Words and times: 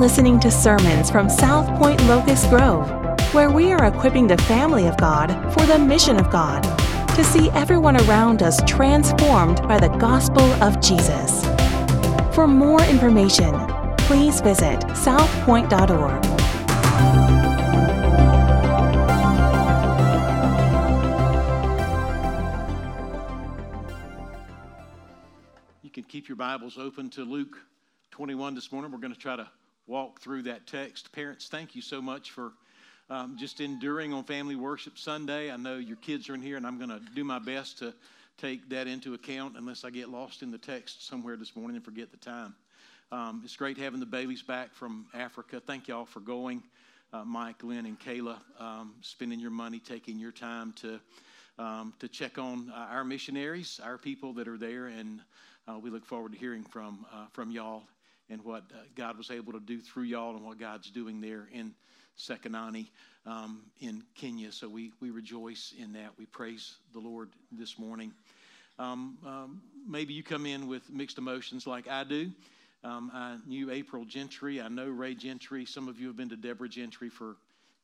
listening 0.00 0.40
to 0.40 0.50
sermons 0.50 1.10
from 1.10 1.28
South 1.28 1.68
Point 1.78 2.02
Locust 2.06 2.48
Grove, 2.48 2.88
where 3.34 3.50
we 3.50 3.70
are 3.70 3.84
equipping 3.84 4.26
the 4.26 4.38
family 4.38 4.86
of 4.86 4.96
God 4.96 5.28
for 5.52 5.66
the 5.66 5.78
mission 5.78 6.18
of 6.18 6.30
God 6.30 6.62
to 7.16 7.22
see 7.22 7.50
everyone 7.50 7.98
around 8.08 8.42
us 8.42 8.62
transformed 8.66 9.60
by 9.68 9.78
the 9.78 9.88
gospel 9.98 10.40
of 10.62 10.80
Jesus. 10.80 11.44
For 12.34 12.46
more 12.48 12.82
information, 12.84 13.52
please 13.98 14.40
visit 14.40 14.80
southpoint.org. 14.96 16.24
You 25.82 25.90
can 25.90 26.04
keep 26.04 26.26
your 26.26 26.36
Bibles 26.36 26.78
open 26.78 27.10
to 27.10 27.22
Luke 27.22 27.58
21 28.12 28.54
this 28.54 28.72
morning. 28.72 28.90
We're 28.92 28.98
going 28.98 29.12
to 29.12 29.18
try 29.18 29.36
to 29.36 29.46
walk 29.90 30.20
through 30.20 30.40
that 30.40 30.68
text. 30.68 31.10
Parents, 31.10 31.48
thank 31.48 31.74
you 31.74 31.82
so 31.82 32.00
much 32.00 32.30
for 32.30 32.52
um, 33.10 33.36
just 33.36 33.60
enduring 33.60 34.12
on 34.12 34.22
Family 34.22 34.54
Worship 34.54 34.96
Sunday. 34.96 35.50
I 35.50 35.56
know 35.56 35.78
your 35.78 35.96
kids 35.96 36.30
are 36.30 36.34
in 36.34 36.40
here, 36.40 36.56
and 36.56 36.64
I'm 36.64 36.78
going 36.78 36.90
to 36.90 37.00
do 37.16 37.24
my 37.24 37.40
best 37.40 37.80
to 37.80 37.92
take 38.38 38.68
that 38.68 38.86
into 38.86 39.14
account 39.14 39.56
unless 39.58 39.84
I 39.84 39.90
get 39.90 40.08
lost 40.08 40.42
in 40.42 40.52
the 40.52 40.58
text 40.58 41.08
somewhere 41.08 41.36
this 41.36 41.56
morning 41.56 41.74
and 41.74 41.84
forget 41.84 42.12
the 42.12 42.18
time. 42.18 42.54
Um, 43.10 43.42
it's 43.44 43.56
great 43.56 43.76
having 43.76 43.98
the 43.98 44.06
babies 44.06 44.42
back 44.42 44.72
from 44.72 45.06
Africa. 45.12 45.60
Thank 45.60 45.88
y'all 45.88 46.06
for 46.06 46.20
going. 46.20 46.62
Uh, 47.12 47.24
Mike, 47.24 47.64
Lynn, 47.64 47.84
and 47.86 47.98
Kayla, 47.98 48.36
um, 48.60 48.94
spending 49.00 49.40
your 49.40 49.50
money, 49.50 49.80
taking 49.80 50.20
your 50.20 50.30
time 50.30 50.72
to 50.74 51.00
um, 51.58 51.92
to 51.98 52.06
check 52.06 52.38
on 52.38 52.72
uh, 52.72 52.86
our 52.92 53.02
missionaries, 53.02 53.80
our 53.82 53.98
people 53.98 54.32
that 54.34 54.46
are 54.46 54.56
there, 54.56 54.86
and 54.86 55.20
uh, 55.66 55.80
we 55.80 55.90
look 55.90 56.06
forward 56.06 56.30
to 56.30 56.38
hearing 56.38 56.62
from 56.62 57.04
uh, 57.12 57.26
from 57.32 57.50
y'all 57.50 57.82
and 58.30 58.42
what 58.44 58.62
uh, 58.72 58.78
God 58.94 59.18
was 59.18 59.30
able 59.30 59.52
to 59.52 59.60
do 59.60 59.80
through 59.80 60.04
y'all 60.04 60.36
and 60.36 60.44
what 60.44 60.58
God's 60.58 60.90
doing 60.90 61.20
there 61.20 61.48
in 61.52 61.74
Sekenani 62.18 62.86
um, 63.26 63.62
in 63.80 64.02
Kenya. 64.14 64.52
So 64.52 64.68
we, 64.68 64.92
we 65.00 65.10
rejoice 65.10 65.74
in 65.78 65.92
that. 65.94 66.10
We 66.18 66.26
praise 66.26 66.76
the 66.92 67.00
Lord 67.00 67.30
this 67.52 67.78
morning. 67.78 68.12
Um, 68.78 69.18
um, 69.26 69.62
maybe 69.86 70.14
you 70.14 70.22
come 70.22 70.46
in 70.46 70.68
with 70.68 70.88
mixed 70.88 71.18
emotions 71.18 71.66
like 71.66 71.88
I 71.88 72.04
do. 72.04 72.30
Um, 72.82 73.10
I 73.12 73.36
knew 73.46 73.70
April 73.70 74.04
Gentry. 74.06 74.60
I 74.60 74.68
know 74.68 74.88
Ray 74.88 75.14
Gentry. 75.14 75.66
Some 75.66 75.88
of 75.88 76.00
you 76.00 76.06
have 76.06 76.16
been 76.16 76.30
to 76.30 76.36
Deborah 76.36 76.68
Gentry 76.68 77.10
for 77.10 77.36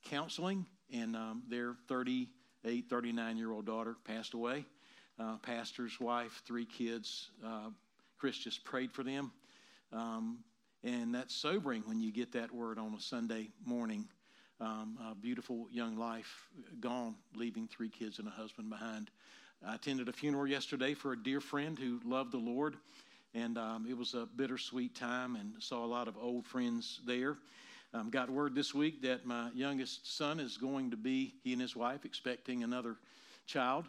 counseling, 0.08 0.64
and 0.90 1.14
um, 1.14 1.42
their 1.50 1.74
38, 1.88 2.86
39 2.88 3.36
year 3.36 3.52
old 3.52 3.66
daughter 3.66 3.96
passed 4.04 4.32
away. 4.32 4.64
Uh, 5.18 5.36
pastor's 5.42 5.98
wife, 6.00 6.42
three 6.46 6.64
kids. 6.64 7.30
Uh, 7.44 7.68
Chris 8.18 8.38
just 8.38 8.64
prayed 8.64 8.92
for 8.92 9.02
them. 9.02 9.32
Um, 9.96 10.38
and 10.84 11.14
that's 11.14 11.34
sobering 11.34 11.82
when 11.86 12.00
you 12.00 12.12
get 12.12 12.30
that 12.32 12.52
word 12.54 12.78
on 12.78 12.94
a 12.94 13.00
Sunday 13.00 13.48
morning. 13.64 14.06
Um, 14.60 14.98
a 15.10 15.14
beautiful 15.14 15.68
young 15.70 15.96
life 15.96 16.48
gone, 16.80 17.14
leaving 17.34 17.66
three 17.66 17.88
kids 17.88 18.18
and 18.18 18.28
a 18.28 18.30
husband 18.30 18.68
behind. 18.68 19.10
I 19.66 19.74
attended 19.74 20.08
a 20.08 20.12
funeral 20.12 20.46
yesterday 20.46 20.92
for 20.92 21.12
a 21.12 21.22
dear 21.22 21.40
friend 21.40 21.78
who 21.78 22.00
loved 22.04 22.32
the 22.32 22.38
Lord, 22.38 22.76
and 23.34 23.56
um, 23.56 23.86
it 23.88 23.96
was 23.96 24.14
a 24.14 24.26
bittersweet 24.36 24.94
time 24.94 25.36
and 25.36 25.52
saw 25.58 25.84
a 25.84 25.86
lot 25.86 26.08
of 26.08 26.16
old 26.18 26.46
friends 26.46 27.00
there. 27.06 27.38
Um, 27.94 28.10
got 28.10 28.28
word 28.28 28.54
this 28.54 28.74
week 28.74 29.00
that 29.02 29.24
my 29.24 29.50
youngest 29.54 30.16
son 30.16 30.40
is 30.40 30.58
going 30.58 30.90
to 30.90 30.96
be, 30.96 31.34
he 31.42 31.52
and 31.52 31.60
his 31.60 31.74
wife, 31.74 32.04
expecting 32.04 32.64
another 32.64 32.96
child. 33.46 33.86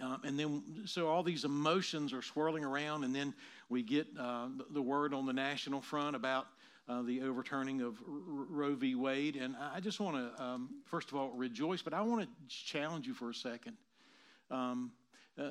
Um, 0.00 0.20
and 0.24 0.38
then, 0.38 0.62
so 0.86 1.08
all 1.08 1.22
these 1.22 1.44
emotions 1.44 2.12
are 2.12 2.22
swirling 2.22 2.64
around, 2.64 3.04
and 3.04 3.14
then 3.14 3.34
we 3.68 3.82
get 3.82 4.06
uh, 4.18 4.48
the 4.70 4.82
word 4.82 5.12
on 5.12 5.26
the 5.26 5.32
national 5.32 5.80
front 5.80 6.14
about 6.14 6.46
uh, 6.88 7.02
the 7.02 7.20
overturning 7.22 7.82
of 7.82 7.98
Roe 8.06 8.74
v. 8.74 8.94
Wade. 8.94 9.36
And 9.36 9.56
I 9.56 9.80
just 9.80 10.00
want 10.00 10.16
to, 10.16 10.42
um, 10.42 10.70
first 10.84 11.10
of 11.10 11.16
all, 11.16 11.30
rejoice, 11.30 11.82
but 11.82 11.92
I 11.92 12.00
want 12.00 12.22
to 12.22 12.28
challenge 12.48 13.06
you 13.06 13.14
for 13.14 13.30
a 13.30 13.34
second. 13.34 13.76
Um, 14.50 14.92
uh, 15.38 15.50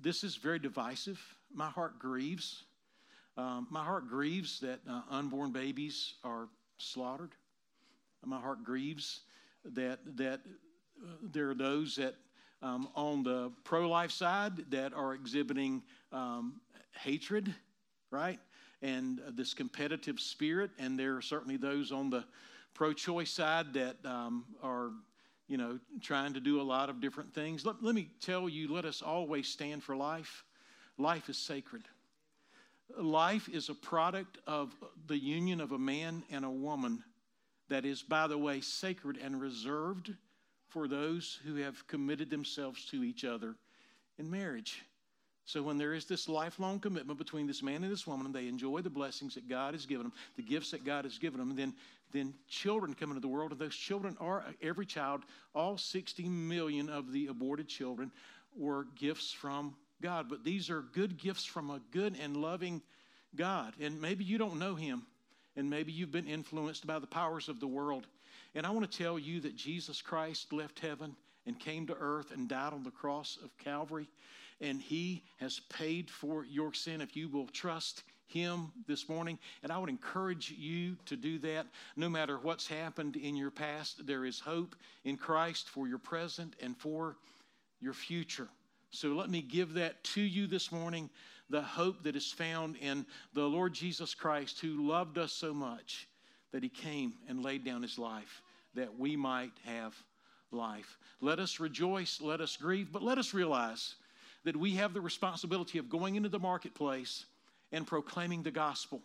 this 0.00 0.24
is 0.24 0.36
very 0.36 0.58
divisive. 0.58 1.20
My 1.52 1.70
heart 1.70 1.98
grieves. 1.98 2.64
Um, 3.36 3.66
my 3.70 3.82
heart 3.82 4.08
grieves 4.08 4.60
that 4.60 4.80
uh, 4.88 5.02
unborn 5.10 5.52
babies 5.52 6.14
are 6.22 6.48
slaughtered. 6.78 7.32
My 8.24 8.40
heart 8.40 8.64
grieves 8.64 9.20
that 9.64 9.98
that 10.16 10.40
uh, 11.02 11.16
there 11.22 11.50
are 11.50 11.54
those 11.54 11.96
that 11.96 12.14
um, 12.64 12.88
on 12.96 13.22
the 13.22 13.52
pro 13.62 13.88
life 13.88 14.10
side 14.10 14.70
that 14.70 14.94
are 14.94 15.12
exhibiting 15.12 15.82
um, 16.12 16.60
hatred, 16.92 17.54
right? 18.10 18.40
And 18.80 19.20
uh, 19.20 19.32
this 19.34 19.52
competitive 19.52 20.18
spirit. 20.18 20.70
And 20.78 20.98
there 20.98 21.16
are 21.16 21.22
certainly 21.22 21.58
those 21.58 21.92
on 21.92 22.08
the 22.08 22.24
pro 22.72 22.94
choice 22.94 23.30
side 23.30 23.74
that 23.74 23.96
um, 24.06 24.46
are, 24.62 24.90
you 25.46 25.58
know, 25.58 25.78
trying 26.00 26.32
to 26.34 26.40
do 26.40 26.60
a 26.60 26.64
lot 26.64 26.88
of 26.88 27.00
different 27.00 27.34
things. 27.34 27.66
Let, 27.66 27.82
let 27.82 27.94
me 27.94 28.08
tell 28.20 28.48
you, 28.48 28.72
let 28.72 28.86
us 28.86 29.02
always 29.02 29.46
stand 29.46 29.82
for 29.82 29.94
life. 29.94 30.42
Life 30.96 31.28
is 31.28 31.36
sacred. 31.36 31.82
Life 32.98 33.48
is 33.48 33.68
a 33.68 33.74
product 33.74 34.38
of 34.46 34.74
the 35.06 35.18
union 35.18 35.60
of 35.60 35.72
a 35.72 35.78
man 35.78 36.22
and 36.30 36.44
a 36.44 36.50
woman 36.50 37.02
that 37.68 37.84
is, 37.84 38.02
by 38.02 38.26
the 38.26 38.38
way, 38.38 38.60
sacred 38.60 39.18
and 39.22 39.40
reserved 39.40 40.14
for 40.74 40.86
those 40.86 41.38
who 41.46 41.54
have 41.54 41.86
committed 41.86 42.28
themselves 42.28 42.84
to 42.86 43.02
each 43.02 43.24
other 43.24 43.54
in 44.18 44.30
marriage. 44.30 44.82
So 45.46 45.62
when 45.62 45.78
there 45.78 45.94
is 45.94 46.04
this 46.04 46.28
lifelong 46.28 46.80
commitment 46.80 47.18
between 47.18 47.46
this 47.46 47.62
man 47.62 47.82
and 47.82 47.92
this 47.92 48.06
woman, 48.06 48.26
and 48.26 48.34
they 48.34 48.48
enjoy 48.48 48.80
the 48.80 48.90
blessings 48.90 49.34
that 49.34 49.48
God 49.48 49.74
has 49.74 49.86
given 49.86 50.04
them, 50.04 50.12
the 50.36 50.42
gifts 50.42 50.70
that 50.72 50.84
God 50.84 51.04
has 51.04 51.16
given 51.18 51.38
them, 51.38 51.54
then 51.54 51.74
then 52.14 52.32
children 52.48 52.94
come 52.94 53.10
into 53.10 53.20
the 53.20 53.28
world, 53.28 53.50
and 53.50 53.60
those 53.60 53.74
children 53.74 54.16
are 54.20 54.44
every 54.62 54.86
child, 54.86 55.22
all 55.54 55.76
60 55.76 56.28
million 56.28 56.88
of 56.88 57.12
the 57.12 57.26
aborted 57.26 57.68
children 57.68 58.10
were 58.56 58.86
gifts 58.94 59.32
from 59.32 59.74
God. 60.00 60.28
But 60.28 60.44
these 60.44 60.70
are 60.70 60.80
good 60.80 61.18
gifts 61.18 61.44
from 61.44 61.70
a 61.70 61.80
good 61.90 62.16
and 62.22 62.36
loving 62.36 62.80
God. 63.34 63.74
And 63.80 64.00
maybe 64.00 64.24
you 64.24 64.38
don't 64.38 64.60
know 64.60 64.76
him, 64.76 65.02
and 65.56 65.68
maybe 65.68 65.90
you've 65.92 66.12
been 66.12 66.28
influenced 66.28 66.86
by 66.86 67.00
the 67.00 67.06
powers 67.06 67.48
of 67.48 67.58
the 67.58 67.66
world. 67.66 68.06
And 68.54 68.66
I 68.66 68.70
want 68.70 68.90
to 68.90 68.98
tell 68.98 69.18
you 69.18 69.40
that 69.40 69.56
Jesus 69.56 70.00
Christ 70.00 70.52
left 70.52 70.80
heaven 70.80 71.16
and 71.46 71.58
came 71.58 71.86
to 71.86 71.96
earth 71.98 72.30
and 72.32 72.48
died 72.48 72.72
on 72.72 72.82
the 72.82 72.90
cross 72.90 73.38
of 73.42 73.56
Calvary 73.58 74.08
and 74.60 74.80
He 74.80 75.22
has 75.38 75.60
paid 75.60 76.10
for 76.10 76.44
your 76.44 76.72
sin 76.72 77.00
if 77.00 77.16
you 77.16 77.28
will 77.28 77.46
trust 77.48 78.04
Him 78.26 78.72
this 78.86 79.08
morning. 79.08 79.38
And 79.62 79.72
I 79.72 79.78
would 79.78 79.90
encourage 79.90 80.52
you 80.56 80.96
to 81.06 81.16
do 81.16 81.38
that 81.40 81.66
no 81.96 82.08
matter 82.08 82.38
what's 82.38 82.66
happened 82.66 83.16
in 83.16 83.36
your 83.36 83.50
past. 83.50 84.06
There 84.06 84.24
is 84.24 84.40
hope 84.40 84.74
in 85.04 85.16
Christ 85.16 85.68
for 85.68 85.88
your 85.88 85.98
present 85.98 86.54
and 86.60 86.76
for 86.76 87.16
your 87.80 87.92
future. 87.92 88.48
So 88.90 89.08
let 89.08 89.28
me 89.28 89.42
give 89.42 89.74
that 89.74 90.02
to 90.04 90.20
you 90.20 90.46
this 90.46 90.70
morning 90.70 91.10
the 91.50 91.62
hope 91.62 92.02
that 92.04 92.16
is 92.16 92.32
found 92.32 92.76
in 92.76 93.04
the 93.34 93.42
Lord 93.42 93.74
Jesus 93.74 94.14
Christ, 94.14 94.60
who 94.60 94.88
loved 94.88 95.18
us 95.18 95.32
so 95.32 95.52
much 95.52 96.08
that 96.52 96.62
He 96.62 96.68
came 96.68 97.14
and 97.28 97.42
laid 97.42 97.64
down 97.64 97.82
His 97.82 97.98
life 97.98 98.40
that 98.74 98.98
we 98.98 99.16
might 99.16 99.52
have 99.64 99.94
life. 100.50 100.98
Let 101.20 101.38
us 101.38 101.60
rejoice, 101.60 102.20
let 102.20 102.40
us 102.40 102.56
grieve, 102.56 102.92
but 102.92 103.02
let 103.02 103.18
us 103.18 103.34
realize 103.34 103.96
that 104.44 104.56
we 104.56 104.72
have 104.76 104.94
the 104.94 105.00
responsibility 105.00 105.78
of 105.78 105.88
going 105.88 106.16
into 106.16 106.28
the 106.28 106.38
marketplace 106.38 107.26
and 107.72 107.86
proclaiming 107.86 108.42
the 108.42 108.50
gospel. 108.50 109.02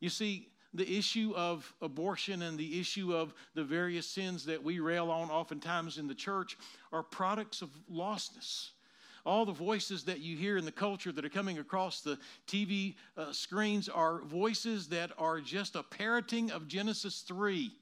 You 0.00 0.10
see, 0.10 0.48
the 0.74 0.98
issue 0.98 1.32
of 1.34 1.72
abortion 1.80 2.42
and 2.42 2.58
the 2.58 2.78
issue 2.78 3.14
of 3.14 3.32
the 3.54 3.64
various 3.64 4.06
sins 4.06 4.44
that 4.44 4.62
we 4.62 4.78
rail 4.78 5.10
on 5.10 5.30
oftentimes 5.30 5.96
in 5.96 6.06
the 6.06 6.14
church 6.14 6.58
are 6.92 7.02
products 7.02 7.62
of 7.62 7.70
lostness. 7.90 8.70
All 9.24 9.44
the 9.44 9.52
voices 9.52 10.04
that 10.04 10.20
you 10.20 10.36
hear 10.36 10.56
in 10.56 10.64
the 10.64 10.72
culture 10.72 11.10
that 11.12 11.24
are 11.24 11.30
coming 11.30 11.58
across 11.58 12.00
the 12.00 12.18
TV 12.46 12.94
uh, 13.16 13.32
screens 13.32 13.88
are 13.88 14.20
voices 14.20 14.86
that 14.88 15.10
are 15.18 15.40
just 15.40 15.74
a 15.74 15.82
parroting 15.82 16.50
of 16.50 16.68
Genesis 16.68 17.22
3 17.22 17.72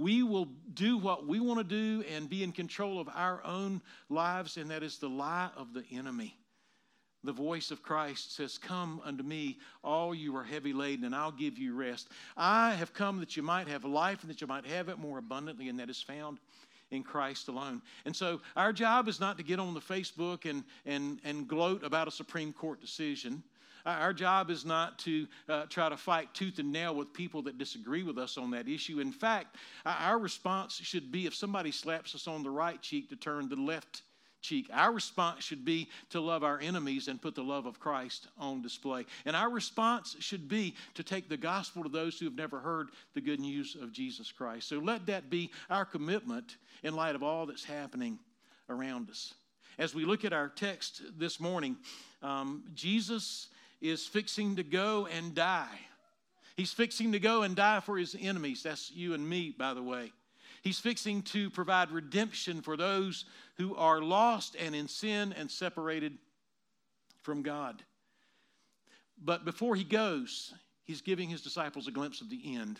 we 0.00 0.22
will 0.22 0.46
do 0.72 0.96
what 0.96 1.26
we 1.26 1.40
want 1.40 1.58
to 1.58 1.64
do 1.64 2.02
and 2.10 2.26
be 2.26 2.42
in 2.42 2.52
control 2.52 2.98
of 2.98 3.08
our 3.14 3.44
own 3.44 3.82
lives, 4.08 4.56
and 4.56 4.70
that 4.70 4.82
is 4.82 4.96
the 4.96 5.10
lie 5.10 5.50
of 5.58 5.74
the 5.74 5.84
enemy. 5.92 6.34
The 7.22 7.32
voice 7.32 7.70
of 7.70 7.82
Christ 7.82 8.34
says, 8.34 8.56
Come 8.56 9.02
unto 9.04 9.22
me, 9.22 9.58
all 9.84 10.14
you 10.14 10.34
are 10.36 10.42
heavy 10.42 10.72
laden, 10.72 11.04
and 11.04 11.14
I'll 11.14 11.30
give 11.30 11.58
you 11.58 11.74
rest. 11.74 12.08
I 12.34 12.72
have 12.76 12.94
come 12.94 13.20
that 13.20 13.36
you 13.36 13.42
might 13.42 13.68
have 13.68 13.84
life 13.84 14.22
and 14.22 14.30
that 14.30 14.40
you 14.40 14.46
might 14.46 14.64
have 14.64 14.88
it 14.88 14.98
more 14.98 15.18
abundantly, 15.18 15.68
and 15.68 15.78
that 15.78 15.90
is 15.90 16.00
found 16.00 16.38
in 16.90 17.02
Christ 17.02 17.48
alone. 17.48 17.82
And 18.06 18.16
so 18.16 18.40
our 18.56 18.72
job 18.72 19.06
is 19.06 19.20
not 19.20 19.36
to 19.36 19.44
get 19.44 19.60
on 19.60 19.74
the 19.74 19.80
Facebook 19.80 20.48
and, 20.48 20.64
and, 20.86 21.20
and 21.24 21.46
gloat 21.46 21.84
about 21.84 22.08
a 22.08 22.10
Supreme 22.10 22.54
Court 22.54 22.80
decision. 22.80 23.42
Our 23.86 24.12
job 24.12 24.50
is 24.50 24.64
not 24.64 24.98
to 25.00 25.26
uh, 25.48 25.66
try 25.68 25.88
to 25.88 25.96
fight 25.96 26.32
tooth 26.34 26.58
and 26.58 26.72
nail 26.72 26.94
with 26.94 27.12
people 27.12 27.42
that 27.42 27.58
disagree 27.58 28.02
with 28.02 28.18
us 28.18 28.38
on 28.38 28.50
that 28.52 28.68
issue. 28.68 29.00
In 29.00 29.12
fact, 29.12 29.56
our 29.84 30.18
response 30.18 30.74
should 30.74 31.10
be 31.10 31.26
if 31.26 31.34
somebody 31.34 31.72
slaps 31.72 32.14
us 32.14 32.28
on 32.28 32.42
the 32.42 32.50
right 32.50 32.80
cheek 32.80 33.08
to 33.10 33.16
turn 33.16 33.48
the 33.48 33.56
left 33.56 34.02
cheek. 34.40 34.68
Our 34.72 34.92
response 34.92 35.44
should 35.44 35.64
be 35.64 35.88
to 36.10 36.20
love 36.20 36.42
our 36.44 36.58
enemies 36.60 37.08
and 37.08 37.20
put 37.20 37.34
the 37.34 37.42
love 37.42 37.66
of 37.66 37.78
Christ 37.78 38.28
on 38.38 38.62
display. 38.62 39.04
And 39.24 39.36
our 39.36 39.50
response 39.50 40.16
should 40.20 40.48
be 40.48 40.74
to 40.94 41.02
take 41.02 41.28
the 41.28 41.36
gospel 41.36 41.82
to 41.82 41.88
those 41.88 42.18
who 42.18 42.26
have 42.26 42.34
never 42.34 42.58
heard 42.58 42.88
the 43.14 43.20
good 43.20 43.40
news 43.40 43.76
of 43.80 43.92
Jesus 43.92 44.32
Christ. 44.32 44.68
So 44.68 44.78
let 44.78 45.06
that 45.06 45.30
be 45.30 45.50
our 45.68 45.84
commitment 45.84 46.56
in 46.82 46.94
light 46.94 47.14
of 47.14 47.22
all 47.22 47.46
that's 47.46 47.64
happening 47.64 48.18
around 48.68 49.10
us. 49.10 49.34
As 49.78 49.94
we 49.94 50.04
look 50.04 50.24
at 50.24 50.32
our 50.32 50.48
text 50.48 51.02
this 51.18 51.40
morning, 51.40 51.76
um, 52.22 52.64
Jesus 52.74 53.48
is 53.80 54.06
fixing 54.06 54.56
to 54.56 54.62
go 54.62 55.06
and 55.06 55.34
die. 55.34 55.78
He's 56.56 56.72
fixing 56.72 57.12
to 57.12 57.18
go 57.18 57.42
and 57.42 57.56
die 57.56 57.80
for 57.80 57.96
his 57.96 58.16
enemies. 58.20 58.62
That's 58.62 58.90
you 58.90 59.14
and 59.14 59.26
me, 59.26 59.54
by 59.56 59.74
the 59.74 59.82
way. 59.82 60.12
He's 60.62 60.78
fixing 60.78 61.22
to 61.22 61.48
provide 61.48 61.90
redemption 61.90 62.60
for 62.60 62.76
those 62.76 63.24
who 63.56 63.74
are 63.76 64.02
lost 64.02 64.56
and 64.58 64.74
in 64.74 64.88
sin 64.88 65.32
and 65.32 65.50
separated 65.50 66.18
from 67.22 67.42
God. 67.42 67.82
But 69.22 69.44
before 69.44 69.74
he 69.74 69.84
goes, 69.84 70.52
he's 70.84 71.00
giving 71.00 71.28
his 71.28 71.40
disciples 71.40 71.86
a 71.86 71.92
glimpse 71.92 72.20
of 72.20 72.28
the 72.28 72.56
end. 72.56 72.78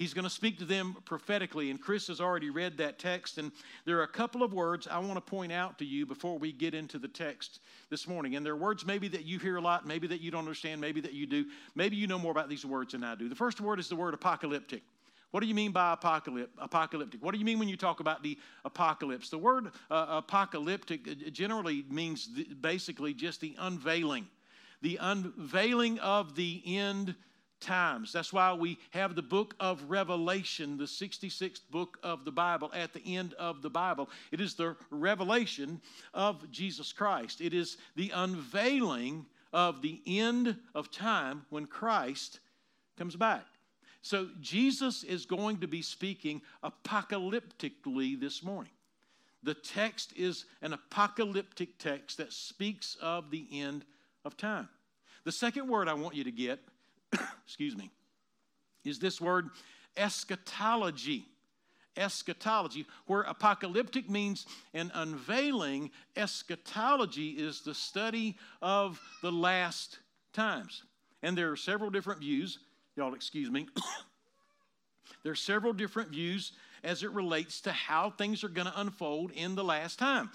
He's 0.00 0.14
going 0.14 0.24
to 0.24 0.30
speak 0.30 0.58
to 0.60 0.64
them 0.64 0.96
prophetically, 1.04 1.70
and 1.70 1.78
Chris 1.78 2.06
has 2.06 2.22
already 2.22 2.48
read 2.48 2.78
that 2.78 2.98
text. 2.98 3.36
And 3.36 3.52
there 3.84 3.98
are 3.98 4.04
a 4.04 4.08
couple 4.08 4.42
of 4.42 4.54
words 4.54 4.88
I 4.90 4.98
want 4.98 5.16
to 5.16 5.20
point 5.20 5.52
out 5.52 5.78
to 5.80 5.84
you 5.84 6.06
before 6.06 6.38
we 6.38 6.52
get 6.52 6.72
into 6.72 6.98
the 6.98 7.06
text 7.06 7.60
this 7.90 8.08
morning. 8.08 8.34
And 8.34 8.46
there 8.46 8.54
are 8.54 8.56
words 8.56 8.86
maybe 8.86 9.08
that 9.08 9.26
you 9.26 9.38
hear 9.38 9.56
a 9.56 9.60
lot, 9.60 9.86
maybe 9.86 10.06
that 10.06 10.22
you 10.22 10.30
don't 10.30 10.38
understand, 10.38 10.80
maybe 10.80 11.02
that 11.02 11.12
you 11.12 11.26
do. 11.26 11.44
Maybe 11.74 11.96
you 11.96 12.06
know 12.06 12.18
more 12.18 12.32
about 12.32 12.48
these 12.48 12.64
words 12.64 12.92
than 12.92 13.04
I 13.04 13.14
do. 13.14 13.28
The 13.28 13.34
first 13.34 13.60
word 13.60 13.78
is 13.78 13.90
the 13.90 13.94
word 13.94 14.14
apocalyptic. 14.14 14.82
What 15.32 15.40
do 15.40 15.46
you 15.46 15.54
mean 15.54 15.70
by 15.70 15.92
apocalyptic? 15.92 17.22
What 17.22 17.32
do 17.32 17.38
you 17.38 17.44
mean 17.44 17.58
when 17.58 17.68
you 17.68 17.76
talk 17.76 18.00
about 18.00 18.22
the 18.22 18.38
apocalypse? 18.64 19.28
The 19.28 19.36
word 19.36 19.66
uh, 19.90 20.06
apocalyptic 20.08 21.08
uh, 21.08 21.28
generally 21.28 21.84
means 21.90 22.26
basically 22.26 23.12
just 23.12 23.42
the 23.42 23.54
unveiling, 23.58 24.28
the 24.80 24.96
unveiling 24.98 25.98
of 25.98 26.36
the 26.36 26.62
end 26.64 27.16
times. 27.60 28.12
That's 28.12 28.32
why 28.32 28.52
we 28.52 28.78
have 28.90 29.14
the 29.14 29.22
book 29.22 29.54
of 29.60 29.82
Revelation, 29.88 30.76
the 30.76 30.84
66th 30.84 31.60
book 31.70 31.98
of 32.02 32.24
the 32.24 32.32
Bible, 32.32 32.70
at 32.74 32.92
the 32.92 33.16
end 33.16 33.34
of 33.34 33.62
the 33.62 33.70
Bible. 33.70 34.08
It 34.32 34.40
is 34.40 34.54
the 34.54 34.76
revelation 34.90 35.80
of 36.14 36.50
Jesus 36.50 36.92
Christ, 36.92 37.40
it 37.40 37.54
is 37.54 37.76
the 37.96 38.10
unveiling 38.14 39.26
of 39.52 39.82
the 39.82 40.00
end 40.06 40.56
of 40.74 40.90
time 40.90 41.44
when 41.50 41.66
Christ 41.66 42.40
comes 42.96 43.16
back. 43.16 43.44
So 44.02 44.28
Jesus 44.40 45.02
is 45.02 45.26
going 45.26 45.58
to 45.58 45.68
be 45.68 45.82
speaking 45.82 46.40
apocalyptically 46.64 48.18
this 48.18 48.42
morning. 48.42 48.72
The 49.42 49.54
text 49.54 50.12
is 50.16 50.44
an 50.62 50.72
apocalyptic 50.72 51.78
text 51.78 52.18
that 52.18 52.32
speaks 52.32 52.96
of 53.00 53.30
the 53.30 53.46
end 53.52 53.84
of 54.24 54.36
time. 54.36 54.68
The 55.24 55.32
second 55.32 55.68
word 55.68 55.88
I 55.88 55.94
want 55.94 56.14
you 56.14 56.24
to 56.24 56.30
get, 56.30 56.60
excuse 57.44 57.76
me, 57.76 57.90
is 58.84 58.98
this 58.98 59.20
word 59.20 59.50
eschatology. 59.96 61.26
Eschatology, 61.96 62.86
where 63.06 63.22
apocalyptic 63.22 64.08
means 64.08 64.46
an 64.72 64.92
unveiling, 64.94 65.90
eschatology 66.16 67.30
is 67.30 67.62
the 67.62 67.74
study 67.74 68.38
of 68.62 68.98
the 69.22 69.32
last 69.32 69.98
times. 70.32 70.84
And 71.20 71.36
there 71.36 71.50
are 71.50 71.56
several 71.56 71.90
different 71.90 72.20
views 72.20 72.60
Y'all, 72.96 73.14
excuse 73.14 73.50
me. 73.50 73.66
there 75.22 75.32
are 75.32 75.36
several 75.36 75.72
different 75.72 76.10
views 76.10 76.52
as 76.82 77.02
it 77.02 77.10
relates 77.12 77.60
to 77.62 77.72
how 77.72 78.10
things 78.10 78.42
are 78.42 78.48
going 78.48 78.66
to 78.66 78.80
unfold 78.80 79.30
in 79.32 79.54
the 79.54 79.64
last 79.64 79.98
time. 79.98 80.30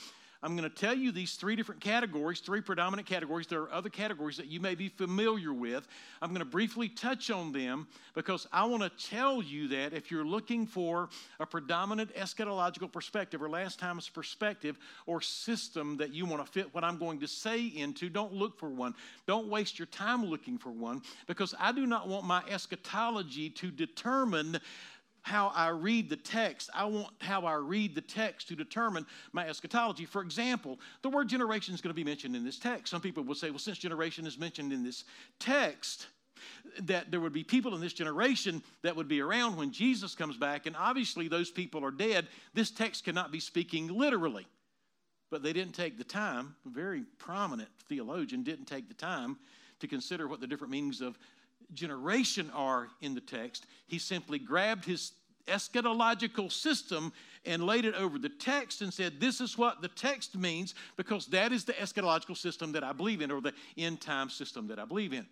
I'm 0.46 0.56
going 0.56 0.70
to 0.70 0.76
tell 0.76 0.94
you 0.94 1.12
these 1.12 1.34
three 1.34 1.56
different 1.56 1.82
categories, 1.82 2.40
three 2.40 2.62
predominant 2.62 3.08
categories. 3.08 3.48
There 3.48 3.62
are 3.62 3.74
other 3.74 3.90
categories 3.90 4.38
that 4.38 4.46
you 4.46 4.60
may 4.60 4.76
be 4.76 4.90
familiar 4.90 5.52
with. 5.52 5.88
I'm 6.22 6.30
going 6.30 6.38
to 6.40 6.46
briefly 6.46 6.88
touch 6.88 7.32
on 7.32 7.52
them 7.52 7.88
because 8.14 8.46
I 8.54 8.64
want 8.66 8.84
to 8.84 9.08
tell 9.10 9.42
you 9.42 9.68
that 9.70 9.94
if 9.94 10.12
you're 10.12 10.24
looking 10.24 10.68
for 10.68 11.10
a 11.40 11.48
predominant 11.48 12.14
eschatological 12.14 12.92
perspective 12.92 13.42
or 13.42 13.50
last 13.50 13.80
time's 13.80 14.08
perspective 14.08 14.78
or 15.08 15.20
system 15.20 15.98
that 15.98 16.14
you 16.14 16.28
want 16.28 16.46
to 16.46 16.52
fit 16.52 16.72
what 16.76 16.84
I'm 16.84 17.00
going 17.00 17.20
to 17.22 17.28
say 17.28 17.66
into, 17.66 18.08
don't 18.08 18.32
look 18.32 18.60
for 18.60 18.70
one. 18.70 18.94
Don't 19.26 19.48
waste 19.48 19.80
your 19.80 19.88
time 19.88 20.24
looking 20.24 20.60
for 20.60 20.70
one 20.70 21.02
because 21.26 21.56
I 21.60 21.72
do 21.72 21.88
not 21.88 22.08
want 22.08 22.24
my 22.24 22.44
eschatology 22.48 23.50
to 23.50 23.72
determine 23.72 24.60
how 25.26 25.52
I 25.56 25.70
read 25.70 26.08
the 26.08 26.18
text. 26.18 26.70
I 26.72 26.86
want 26.86 27.08
how 27.20 27.46
I 27.46 27.56
read 27.56 27.96
the 27.96 28.02
text 28.02 28.48
to 28.50 28.56
determine 28.56 29.08
my 29.34 29.48
eschatology. 29.50 30.06
For 30.06 30.22
example, 30.22 30.80
the 31.02 31.10
word 31.10 31.30
generation 31.30 31.74
is 31.74 31.82
going 31.82 31.90
to 31.90 31.96
be 31.96 32.04
mentioned 32.04 32.36
in 32.36 32.46
this 32.46 32.60
text. 32.60 32.92
Some 32.92 33.02
people 33.02 33.24
will 33.24 33.34
say, 33.34 33.50
well, 33.50 33.58
since 33.58 33.80
generation 33.80 34.28
is 34.28 34.38
mentioned 34.38 34.72
in 34.72 34.84
this 34.84 35.04
text, 35.40 36.06
that 36.82 37.10
there 37.10 37.20
would 37.20 37.34
be 37.34 37.44
people 37.44 37.74
in 37.74 37.82
this 37.82 37.94
generation 37.94 38.62
that 38.84 38.96
would 38.96 39.08
be 39.08 39.20
around 39.20 39.56
when 39.58 39.72
Jesus 39.72 40.14
comes 40.14 40.38
back, 40.38 40.68
and 40.68 40.76
obviously 40.78 41.28
those 41.28 41.50
people 41.50 41.84
are 41.84 41.90
dead. 41.90 42.28
This 42.54 42.70
text 42.70 43.04
cannot 43.04 43.32
be 43.32 43.40
speaking 43.40 43.88
literally. 43.88 44.46
But 45.32 45.42
they 45.42 45.54
didn't 45.54 45.74
take 45.74 45.98
the 45.98 46.04
time, 46.04 46.54
a 46.68 46.70
very 46.70 47.04
prominent 47.18 47.70
theologian 47.90 48.44
didn't 48.44 48.66
take 48.66 48.88
the 48.88 48.94
time 48.94 49.38
to 49.80 49.88
consider 49.88 50.28
what 50.28 50.40
the 50.40 50.46
different 50.46 50.72
meanings 50.72 51.02
of 51.02 51.18
generation 51.74 52.52
are 52.54 52.88
in 53.02 53.16
the 53.16 53.22
text. 53.22 53.66
He 53.88 54.00
simply 54.00 54.40
grabbed 54.40 54.86
his 54.86 55.14
eschatological 55.48 56.52
system 56.52 57.14
and 57.46 57.66
laid 57.66 57.86
it 57.86 57.94
over 57.96 58.18
the 58.18 58.30
text 58.30 58.82
and 58.82 58.94
said, 58.94 59.20
This 59.20 59.42
is 59.42 59.58
what 59.58 59.82
the 59.82 59.88
text 59.88 60.36
means 60.36 60.76
because 60.98 61.28
that 61.28 61.52
is 61.52 61.64
the 61.64 61.74
eschatological 61.74 62.38
system 62.38 62.72
that 62.72 62.84
I 62.84 62.94
believe 62.94 63.22
in, 63.22 63.32
or 63.32 63.42
the 63.42 63.54
end 63.78 64.02
time 64.02 64.30
system 64.30 64.68
that 64.68 64.80
I 64.80 64.86
believe 64.86 65.14
in. 65.14 65.26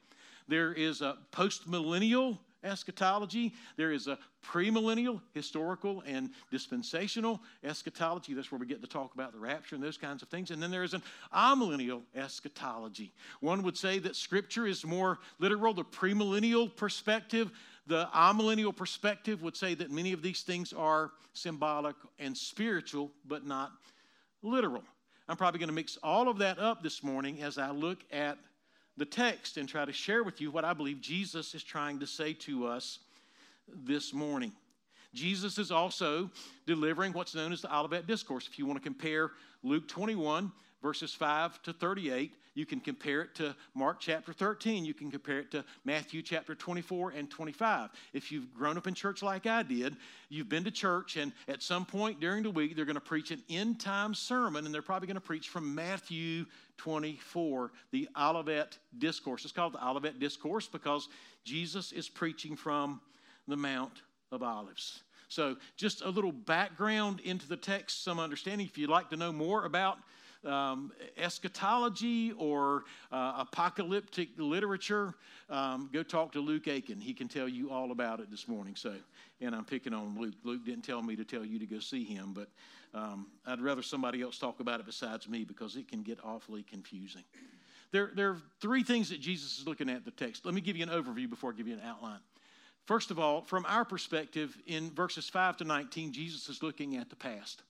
There 0.47 0.73
is 0.73 1.01
a 1.01 1.17
postmillennial 1.31 2.37
eschatology. 2.63 3.53
There 3.77 3.91
is 3.91 4.07
a 4.07 4.17
premillennial, 4.45 5.21
historical, 5.33 6.03
and 6.05 6.29
dispensational 6.51 7.41
eschatology. 7.63 8.33
That's 8.33 8.51
where 8.51 8.59
we 8.59 8.65
get 8.65 8.81
to 8.81 8.87
talk 8.87 9.13
about 9.13 9.33
the 9.33 9.39
rapture 9.39 9.75
and 9.75 9.83
those 9.83 9.97
kinds 9.97 10.21
of 10.21 10.29
things. 10.29 10.51
And 10.51 10.61
then 10.61 10.71
there 10.71 10.83
is 10.83 10.93
an 10.93 11.03
amillennial 11.33 12.01
eschatology. 12.15 13.13
One 13.39 13.63
would 13.63 13.77
say 13.77 13.99
that 13.99 14.15
Scripture 14.15 14.67
is 14.67 14.85
more 14.85 15.19
literal, 15.39 15.73
the 15.73 15.83
premillennial 15.83 16.75
perspective. 16.75 17.51
The 17.87 18.07
amillennial 18.13 18.75
perspective 18.75 19.41
would 19.41 19.57
say 19.57 19.75
that 19.75 19.91
many 19.91 20.13
of 20.13 20.21
these 20.21 20.41
things 20.41 20.73
are 20.73 21.11
symbolic 21.33 21.95
and 22.19 22.37
spiritual, 22.37 23.11
but 23.25 23.45
not 23.45 23.71
literal. 24.41 24.83
I'm 25.27 25.37
probably 25.37 25.59
going 25.59 25.69
to 25.69 25.73
mix 25.73 25.97
all 26.03 26.27
of 26.27 26.37
that 26.39 26.59
up 26.59 26.83
this 26.83 27.01
morning 27.01 27.41
as 27.41 27.57
I 27.57 27.71
look 27.71 27.99
at 28.11 28.37
the 28.97 29.05
text 29.05 29.57
and 29.57 29.67
try 29.67 29.85
to 29.85 29.93
share 29.93 30.23
with 30.23 30.39
you 30.39 30.51
what 30.51 30.65
I 30.65 30.73
believe 30.73 31.01
Jesus 31.01 31.55
is 31.55 31.63
trying 31.63 31.99
to 31.99 32.07
say 32.07 32.33
to 32.33 32.67
us 32.67 32.99
this 33.85 34.13
morning. 34.13 34.51
Jesus 35.13 35.57
is 35.57 35.71
also 35.71 36.29
delivering 36.65 37.13
what's 37.13 37.35
known 37.35 37.53
as 37.53 37.61
the 37.61 37.75
Olivet 37.75 38.07
Discourse. 38.07 38.47
If 38.51 38.57
you 38.57 38.65
want 38.65 38.79
to 38.79 38.83
compare 38.83 39.31
Luke 39.61 39.87
21, 39.87 40.51
verses 40.81 41.13
5 41.13 41.61
to 41.63 41.73
38, 41.73 42.33
you 42.55 42.65
can 42.65 42.79
compare 42.79 43.21
it 43.21 43.35
to 43.35 43.55
Mark 43.73 43.99
chapter 43.99 44.33
13. 44.33 44.85
You 44.85 44.93
can 44.93 45.09
compare 45.09 45.39
it 45.39 45.51
to 45.51 45.65
Matthew 45.85 46.21
chapter 46.21 46.53
24 46.53 47.11
and 47.11 47.29
25. 47.29 47.89
If 48.13 48.31
you've 48.31 48.53
grown 48.53 48.77
up 48.77 48.87
in 48.87 48.93
church 48.93 49.23
like 49.23 49.47
I 49.47 49.63
did, 49.63 49.97
you've 50.29 50.49
been 50.49 50.63
to 50.65 50.71
church, 50.71 51.17
and 51.17 51.31
at 51.47 51.63
some 51.63 51.85
point 51.85 52.19
during 52.19 52.43
the 52.43 52.51
week, 52.51 52.75
they're 52.75 52.85
going 52.85 52.95
to 52.95 53.01
preach 53.01 53.31
an 53.31 53.41
end 53.49 53.79
time 53.79 54.13
sermon, 54.13 54.65
and 54.65 54.73
they're 54.73 54.81
probably 54.81 55.07
going 55.07 55.15
to 55.15 55.21
preach 55.21 55.49
from 55.49 55.73
Matthew 55.73 56.45
24, 56.77 57.71
the 57.91 58.07
Olivet 58.19 58.77
Discourse. 58.97 59.43
It's 59.43 59.53
called 59.53 59.73
the 59.73 59.87
Olivet 59.87 60.19
Discourse 60.19 60.67
because 60.67 61.09
Jesus 61.43 61.91
is 61.91 62.09
preaching 62.09 62.55
from 62.55 63.01
the 63.47 63.57
Mount 63.57 64.01
of 64.31 64.43
Olives. 64.43 65.03
So, 65.27 65.57
just 65.77 66.03
a 66.03 66.09
little 66.09 66.31
background 66.31 67.19
into 67.21 67.47
the 67.47 67.57
text, 67.57 68.03
some 68.03 68.19
understanding. 68.19 68.67
If 68.67 68.77
you'd 68.77 68.89
like 68.89 69.09
to 69.09 69.17
know 69.17 69.31
more 69.31 69.65
about 69.65 69.97
um, 70.45 70.91
eschatology 71.17 72.33
or 72.33 72.83
uh, 73.11 73.33
apocalyptic 73.37 74.29
literature, 74.37 75.15
um, 75.49 75.89
go 75.93 76.03
talk 76.03 76.31
to 76.33 76.39
Luke 76.39 76.67
Aiken. 76.67 76.99
He 76.99 77.13
can 77.13 77.27
tell 77.27 77.47
you 77.47 77.71
all 77.71 77.91
about 77.91 78.19
it 78.19 78.29
this 78.29 78.47
morning. 78.47 78.75
So, 78.75 78.93
and 79.41 79.55
I'm 79.55 79.65
picking 79.65 79.93
on 79.93 80.17
Luke. 80.19 80.35
Luke 80.43 80.65
didn't 80.65 80.83
tell 80.83 81.01
me 81.01 81.15
to 81.15 81.23
tell 81.23 81.45
you 81.45 81.59
to 81.59 81.65
go 81.65 81.79
see 81.79 82.03
him, 82.03 82.33
but 82.33 82.47
um, 82.93 83.27
I'd 83.45 83.61
rather 83.61 83.81
somebody 83.81 84.21
else 84.21 84.37
talk 84.37 84.59
about 84.59 84.79
it 84.79 84.85
besides 84.85 85.27
me 85.27 85.43
because 85.43 85.75
it 85.75 85.87
can 85.87 86.03
get 86.03 86.19
awfully 86.23 86.63
confusing. 86.63 87.23
There, 87.91 88.11
there 88.15 88.31
are 88.31 88.37
three 88.59 88.83
things 88.83 89.09
that 89.09 89.19
Jesus 89.19 89.59
is 89.59 89.67
looking 89.67 89.89
at 89.89 89.97
in 89.97 90.03
the 90.03 90.11
text. 90.11 90.45
Let 90.45 90.55
me 90.55 90.61
give 90.61 90.75
you 90.75 90.83
an 90.83 90.89
overview 90.89 91.29
before 91.29 91.51
I 91.51 91.53
give 91.53 91.67
you 91.67 91.75
an 91.75 91.81
outline. 91.85 92.19
First 92.85 93.11
of 93.11 93.19
all, 93.19 93.41
from 93.41 93.65
our 93.67 93.85
perspective, 93.85 94.57
in 94.67 94.89
verses 94.91 95.29
5 95.29 95.57
to 95.57 95.63
19, 95.63 96.11
Jesus 96.11 96.49
is 96.49 96.61
looking 96.61 96.97
at 96.97 97.09
the 97.09 97.15
past. 97.15 97.61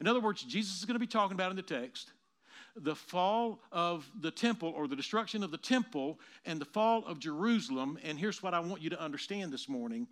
In 0.00 0.06
other 0.06 0.20
words, 0.20 0.42
Jesus 0.42 0.78
is 0.78 0.84
going 0.84 0.94
to 0.94 1.00
be 1.00 1.06
talking 1.06 1.34
about 1.34 1.50
in 1.50 1.56
the 1.56 1.62
text 1.62 2.10
the 2.82 2.94
fall 2.94 3.60
of 3.72 4.08
the 4.20 4.30
temple 4.30 4.72
or 4.76 4.88
the 4.88 4.96
destruction 4.96 5.42
of 5.42 5.50
the 5.50 5.58
temple 5.58 6.18
and 6.44 6.60
the 6.60 6.64
fall 6.64 7.04
of 7.06 7.18
Jerusalem. 7.18 7.98
And 8.04 8.18
here's 8.18 8.42
what 8.42 8.54
I 8.54 8.60
want 8.60 8.82
you 8.82 8.90
to 8.90 9.00
understand 9.00 9.52
this 9.52 9.68
morning 9.68 10.06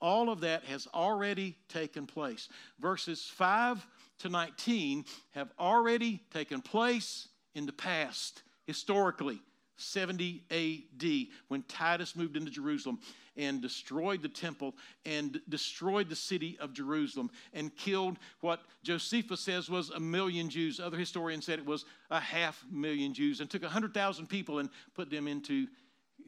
all 0.00 0.30
of 0.30 0.40
that 0.40 0.64
has 0.64 0.88
already 0.92 1.56
taken 1.68 2.06
place. 2.06 2.48
Verses 2.80 3.30
5 3.34 3.86
to 4.18 4.28
19 4.28 5.04
have 5.30 5.52
already 5.60 6.20
taken 6.32 6.60
place 6.60 7.28
in 7.54 7.66
the 7.66 7.72
past, 7.72 8.42
historically. 8.66 9.40
70 9.76 10.42
AD, 10.50 11.26
when 11.48 11.62
Titus 11.62 12.14
moved 12.14 12.36
into 12.36 12.50
Jerusalem 12.50 12.98
and 13.36 13.60
destroyed 13.60 14.22
the 14.22 14.28
temple 14.28 14.74
and 15.04 15.40
destroyed 15.48 16.08
the 16.08 16.16
city 16.16 16.56
of 16.60 16.72
Jerusalem 16.72 17.30
and 17.52 17.74
killed 17.76 18.18
what 18.40 18.62
Josephus 18.82 19.40
says 19.40 19.68
was 19.68 19.90
a 19.90 20.00
million 20.00 20.50
Jews. 20.50 20.80
Other 20.80 20.98
historians 20.98 21.46
said 21.46 21.58
it 21.58 21.66
was 21.66 21.84
a 22.10 22.20
half 22.20 22.64
million 22.70 23.14
Jews 23.14 23.40
and 23.40 23.48
took 23.48 23.62
100,000 23.62 24.26
people 24.28 24.58
and 24.58 24.68
put 24.94 25.10
them 25.10 25.26
into 25.26 25.66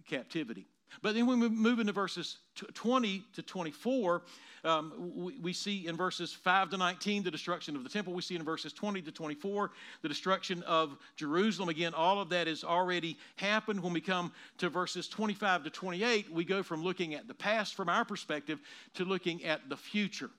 captivity. 0.08 0.66
But 1.02 1.14
then 1.14 1.26
when 1.26 1.40
we 1.40 1.48
move 1.48 1.78
into 1.78 1.92
verses 1.92 2.38
20 2.74 3.24
to 3.34 3.42
24, 3.42 4.22
um, 4.64 5.12
we, 5.14 5.38
we, 5.38 5.52
see 5.52 5.86
in 5.86 5.96
verses 5.96 6.32
5 6.32 6.70
to 6.70 6.76
19 6.78 7.22
the 7.22 7.30
destruction 7.30 7.76
of 7.76 7.84
the 7.84 7.90
temple. 7.90 8.14
We 8.14 8.22
see 8.22 8.34
in 8.34 8.42
verses 8.42 8.72
20 8.72 9.02
to 9.02 9.12
24 9.12 9.70
the 10.00 10.08
destruction 10.08 10.62
of 10.62 10.96
Jerusalem. 11.16 11.68
Again, 11.68 11.92
all 11.92 12.20
of 12.20 12.30
that 12.30 12.46
has 12.46 12.64
already 12.64 13.18
happened. 13.36 13.82
When 13.82 13.92
we 13.92 14.00
come 14.00 14.32
to 14.58 14.70
verses 14.70 15.06
25 15.08 15.64
to 15.64 15.70
28, 15.70 16.32
we 16.32 16.44
go 16.44 16.62
from 16.62 16.82
looking 16.82 17.14
at 17.14 17.28
the 17.28 17.34
past 17.34 17.74
from 17.74 17.90
our 17.90 18.06
perspective 18.06 18.60
to 18.94 19.04
looking 19.04 19.44
at 19.44 19.68
the 19.68 19.76
future. 19.76 20.30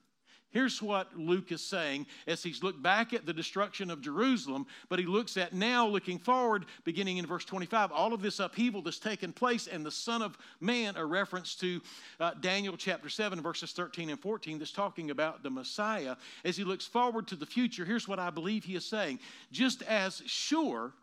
Here's 0.56 0.80
what 0.80 1.14
Luke 1.14 1.52
is 1.52 1.60
saying 1.60 2.06
as 2.26 2.42
he's 2.42 2.62
looked 2.62 2.82
back 2.82 3.12
at 3.12 3.26
the 3.26 3.32
destruction 3.34 3.90
of 3.90 4.00
Jerusalem, 4.00 4.66
but 4.88 4.98
he 4.98 5.04
looks 5.04 5.36
at 5.36 5.52
now 5.52 5.86
looking 5.86 6.18
forward, 6.18 6.64
beginning 6.82 7.18
in 7.18 7.26
verse 7.26 7.44
25, 7.44 7.92
all 7.92 8.14
of 8.14 8.22
this 8.22 8.40
upheaval 8.40 8.80
that's 8.80 8.98
taken 8.98 9.34
place, 9.34 9.66
and 9.66 9.84
the 9.84 9.90
Son 9.90 10.22
of 10.22 10.38
Man, 10.58 10.96
a 10.96 11.04
reference 11.04 11.56
to 11.56 11.82
uh, 12.20 12.30
Daniel 12.40 12.74
chapter 12.74 13.10
7, 13.10 13.42
verses 13.42 13.72
13 13.72 14.08
and 14.08 14.18
14, 14.18 14.58
that's 14.58 14.72
talking 14.72 15.10
about 15.10 15.42
the 15.42 15.50
Messiah. 15.50 16.16
As 16.42 16.56
he 16.56 16.64
looks 16.64 16.86
forward 16.86 17.26
to 17.26 17.36
the 17.36 17.44
future, 17.44 17.84
here's 17.84 18.08
what 18.08 18.18
I 18.18 18.30
believe 18.30 18.64
he 18.64 18.76
is 18.76 18.86
saying. 18.86 19.18
Just 19.52 19.82
as 19.82 20.22
sure 20.24 20.94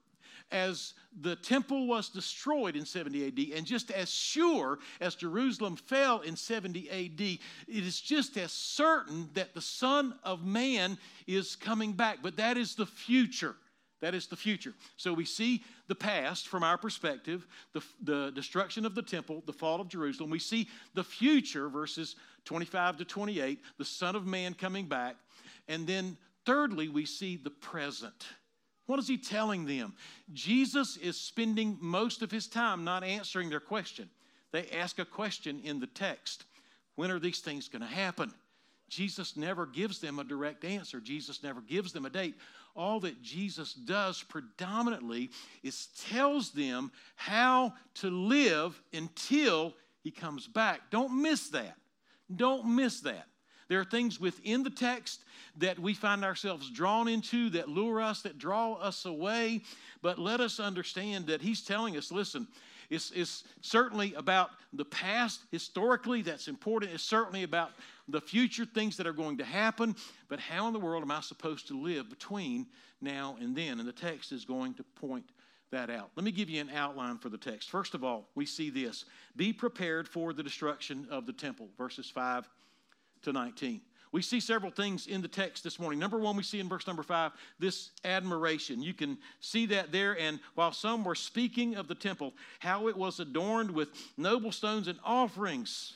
as 0.53 0.93
the 1.21 1.35
temple 1.35 1.87
was 1.87 2.09
destroyed 2.09 2.75
in 2.75 2.85
70 2.85 3.27
AD, 3.27 3.57
and 3.57 3.65
just 3.65 3.91
as 3.91 4.09
sure 4.09 4.79
as 5.01 5.15
Jerusalem 5.15 5.75
fell 5.75 6.21
in 6.21 6.35
70 6.35 6.89
AD, 6.89 7.21
it 7.21 7.39
is 7.67 7.99
just 7.99 8.37
as 8.37 8.51
certain 8.51 9.29
that 9.33 9.53
the 9.53 9.61
Son 9.61 10.13
of 10.23 10.45
Man 10.45 10.97
is 11.27 11.55
coming 11.55 11.93
back. 11.93 12.19
But 12.21 12.37
that 12.37 12.57
is 12.57 12.75
the 12.75 12.85
future. 12.85 13.55
That 14.01 14.13
is 14.13 14.27
the 14.27 14.35
future. 14.35 14.73
So 14.97 15.13
we 15.13 15.25
see 15.25 15.63
the 15.87 15.95
past 15.95 16.47
from 16.47 16.63
our 16.63 16.77
perspective, 16.77 17.47
the, 17.73 17.81
the 18.03 18.31
destruction 18.31 18.85
of 18.85 18.95
the 18.95 19.01
temple, 19.01 19.43
the 19.45 19.53
fall 19.53 19.79
of 19.81 19.87
Jerusalem. 19.87 20.29
We 20.29 20.39
see 20.39 20.67
the 20.93 21.03
future, 21.03 21.69
verses 21.69 22.15
25 22.45 22.97
to 22.97 23.05
28, 23.05 23.59
the 23.77 23.85
Son 23.85 24.15
of 24.15 24.25
Man 24.25 24.53
coming 24.53 24.87
back. 24.87 25.15
And 25.67 25.87
then, 25.87 26.17
thirdly, 26.45 26.89
we 26.89 27.05
see 27.05 27.37
the 27.37 27.49
present 27.49 28.25
what 28.85 28.99
is 28.99 29.07
he 29.07 29.17
telling 29.17 29.65
them? 29.65 29.93
Jesus 30.33 30.97
is 30.97 31.17
spending 31.17 31.77
most 31.79 32.21
of 32.21 32.31
his 32.31 32.47
time 32.47 32.83
not 32.83 33.03
answering 33.03 33.49
their 33.49 33.59
question. 33.59 34.09
They 34.51 34.67
ask 34.69 34.99
a 34.99 35.05
question 35.05 35.61
in 35.63 35.79
the 35.79 35.87
text 35.87 36.45
When 36.95 37.11
are 37.11 37.19
these 37.19 37.39
things 37.39 37.69
going 37.69 37.81
to 37.81 37.87
happen? 37.87 38.33
Jesus 38.89 39.35
never 39.35 39.65
gives 39.65 39.99
them 39.99 40.19
a 40.19 40.23
direct 40.23 40.63
answer. 40.63 40.99
Jesus 40.99 41.41
never 41.41 41.61
gives 41.61 41.93
them 41.93 42.05
a 42.05 42.09
date. 42.09 42.35
All 42.75 42.99
that 42.99 43.21
Jesus 43.23 43.73
does 43.73 44.21
predominantly 44.21 45.31
is 45.63 45.87
tells 46.07 46.51
them 46.51 46.91
how 47.15 47.73
to 47.95 48.11
live 48.11 48.79
until 48.93 49.73
he 50.03 50.11
comes 50.11 50.47
back. 50.47 50.91
Don't 50.91 51.21
miss 51.21 51.49
that. 51.49 51.75
Don't 52.35 52.75
miss 52.75 52.99
that. 53.01 53.27
There 53.67 53.79
are 53.79 53.85
things 53.85 54.19
within 54.19 54.63
the 54.63 54.69
text 54.69 55.23
that 55.57 55.79
we 55.79 55.93
find 55.93 56.23
ourselves 56.23 56.69
drawn 56.69 57.07
into 57.07 57.49
that 57.51 57.69
lure 57.69 58.01
us, 58.01 58.21
that 58.23 58.37
draw 58.37 58.73
us 58.73 59.05
away. 59.05 59.61
But 60.01 60.19
let 60.19 60.39
us 60.39 60.59
understand 60.59 61.27
that 61.27 61.41
he's 61.41 61.61
telling 61.61 61.97
us 61.97 62.11
listen, 62.11 62.47
it's, 62.89 63.11
it's 63.11 63.43
certainly 63.61 64.13
about 64.13 64.51
the 64.73 64.85
past, 64.85 65.41
historically, 65.51 66.21
that's 66.21 66.47
important. 66.47 66.91
It's 66.91 67.03
certainly 67.03 67.43
about 67.43 67.71
the 68.07 68.21
future, 68.21 68.65
things 68.65 68.97
that 68.97 69.07
are 69.07 69.13
going 69.13 69.37
to 69.37 69.43
happen. 69.43 69.95
But 70.27 70.39
how 70.39 70.67
in 70.67 70.73
the 70.73 70.79
world 70.79 71.03
am 71.03 71.11
I 71.11 71.21
supposed 71.21 71.67
to 71.69 71.79
live 71.79 72.09
between 72.09 72.67
now 73.01 73.37
and 73.39 73.55
then? 73.55 73.79
And 73.79 73.87
the 73.87 73.93
text 73.93 74.31
is 74.31 74.45
going 74.45 74.73
to 74.75 74.83
point 74.83 75.25
that 75.71 75.89
out. 75.89 76.11
Let 76.15 76.23
me 76.23 76.31
give 76.31 76.49
you 76.49 76.61
an 76.61 76.69
outline 76.69 77.17
for 77.17 77.29
the 77.29 77.37
text. 77.37 77.69
First 77.69 77.95
of 77.95 78.03
all, 78.03 78.29
we 78.35 78.45
see 78.45 78.69
this 78.69 79.05
Be 79.35 79.51
prepared 79.53 80.07
for 80.07 80.33
the 80.33 80.43
destruction 80.43 81.07
of 81.09 81.25
the 81.25 81.33
temple, 81.33 81.69
verses 81.77 82.09
5 82.09 82.47
to 83.23 83.33
19. 83.33 83.81
We 84.13 84.21
see 84.21 84.39
several 84.39 84.71
things 84.71 85.07
in 85.07 85.23
the 85.23 85.27
text 85.27 85.63
this 85.63 85.79
morning. 85.79 85.99
Number 85.99 86.19
one, 86.19 86.37
we 86.37 86.43
see 86.43 86.59
in 86.59 86.69
verse 86.69 86.85
number 86.85 87.01
five 87.01 87.31
this 87.57 87.89
admiration. 88.05 88.83
You 88.83 88.93
can 88.93 89.17
see 89.39 89.65
that 89.67 89.91
there. 89.91 90.17
And 90.19 90.39
while 90.53 90.71
some 90.71 91.03
were 91.03 91.15
speaking 91.15 91.75
of 91.75 91.87
the 91.87 91.95
temple, 91.95 92.33
how 92.59 92.87
it 92.89 92.95
was 92.95 93.19
adorned 93.19 93.71
with 93.71 93.89
noble 94.15 94.51
stones 94.51 94.87
and 94.87 94.99
offerings, 95.03 95.93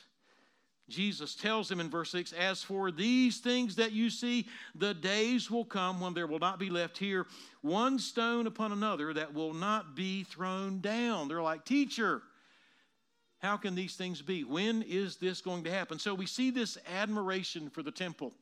Jesus 0.88 1.34
tells 1.36 1.68
them 1.68 1.78
in 1.78 1.90
verse 1.90 2.10
6 2.10 2.32
As 2.32 2.62
for 2.62 2.90
these 2.90 3.38
things 3.38 3.76
that 3.76 3.92
you 3.92 4.10
see, 4.10 4.48
the 4.74 4.94
days 4.94 5.48
will 5.48 5.64
come 5.64 6.00
when 6.00 6.14
there 6.14 6.26
will 6.26 6.38
not 6.38 6.58
be 6.58 6.70
left 6.70 6.98
here 6.98 7.26
one 7.60 7.98
stone 8.00 8.46
upon 8.46 8.72
another 8.72 9.12
that 9.14 9.32
will 9.32 9.54
not 9.54 9.94
be 9.94 10.24
thrown 10.24 10.80
down. 10.80 11.28
They're 11.28 11.42
like, 11.42 11.64
Teacher, 11.64 12.22
how 13.38 13.56
can 13.56 13.74
these 13.74 13.94
things 13.94 14.20
be? 14.20 14.44
When 14.44 14.82
is 14.82 15.16
this 15.16 15.40
going 15.40 15.64
to 15.64 15.70
happen? 15.70 15.98
So 15.98 16.14
we 16.14 16.26
see 16.26 16.50
this 16.50 16.76
admiration 16.92 17.70
for 17.70 17.82
the 17.82 17.90
temple. 17.90 18.32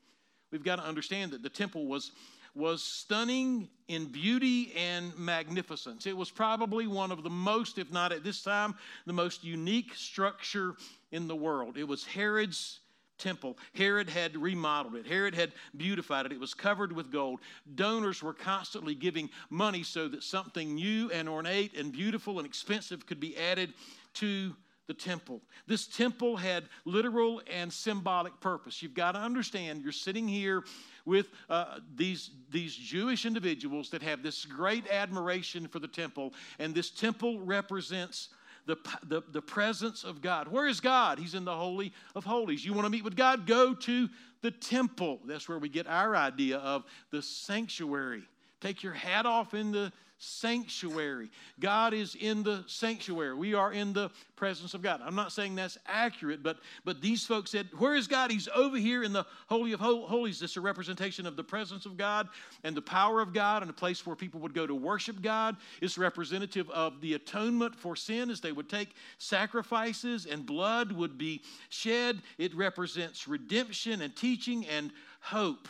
We've 0.51 0.65
got 0.65 0.77
to 0.77 0.85
understand 0.85 1.33
that 1.33 1.43
the 1.43 1.51
temple 1.51 1.87
was, 1.87 2.13
was 2.55 2.83
stunning 2.83 3.69
in 3.89 4.07
beauty 4.07 4.73
and 4.75 5.17
magnificence. 5.19 6.07
It 6.07 6.17
was 6.17 6.31
probably 6.31 6.87
one 6.87 7.13
of 7.13 7.23
the 7.23 7.31
most, 7.31 7.79
if 7.79 7.93
not 7.93 8.11
at 8.11 8.25
this 8.25 8.43
time, 8.43 8.75
the 9.05 9.13
most 9.13 9.45
unique 9.45 9.95
structure 9.95 10.75
in 11.13 11.29
the 11.29 11.37
world. 11.37 11.77
It 11.77 11.87
was 11.87 12.05
Herod's 12.07 12.81
temple. 13.19 13.59
Herod 13.75 14.09
had 14.09 14.37
remodeled 14.37 14.95
it, 14.95 15.07
Herod 15.07 15.35
had 15.35 15.53
beautified 15.77 16.27
it. 16.27 16.33
It 16.33 16.41
was 16.41 16.55
covered 16.55 16.93
with 16.93 17.11
gold. 17.11 17.41
Donors 17.75 18.23
were 18.23 18.35
constantly 18.35 18.95
giving 18.95 19.31
money 19.51 19.83
so 19.83 20.09
that 20.09 20.23
something 20.23 20.75
new 20.75 21.11
and 21.11 21.29
ornate 21.29 21.77
and 21.77 21.93
beautiful 21.93 22.39
and 22.39 22.47
expensive 22.47 23.07
could 23.07 23.21
be 23.21 23.37
added 23.37 23.73
to 24.15 24.55
the 24.87 24.95
temple. 24.95 25.41
This 25.67 25.87
temple 25.87 26.37
had 26.37 26.65
literal 26.85 27.43
and 27.53 27.73
symbolic 27.73 28.39
purpose. 28.41 28.83
You've 28.83 28.95
got 28.95 29.13
to 29.13 29.19
understand, 29.19 29.83
you're 29.83 29.93
sitting 29.93 30.29
here 30.29 30.65
with 31.05 31.29
uh, 31.49 31.79
these, 31.95 32.31
these 32.51 32.75
Jewish 32.75 33.27
individuals 33.27 33.91
that 33.91 34.03
have 34.03 34.23
this 34.23 34.45
great 34.45 34.89
admiration 34.91 35.69
for 35.69 35.79
the 35.79 35.89
temple, 35.89 36.35
and 36.59 36.75
this 36.75 36.91
temple 36.91 37.41
represents 37.41 38.29
the, 38.67 38.77
the, 39.05 39.23
the 39.33 39.43
presence 39.43 40.05
of 40.05 40.21
God. 40.21 40.49
Where 40.49 40.67
is 40.67 40.81
God? 40.81 41.19
He's 41.19 41.35
in 41.35 41.45
the 41.45 41.55
Holy 41.55 41.93
of 42.15 42.25
Holies. 42.25 42.65
You 42.65 42.73
want 42.73 42.85
to 42.85 42.91
meet 42.91 43.05
with 43.05 43.17
God? 43.17 43.47
Go 43.47 43.75
to 43.75 44.09
the 44.43 44.51
temple. 44.51 45.21
That's 45.25 45.49
where 45.49 45.59
we 45.59 45.69
get 45.69 45.87
our 45.87 46.17
idea 46.17 46.59
of 46.59 46.85
the 47.11 47.23
sanctuary. 47.23 48.25
Take 48.67 48.83
your 48.83 48.95
hat 48.95 49.27
off 49.27 49.55
in 49.55 49.71
the 49.71 49.93
sanctuary. 50.19 51.31
God 51.61 51.95
is 51.95 52.17
in 52.17 52.43
the 52.43 52.65
sanctuary. 52.67 53.33
We 53.33 53.55
are 53.55 53.73
in 53.73 53.93
the 53.93 54.11
presence 54.35 54.75
of 54.75 54.83
God. 54.83 55.01
I'm 55.05 55.15
not 55.15 55.31
saying 55.31 55.55
that's 55.55 55.79
accurate, 55.87 56.43
but 56.43 56.59
but 56.85 57.01
these 57.01 57.25
folks 57.25 57.53
said, 57.53 57.69
"Where 57.79 57.95
is 57.95 58.09
God? 58.09 58.33
He's 58.33 58.49
over 58.49 58.77
here 58.77 59.05
in 59.05 59.13
the 59.13 59.25
holy 59.47 59.71
of 59.71 59.79
holies." 59.79 60.41
This 60.41 60.51
is 60.51 60.57
a 60.57 60.61
representation 60.61 61.27
of 61.27 61.37
the 61.37 61.45
presence 61.45 61.87
of 61.87 61.97
God 61.97 62.29
and 62.65 62.77
the 62.77 62.83
power 62.83 63.21
of 63.21 63.33
God, 63.33 63.63
and 63.63 63.71
a 63.71 63.73
place 63.73 64.05
where 64.05 64.17
people 64.17 64.41
would 64.41 64.53
go 64.53 64.67
to 64.67 64.75
worship 64.75 65.23
God. 65.23 65.57
It's 65.81 65.97
representative 65.97 66.69
of 66.71 67.01
the 67.01 67.15
atonement 67.15 67.77
for 67.77 67.95
sin, 67.95 68.31
as 68.31 68.41
they 68.41 68.51
would 68.51 68.69
take 68.69 68.97
sacrifices 69.19 70.27
and 70.27 70.45
blood 70.45 70.91
would 70.91 71.17
be 71.17 71.45
shed. 71.69 72.21
It 72.37 72.53
represents 72.53 73.29
redemption 73.29 74.03
and 74.03 74.17
teaching 74.17 74.67
and 74.67 74.93
hope. 75.21 75.69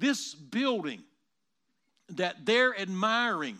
This 0.00 0.34
building 0.34 1.04
that 2.10 2.44
they're 2.44 2.78
admiring 2.78 3.58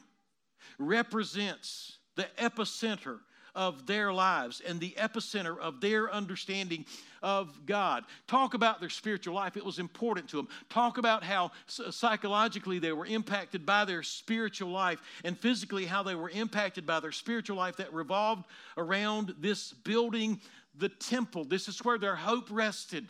represents 0.78 1.98
the 2.14 2.26
epicenter 2.38 3.18
of 3.54 3.86
their 3.86 4.12
lives 4.12 4.60
and 4.60 4.78
the 4.78 4.94
epicenter 4.98 5.58
of 5.58 5.80
their 5.80 6.12
understanding 6.12 6.84
of 7.22 7.64
God. 7.64 8.04
Talk 8.26 8.52
about 8.52 8.80
their 8.80 8.90
spiritual 8.90 9.34
life. 9.34 9.56
It 9.56 9.64
was 9.64 9.78
important 9.78 10.28
to 10.28 10.36
them. 10.36 10.48
Talk 10.68 10.98
about 10.98 11.24
how 11.24 11.52
psychologically 11.66 12.78
they 12.78 12.92
were 12.92 13.06
impacted 13.06 13.64
by 13.64 13.86
their 13.86 14.02
spiritual 14.02 14.70
life 14.70 15.00
and 15.24 15.38
physically 15.38 15.86
how 15.86 16.02
they 16.02 16.14
were 16.14 16.28
impacted 16.28 16.86
by 16.86 17.00
their 17.00 17.12
spiritual 17.12 17.56
life 17.56 17.76
that 17.78 17.92
revolved 17.94 18.44
around 18.76 19.34
this 19.38 19.72
building, 19.72 20.38
the 20.76 20.90
temple. 20.90 21.44
This 21.44 21.66
is 21.66 21.82
where 21.82 21.98
their 21.98 22.16
hope 22.16 22.48
rested. 22.50 23.08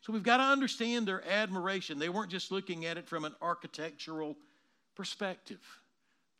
So 0.00 0.14
we've 0.14 0.22
got 0.22 0.38
to 0.38 0.44
understand 0.44 1.06
their 1.06 1.26
admiration. 1.28 1.98
They 1.98 2.08
weren't 2.08 2.30
just 2.30 2.50
looking 2.50 2.86
at 2.86 2.96
it 2.96 3.06
from 3.06 3.26
an 3.26 3.34
architectural 3.42 4.36
perspective. 4.94 5.60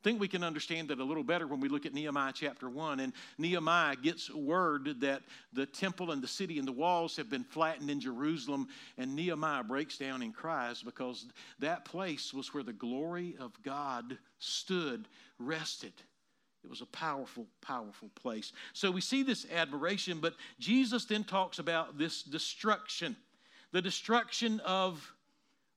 I 0.01 0.05
think 0.05 0.21
we 0.21 0.29
can 0.29 0.45
understand 0.45 0.89
that 0.89 0.99
a 0.99 1.05
little 1.05 1.25
better 1.25 1.47
when 1.47 1.61
we 1.61 1.71
look 1.71 1.87
at 1.87 1.95
Nehemiah 1.95 2.33
chapter 2.35 2.69
1. 2.69 3.01
And 3.01 3.15
Nehemiah 3.39 3.97
gets 3.97 4.31
word 4.31 5.01
that 5.01 5.23
the 5.55 5.65
temple 5.65 6.11
and 6.11 6.23
the 6.23 6.29
city 6.29 6.59
and 6.59 6.69
the 6.69 6.73
walls 6.73 7.17
have 7.17 7.31
been 7.31 7.45
flattened 7.45 7.89
in 7.89 8.01
Jerusalem. 8.01 8.69
And 8.99 9.17
Nehemiah 9.17 9.65
breaks 9.65 9.97
down 9.97 10.21
and 10.21 10.35
cries 10.35 10.83
because 10.83 11.25
that 11.59 11.87
place 11.87 12.35
was 12.35 12.53
where 12.53 12.63
the 12.63 12.75
glory 12.75 13.35
of 13.41 13.53
God 13.63 14.19
stood, 14.41 15.09
rested. 15.39 15.95
It 16.63 16.69
was 16.69 16.83
a 16.83 16.87
powerful, 16.87 17.47
powerful 17.63 18.11
place. 18.15 18.53
So 18.75 18.91
we 18.91 19.01
see 19.01 19.23
this 19.23 19.47
admiration, 19.51 20.19
but 20.21 20.35
Jesus 20.59 21.07
then 21.07 21.25
talks 21.25 21.59
about 21.59 21.97
this 21.97 22.23
destruction 22.23 23.17
the 23.75 23.83
destruction 23.83 24.61
of 24.61 25.14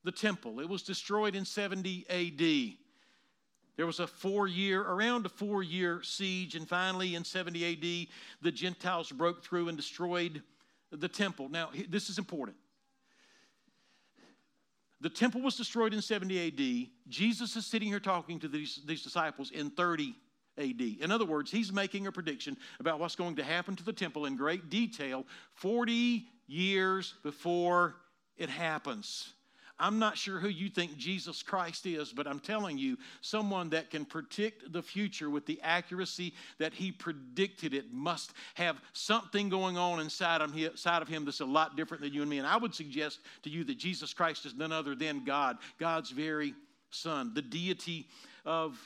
the 0.04 0.12
temple. 0.12 0.60
It 0.60 0.68
was 0.68 0.82
destroyed 0.82 1.34
in 1.34 1.44
70 1.44 2.06
AD. 2.08 2.76
There 3.76 3.86
was 3.86 4.00
a 4.00 4.06
four 4.06 4.48
year, 4.48 4.82
around 4.82 5.26
a 5.26 5.28
four 5.28 5.62
year 5.62 6.02
siege, 6.02 6.56
and 6.56 6.68
finally 6.68 7.14
in 7.14 7.24
70 7.24 7.64
AD, 7.64 8.08
the 8.42 8.52
Gentiles 8.52 9.12
broke 9.12 9.44
through 9.44 9.68
and 9.68 9.76
destroyed 9.76 10.42
the 10.90 11.08
temple. 11.08 11.48
Now, 11.48 11.70
this 11.88 12.10
is 12.10 12.18
important. 12.18 12.56
The 15.00 15.10
temple 15.10 15.42
was 15.42 15.56
destroyed 15.56 15.94
in 15.94 16.02
70 16.02 16.48
AD. 16.48 16.88
Jesus 17.08 17.54
is 17.54 17.66
sitting 17.66 17.88
here 17.88 18.00
talking 18.00 18.40
to 18.40 18.48
these, 18.48 18.80
these 18.84 19.02
disciples 19.02 19.52
in 19.52 19.70
30 19.70 20.12
AD. 20.58 20.80
In 21.00 21.12
other 21.12 21.24
words, 21.24 21.50
he's 21.50 21.72
making 21.72 22.08
a 22.08 22.12
prediction 22.12 22.56
about 22.80 22.98
what's 22.98 23.14
going 23.14 23.36
to 23.36 23.44
happen 23.44 23.76
to 23.76 23.84
the 23.84 23.92
temple 23.92 24.26
in 24.26 24.36
great 24.36 24.70
detail 24.70 25.24
40 25.54 26.26
years 26.48 27.14
before 27.22 27.94
it 28.36 28.50
happens. 28.50 29.34
I'm 29.80 29.98
not 29.98 30.18
sure 30.18 30.38
who 30.38 30.48
you 30.48 30.68
think 30.68 30.96
Jesus 30.96 31.42
Christ 31.42 31.86
is, 31.86 32.12
but 32.12 32.26
I'm 32.26 32.40
telling 32.40 32.78
you, 32.78 32.96
someone 33.20 33.70
that 33.70 33.90
can 33.90 34.04
predict 34.04 34.72
the 34.72 34.82
future 34.82 35.30
with 35.30 35.46
the 35.46 35.60
accuracy 35.62 36.34
that 36.58 36.74
he 36.74 36.90
predicted 36.90 37.74
it 37.74 37.92
must 37.92 38.32
have 38.54 38.80
something 38.92 39.48
going 39.48 39.78
on 39.78 40.00
inside 40.00 40.40
of, 40.40 40.52
him, 41.08 41.24
that's 41.24 41.40
a 41.40 41.44
lot 41.44 41.76
different 41.76 42.02
than 42.02 42.12
you 42.12 42.22
and 42.22 42.30
me. 42.30 42.38
And 42.38 42.46
I 42.46 42.56
would 42.56 42.74
suggest 42.74 43.20
to 43.42 43.50
you 43.50 43.62
that 43.64 43.78
Jesus 43.78 44.12
Christ 44.12 44.46
is 44.46 44.54
none 44.54 44.72
other 44.72 44.94
than 44.94 45.24
God, 45.24 45.58
God's 45.78 46.10
very 46.10 46.54
Son, 46.90 47.32
the 47.34 47.42
deity 47.42 48.08
of 48.44 48.78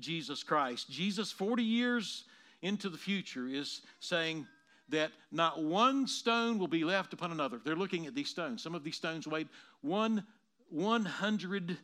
Jesus 0.00 0.42
Christ. 0.42 0.90
Jesus, 0.90 1.30
40 1.30 1.62
years 1.62 2.24
into 2.60 2.88
the 2.88 2.98
future, 2.98 3.46
is 3.46 3.82
saying, 4.00 4.46
that 4.88 5.12
not 5.32 5.62
one 5.62 6.06
stone 6.06 6.58
will 6.58 6.68
be 6.68 6.84
left 6.84 7.12
upon 7.12 7.32
another. 7.32 7.60
They're 7.64 7.76
looking 7.76 8.06
at 8.06 8.14
these 8.14 8.28
stones. 8.28 8.62
Some 8.62 8.74
of 8.74 8.84
these 8.84 8.96
stones 8.96 9.26
weighed 9.26 9.48
one 9.80 10.24
100 10.70 11.78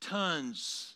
tons. 0.00 0.94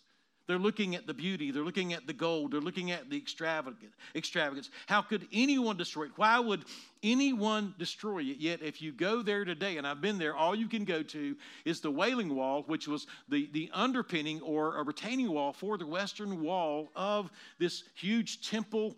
They're 0.49 0.59
looking 0.59 0.97
at 0.97 1.07
the 1.07 1.15
beauty. 1.15 1.51
They're 1.51 1.65
looking 1.65 1.93
at 1.93 2.07
the 2.07 2.13
gold. 2.13 2.53
They're 2.53 2.61
looking 2.61 2.91
at 2.91 3.09
the 3.09 3.17
extravagance. 3.17 4.71
How 4.87 5.01
could 5.01 5.27
anyone 5.33 5.77
destroy 5.77 6.05
it? 6.05 6.11
Why 6.17 6.41
would 6.41 6.65
anyone 7.03 7.75
destroy 7.79 8.23
it? 8.23 8.39
Yet, 8.39 8.61
if 8.61 8.83
you 8.83 8.93
go 8.93 9.23
there 9.23 9.45
today, 9.45 9.77
and 9.77 9.87
I've 9.87 10.01
been 10.01 10.19
there, 10.19 10.35
all 10.35 10.55
you 10.55 10.69
can 10.69 10.85
go 10.85 11.03
to 11.05 11.37
is 11.65 11.81
the 11.81 11.91
Wailing 11.91 12.35
Wall, 12.35 12.65
which 12.67 12.89
was 12.89 13.07
the, 13.29 13.49
the 13.53 13.71
underpinning 13.73 14.41
or 14.41 14.79
a 14.79 14.83
retaining 14.83 15.31
wall 15.31 15.53
for 15.53 15.79
the 15.79 15.87
western 15.87 16.43
wall 16.43 16.91
of 16.97 17.31
this 17.59 17.85
huge 17.95 18.47
temple 18.49 18.97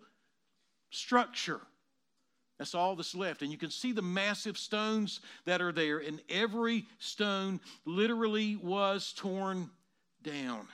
structure. 0.89 1.61
That's 2.57 2.75
all 2.75 2.95
that's 2.95 3.15
left. 3.15 3.41
And 3.41 3.51
you 3.51 3.57
can 3.57 3.69
see 3.69 3.91
the 3.91 4.01
massive 4.01 4.57
stones 4.57 5.19
that 5.45 5.61
are 5.61 5.71
there, 5.71 5.99
and 5.99 6.21
every 6.29 6.85
stone 6.99 7.59
literally 7.85 8.55
was 8.55 9.13
torn 9.13 9.69
down. 10.23 10.67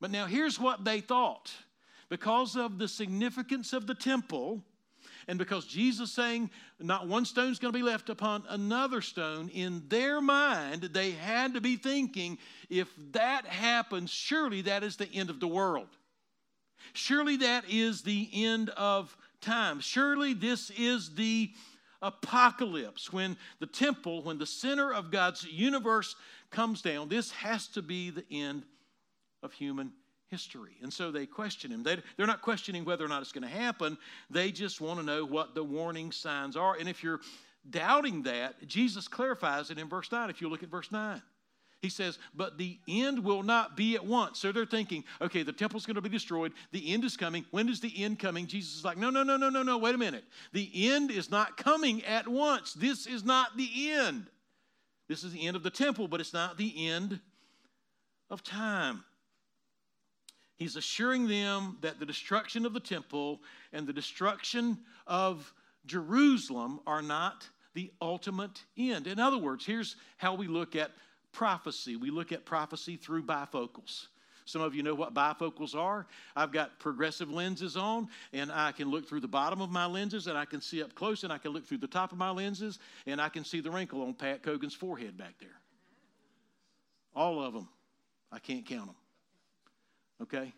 But 0.00 0.10
now 0.10 0.26
here's 0.26 0.58
what 0.58 0.84
they 0.84 1.00
thought 1.00 1.52
because 2.08 2.56
of 2.56 2.78
the 2.78 2.88
significance 2.88 3.72
of 3.72 3.86
the 3.86 3.94
temple, 3.94 4.62
and 5.28 5.38
because 5.38 5.66
Jesus 5.66 6.12
saying 6.12 6.50
not 6.78 7.08
one 7.08 7.24
stone's 7.24 7.58
going 7.58 7.72
to 7.72 7.78
be 7.78 7.82
left 7.82 8.08
upon 8.08 8.44
another 8.48 9.00
stone, 9.00 9.48
in 9.48 9.82
their 9.88 10.20
mind, 10.20 10.82
they 10.92 11.10
had 11.10 11.54
to 11.54 11.60
be 11.60 11.76
thinking 11.76 12.38
if 12.70 12.88
that 13.12 13.46
happens, 13.46 14.10
surely 14.10 14.62
that 14.62 14.82
is 14.84 14.96
the 14.96 15.12
end 15.12 15.30
of 15.30 15.40
the 15.40 15.48
world. 15.48 15.88
Surely 16.92 17.38
that 17.38 17.64
is 17.68 18.02
the 18.02 18.28
end 18.32 18.70
of 18.70 19.16
time. 19.46 19.80
Surely 19.80 20.34
this 20.34 20.70
is 20.70 21.14
the 21.14 21.50
apocalypse 22.02 23.12
when 23.12 23.36
the 23.60 23.66
temple, 23.66 24.22
when 24.22 24.38
the 24.38 24.46
center 24.46 24.92
of 24.92 25.10
God's 25.10 25.44
universe 25.44 26.14
comes 26.50 26.82
down. 26.82 27.08
This 27.08 27.30
has 27.30 27.68
to 27.68 27.82
be 27.82 28.10
the 28.10 28.24
end 28.30 28.64
of 29.42 29.52
human 29.52 29.92
history. 30.28 30.76
And 30.82 30.92
so 30.92 31.10
they 31.10 31.26
question 31.26 31.70
him. 31.70 31.82
They, 31.82 31.98
they're 32.16 32.26
not 32.26 32.42
questioning 32.42 32.84
whether 32.84 33.04
or 33.04 33.08
not 33.08 33.22
it's 33.22 33.32
going 33.32 33.48
to 33.48 33.48
happen, 33.48 33.96
they 34.30 34.50
just 34.50 34.80
want 34.80 34.98
to 34.98 35.06
know 35.06 35.24
what 35.24 35.54
the 35.54 35.64
warning 35.64 36.12
signs 36.12 36.56
are. 36.56 36.76
And 36.78 36.88
if 36.88 37.02
you're 37.02 37.20
doubting 37.70 38.22
that, 38.24 38.66
Jesus 38.66 39.08
clarifies 39.08 39.70
it 39.70 39.78
in 39.78 39.88
verse 39.88 40.10
9. 40.10 40.30
If 40.30 40.40
you 40.40 40.48
look 40.48 40.62
at 40.62 40.68
verse 40.68 40.90
9. 40.90 41.22
He 41.86 41.90
says, 41.90 42.18
but 42.34 42.58
the 42.58 42.80
end 42.88 43.22
will 43.22 43.44
not 43.44 43.76
be 43.76 43.94
at 43.94 44.04
once. 44.04 44.40
So 44.40 44.50
they're 44.50 44.66
thinking, 44.66 45.04
okay, 45.20 45.44
the 45.44 45.52
temple's 45.52 45.86
going 45.86 45.94
to 45.94 46.00
be 46.00 46.08
destroyed. 46.08 46.52
The 46.72 46.92
end 46.92 47.04
is 47.04 47.16
coming. 47.16 47.44
When 47.52 47.68
is 47.68 47.78
the 47.78 48.02
end 48.02 48.18
coming? 48.18 48.48
Jesus 48.48 48.78
is 48.78 48.84
like, 48.84 48.98
no, 48.98 49.08
no, 49.08 49.22
no, 49.22 49.36
no, 49.36 49.50
no, 49.50 49.62
no, 49.62 49.78
wait 49.78 49.94
a 49.94 49.98
minute. 49.98 50.24
The 50.52 50.68
end 50.90 51.12
is 51.12 51.30
not 51.30 51.56
coming 51.56 52.04
at 52.04 52.26
once. 52.26 52.74
This 52.74 53.06
is 53.06 53.22
not 53.22 53.56
the 53.56 53.70
end. 53.92 54.26
This 55.06 55.22
is 55.22 55.32
the 55.32 55.46
end 55.46 55.54
of 55.54 55.62
the 55.62 55.70
temple, 55.70 56.08
but 56.08 56.18
it's 56.20 56.32
not 56.32 56.58
the 56.58 56.88
end 56.88 57.20
of 58.30 58.42
time. 58.42 59.04
He's 60.56 60.74
assuring 60.74 61.28
them 61.28 61.78
that 61.82 62.00
the 62.00 62.06
destruction 62.06 62.66
of 62.66 62.72
the 62.72 62.80
temple 62.80 63.42
and 63.72 63.86
the 63.86 63.92
destruction 63.92 64.78
of 65.06 65.54
Jerusalem 65.86 66.80
are 66.84 67.02
not 67.02 67.48
the 67.74 67.92
ultimate 68.02 68.64
end. 68.76 69.06
In 69.06 69.20
other 69.20 69.38
words, 69.38 69.64
here's 69.64 69.94
how 70.16 70.34
we 70.34 70.48
look 70.48 70.74
at 70.74 70.90
prophecy. 71.36 71.96
We 71.96 72.10
look 72.10 72.32
at 72.32 72.46
prophecy 72.46 72.96
through 72.96 73.22
bifocals. 73.22 74.06
Some 74.46 74.62
of 74.62 74.74
you 74.74 74.82
know 74.82 74.94
what 74.94 75.12
bifocals 75.12 75.74
are. 75.74 76.06
I've 76.34 76.50
got 76.50 76.78
progressive 76.78 77.30
lenses 77.30 77.76
on, 77.76 78.08
and 78.32 78.50
I 78.50 78.72
can 78.72 78.90
look 78.90 79.06
through 79.06 79.20
the 79.20 79.28
bottom 79.28 79.60
of 79.60 79.70
my 79.70 79.84
lenses, 79.84 80.28
and 80.28 80.38
I 80.38 80.46
can 80.46 80.62
see 80.62 80.82
up 80.82 80.94
close, 80.94 81.24
and 81.24 81.32
I 81.32 81.36
can 81.36 81.50
look 81.50 81.66
through 81.66 81.78
the 81.78 81.88
top 81.88 82.12
of 82.12 82.16
my 82.16 82.30
lenses, 82.30 82.78
and 83.06 83.20
I 83.20 83.28
can 83.28 83.44
see 83.44 83.60
the 83.60 83.70
wrinkle 83.70 84.02
on 84.02 84.14
Pat 84.14 84.42
Cogan's 84.42 84.72
forehead 84.72 85.18
back 85.18 85.34
there. 85.38 85.60
All 87.14 87.42
of 87.42 87.52
them. 87.52 87.68
I 88.32 88.38
can't 88.38 88.64
count 88.64 88.86
them. 88.86 88.96
Okay? 90.22 90.54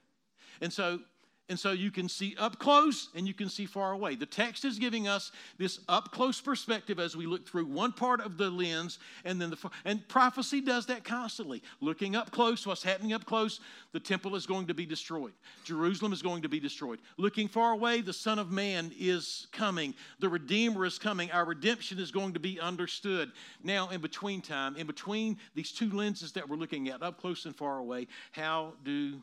And 0.61 0.73
so 0.73 1.01
and 1.49 1.59
so 1.59 1.73
you 1.73 1.91
can 1.91 2.09
see 2.09 2.35
up 2.39 2.59
close 2.59 3.09
and 3.15 3.27
you 3.27 3.33
can 3.33 3.49
see 3.49 3.65
far 3.65 3.93
away. 3.93 4.15
The 4.17 4.27
text 4.27 4.65
is 4.65 4.79
giving 4.79 5.09
us 5.09 5.33
this 5.57 5.81
up 5.89 6.13
close 6.13 6.41
perspective 6.41 6.99
as 6.99 7.17
we 7.17 7.27
look 7.27 7.49
through 7.49 7.67
one 7.67 7.93
part 7.93 8.21
of 8.21 8.37
the 8.37 8.51
lens, 8.51 8.99
and 9.25 9.41
then 9.41 9.51
the 9.51 9.71
and 9.85 10.07
prophecy 10.09 10.61
does 10.61 10.87
that 10.87 11.05
constantly. 11.05 11.63
Looking 11.81 12.17
up 12.17 12.31
close, 12.31 12.67
what's 12.67 12.83
happening 12.83 13.13
up 13.13 13.25
close, 13.25 13.61
the 13.93 14.01
temple 14.01 14.37
is 14.37 14.47
going 14.47 14.67
to 14.67 14.75
be 14.75 14.85
destroyed. 14.85 15.33
Jerusalem 15.65 16.13
is 16.13 16.23
going 16.23 16.43
to 16.43 16.49
be 16.49 16.61
destroyed. 16.61 17.01
Looking 17.17 17.49
far 17.49 17.73
away, 17.73 18.03
the 18.03 18.13
Son 18.13 18.39
of 18.39 18.51
Man 18.51 18.93
is 18.99 19.47
coming. 19.53 19.95
The 20.19 20.29
Redeemer 20.29 20.85
is 20.85 20.99
coming. 20.99 21.31
Our 21.31 21.47
redemption 21.47 21.99
is 21.99 22.11
going 22.11 22.35
to 22.35 22.41
be 22.41 22.61
understood. 22.61 23.33
Now, 23.63 23.89
in 23.89 24.01
between 24.01 24.43
time, 24.43 24.77
in 24.77 24.87
between 24.87 25.39
these 25.55 25.73
two 25.73 25.91
lenses 25.91 26.33
that 26.33 26.49
we're 26.49 26.57
looking 26.57 26.89
at, 26.89 27.03
up 27.03 27.19
close 27.19 27.47
and 27.47 27.57
far 27.57 27.79
away, 27.79 28.07
how 28.33 28.75
do 28.85 29.23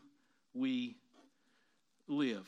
we 0.53 0.95
live. 2.07 2.47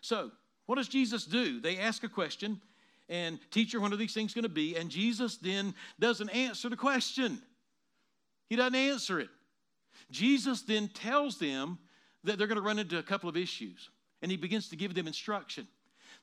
So, 0.00 0.30
what 0.66 0.76
does 0.76 0.88
Jesus 0.88 1.24
do? 1.24 1.60
They 1.60 1.78
ask 1.78 2.04
a 2.04 2.08
question, 2.08 2.60
and 3.08 3.38
teacher, 3.50 3.80
when 3.80 3.92
are 3.92 3.96
these 3.96 4.14
things 4.14 4.32
going 4.32 4.44
to 4.44 4.48
be? 4.48 4.76
And 4.76 4.90
Jesus 4.90 5.36
then 5.36 5.74
doesn't 5.98 6.30
answer 6.30 6.68
the 6.68 6.76
question. 6.76 7.42
He 8.48 8.56
doesn't 8.56 8.74
answer 8.74 9.20
it. 9.20 9.28
Jesus 10.10 10.62
then 10.62 10.88
tells 10.88 11.38
them 11.38 11.78
that 12.24 12.38
they're 12.38 12.46
going 12.46 12.56
to 12.56 12.62
run 12.62 12.78
into 12.78 12.98
a 12.98 13.02
couple 13.02 13.28
of 13.28 13.36
issues, 13.36 13.90
and 14.22 14.30
he 14.30 14.36
begins 14.36 14.68
to 14.68 14.76
give 14.76 14.94
them 14.94 15.06
instruction. 15.06 15.66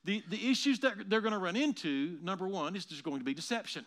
The, 0.06 0.24
the 0.30 0.50
issues 0.50 0.80
that 0.80 1.10
they're 1.10 1.22
going 1.22 1.34
to 1.34 1.40
run 1.40 1.56
into, 1.56 2.18
number 2.22 2.48
one, 2.48 2.76
is 2.76 2.86
there's 2.86 3.02
going 3.02 3.20
to 3.20 3.26
be 3.26 3.34
deception. 3.34 3.86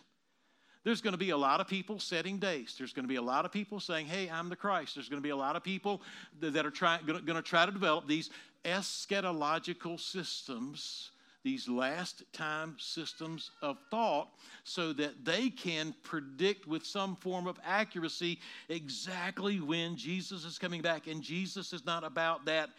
There's 0.83 1.01
going 1.01 1.13
to 1.13 1.17
be 1.17 1.29
a 1.29 1.37
lot 1.37 1.61
of 1.61 1.67
people 1.67 1.99
setting 1.99 2.37
dates. 2.37 2.75
There's 2.75 2.93
going 2.93 3.05
to 3.05 3.09
be 3.09 3.15
a 3.15 3.21
lot 3.21 3.45
of 3.45 3.51
people 3.51 3.79
saying, 3.79 4.07
Hey, 4.07 4.29
I'm 4.29 4.49
the 4.49 4.55
Christ. 4.55 4.95
There's 4.95 5.09
going 5.09 5.21
to 5.21 5.25
be 5.25 5.29
a 5.29 5.35
lot 5.35 5.55
of 5.55 5.63
people 5.63 6.01
that 6.41 6.65
are 6.65 6.71
trying, 6.71 7.05
going 7.05 7.25
to 7.25 7.41
try 7.41 7.65
to 7.65 7.71
develop 7.71 8.07
these 8.07 8.29
eschatological 8.65 9.99
systems, 9.99 11.11
these 11.43 11.69
last 11.69 12.23
time 12.33 12.75
systems 12.79 13.51
of 13.61 13.77
thought, 13.89 14.27
so 14.65 14.91
that 14.93 15.23
they 15.23 15.49
can 15.49 15.95
predict 16.03 16.67
with 16.67 16.85
some 16.85 17.15
form 17.15 17.47
of 17.47 17.59
accuracy 17.65 18.39
exactly 18.67 19.61
when 19.61 19.95
Jesus 19.95 20.43
is 20.43 20.59
coming 20.59 20.81
back. 20.81 21.07
And 21.07 21.21
Jesus 21.21 21.71
is 21.71 21.85
not 21.85 22.03
about 22.03 22.45
that 22.45 22.69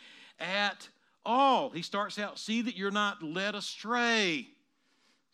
at 0.41 0.89
all. 1.25 1.71
He 1.71 1.83
starts 1.83 2.19
out, 2.19 2.39
see 2.39 2.61
that 2.63 2.77
you're 2.77 2.91
not 2.91 3.23
led 3.23 3.55
astray. 3.55 4.49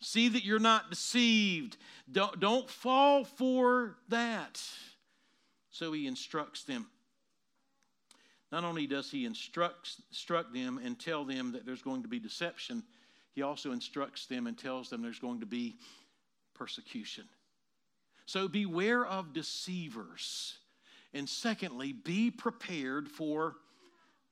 See 0.01 0.29
that 0.29 0.43
you're 0.43 0.59
not 0.59 0.89
deceived. 0.89 1.77
Don't, 2.11 2.39
don't 2.39 2.69
fall 2.69 3.23
for 3.23 3.97
that. 4.09 4.61
So 5.69 5.93
he 5.93 6.07
instructs 6.07 6.63
them. 6.63 6.87
not 8.51 8.63
only 8.63 8.87
does 8.87 9.09
he 9.09 9.25
instruct, 9.25 9.95
instruct 10.09 10.53
them 10.53 10.79
and 10.83 10.99
tell 10.99 11.23
them 11.23 11.53
that 11.53 11.65
there's 11.65 11.81
going 11.81 12.01
to 12.01 12.07
be 12.07 12.19
deception, 12.19 12.83
he 13.33 13.41
also 13.41 13.71
instructs 13.71 14.25
them 14.25 14.47
and 14.47 14.57
tells 14.57 14.89
them 14.89 15.01
there's 15.01 15.19
going 15.19 15.39
to 15.39 15.45
be 15.45 15.77
persecution. 16.53 17.23
So 18.25 18.47
beware 18.47 19.05
of 19.05 19.33
deceivers. 19.33 20.57
And 21.13 21.27
secondly, 21.27 21.93
be 21.93 22.31
prepared 22.31 23.09
for 23.09 23.55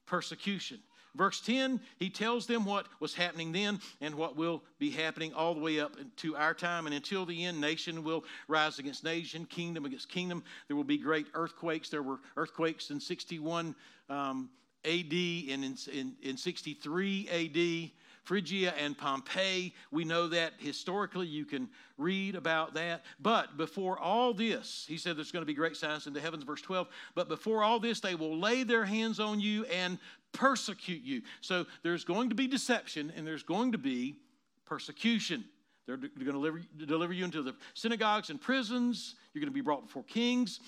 persecution. 0.05 0.79
Verse 1.15 1.41
10, 1.41 1.79
he 1.97 2.09
tells 2.09 2.45
them 2.45 2.65
what 2.65 2.87
was 2.99 3.13
happening 3.13 3.51
then 3.51 3.79
and 3.99 4.15
what 4.15 4.35
will 4.35 4.63
be 4.77 4.91
happening 4.91 5.33
all 5.33 5.53
the 5.53 5.59
way 5.59 5.79
up 5.79 5.95
to 6.17 6.35
our 6.35 6.53
time. 6.53 6.85
And 6.85 6.95
until 6.95 7.25
the 7.25 7.45
end, 7.45 7.59
nation 7.59 8.03
will 8.03 8.23
rise 8.47 8.79
against 8.79 9.03
nation, 9.03 9.45
kingdom 9.45 9.85
against 9.85 10.09
kingdom. 10.09 10.43
There 10.67 10.77
will 10.77 10.83
be 10.83 10.97
great 10.97 11.27
earthquakes. 11.33 11.89
There 11.89 12.03
were 12.03 12.19
earthquakes 12.37 12.91
in 12.91 12.99
61 12.99 13.75
um, 14.09 14.49
AD 14.85 14.91
and 15.11 15.65
in, 15.65 15.75
in, 15.91 16.15
in 16.21 16.37
63 16.37 17.27
AD. 17.29 17.91
Phrygia 18.29 18.75
and 18.77 18.95
Pompeii. 18.95 19.73
We 19.89 20.03
know 20.03 20.27
that 20.27 20.53
historically. 20.59 21.25
You 21.25 21.45
can 21.45 21.67
read 21.97 22.35
about 22.35 22.75
that. 22.75 23.03
But 23.19 23.57
before 23.57 23.97
all 23.97 24.35
this, 24.35 24.85
he 24.87 24.97
said 24.97 25.17
there's 25.17 25.31
going 25.31 25.41
to 25.41 25.47
be 25.47 25.55
great 25.55 25.75
signs 25.75 26.05
in 26.05 26.13
the 26.13 26.21
heavens, 26.21 26.43
verse 26.43 26.61
12. 26.61 26.87
But 27.15 27.27
before 27.27 27.63
all 27.63 27.79
this, 27.79 28.01
they 28.01 28.13
will 28.13 28.37
lay 28.37 28.61
their 28.61 28.85
hands 28.85 29.19
on 29.19 29.39
you 29.39 29.65
and 29.65 29.97
persecute 30.31 31.01
you. 31.01 31.23
So 31.41 31.65
there's 31.81 32.03
going 32.03 32.29
to 32.29 32.35
be 32.35 32.45
deception 32.45 33.11
and 33.17 33.25
there's 33.25 33.41
going 33.41 33.71
to 33.71 33.79
be 33.79 34.17
persecution. 34.63 35.43
They're 35.87 35.97
going 35.97 36.11
to 36.19 36.25
deliver, 36.25 36.61
deliver 36.85 37.13
you 37.13 37.25
into 37.25 37.41
the 37.41 37.55
synagogues 37.73 38.29
and 38.29 38.39
prisons. 38.39 39.15
You're 39.33 39.41
going 39.41 39.51
to 39.51 39.55
be 39.55 39.61
brought 39.61 39.87
before 39.87 40.03
kings. 40.03 40.59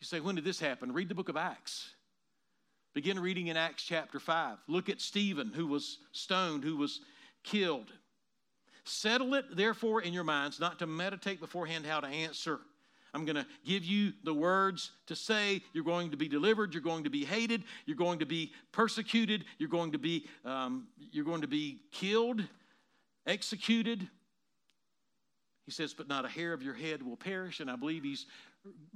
You 0.00 0.06
say, 0.06 0.18
when 0.18 0.34
did 0.34 0.42
this 0.42 0.58
happen? 0.58 0.90
Read 0.90 1.08
the 1.08 1.14
book 1.14 1.28
of 1.28 1.36
Acts. 1.36 1.93
Begin 2.94 3.18
reading 3.18 3.48
in 3.48 3.56
Acts 3.56 3.82
chapter 3.82 4.18
5. 4.20 4.58
Look 4.68 4.88
at 4.88 5.00
Stephen, 5.00 5.52
who 5.52 5.66
was 5.66 5.98
stoned, 6.12 6.64
who 6.64 6.76
was 6.76 7.00
killed. 7.42 7.92
Settle 8.84 9.34
it, 9.34 9.56
therefore, 9.56 10.02
in 10.02 10.12
your 10.12 10.24
minds 10.24 10.60
not 10.60 10.78
to 10.78 10.86
meditate 10.86 11.40
beforehand 11.40 11.84
how 11.86 12.00
to 12.00 12.06
answer 12.06 12.60
I'm 13.14 13.24
going 13.24 13.36
to 13.36 13.46
give 13.64 13.84
you 13.84 14.12
the 14.24 14.34
words 14.34 14.90
to 15.06 15.14
say. 15.14 15.62
You're 15.72 15.84
going 15.84 16.10
to 16.10 16.16
be 16.16 16.28
delivered. 16.28 16.74
You're 16.74 16.82
going 16.82 17.04
to 17.04 17.10
be 17.10 17.24
hated. 17.24 17.62
You're 17.86 17.96
going 17.96 18.18
to 18.18 18.26
be 18.26 18.52
persecuted. 18.72 19.44
You're 19.58 19.68
going 19.68 19.92
to 19.92 19.98
be, 19.98 20.26
um, 20.44 20.88
you're 21.12 21.24
going 21.24 21.42
to 21.42 21.46
be 21.46 21.78
killed, 21.92 22.42
executed. 23.24 24.08
He 25.64 25.70
says, 25.70 25.94
but 25.94 26.08
not 26.08 26.24
a 26.24 26.28
hair 26.28 26.52
of 26.52 26.62
your 26.62 26.74
head 26.74 27.02
will 27.04 27.16
perish. 27.16 27.60
And 27.60 27.70
I 27.70 27.76
believe 27.76 28.02
he's 28.02 28.26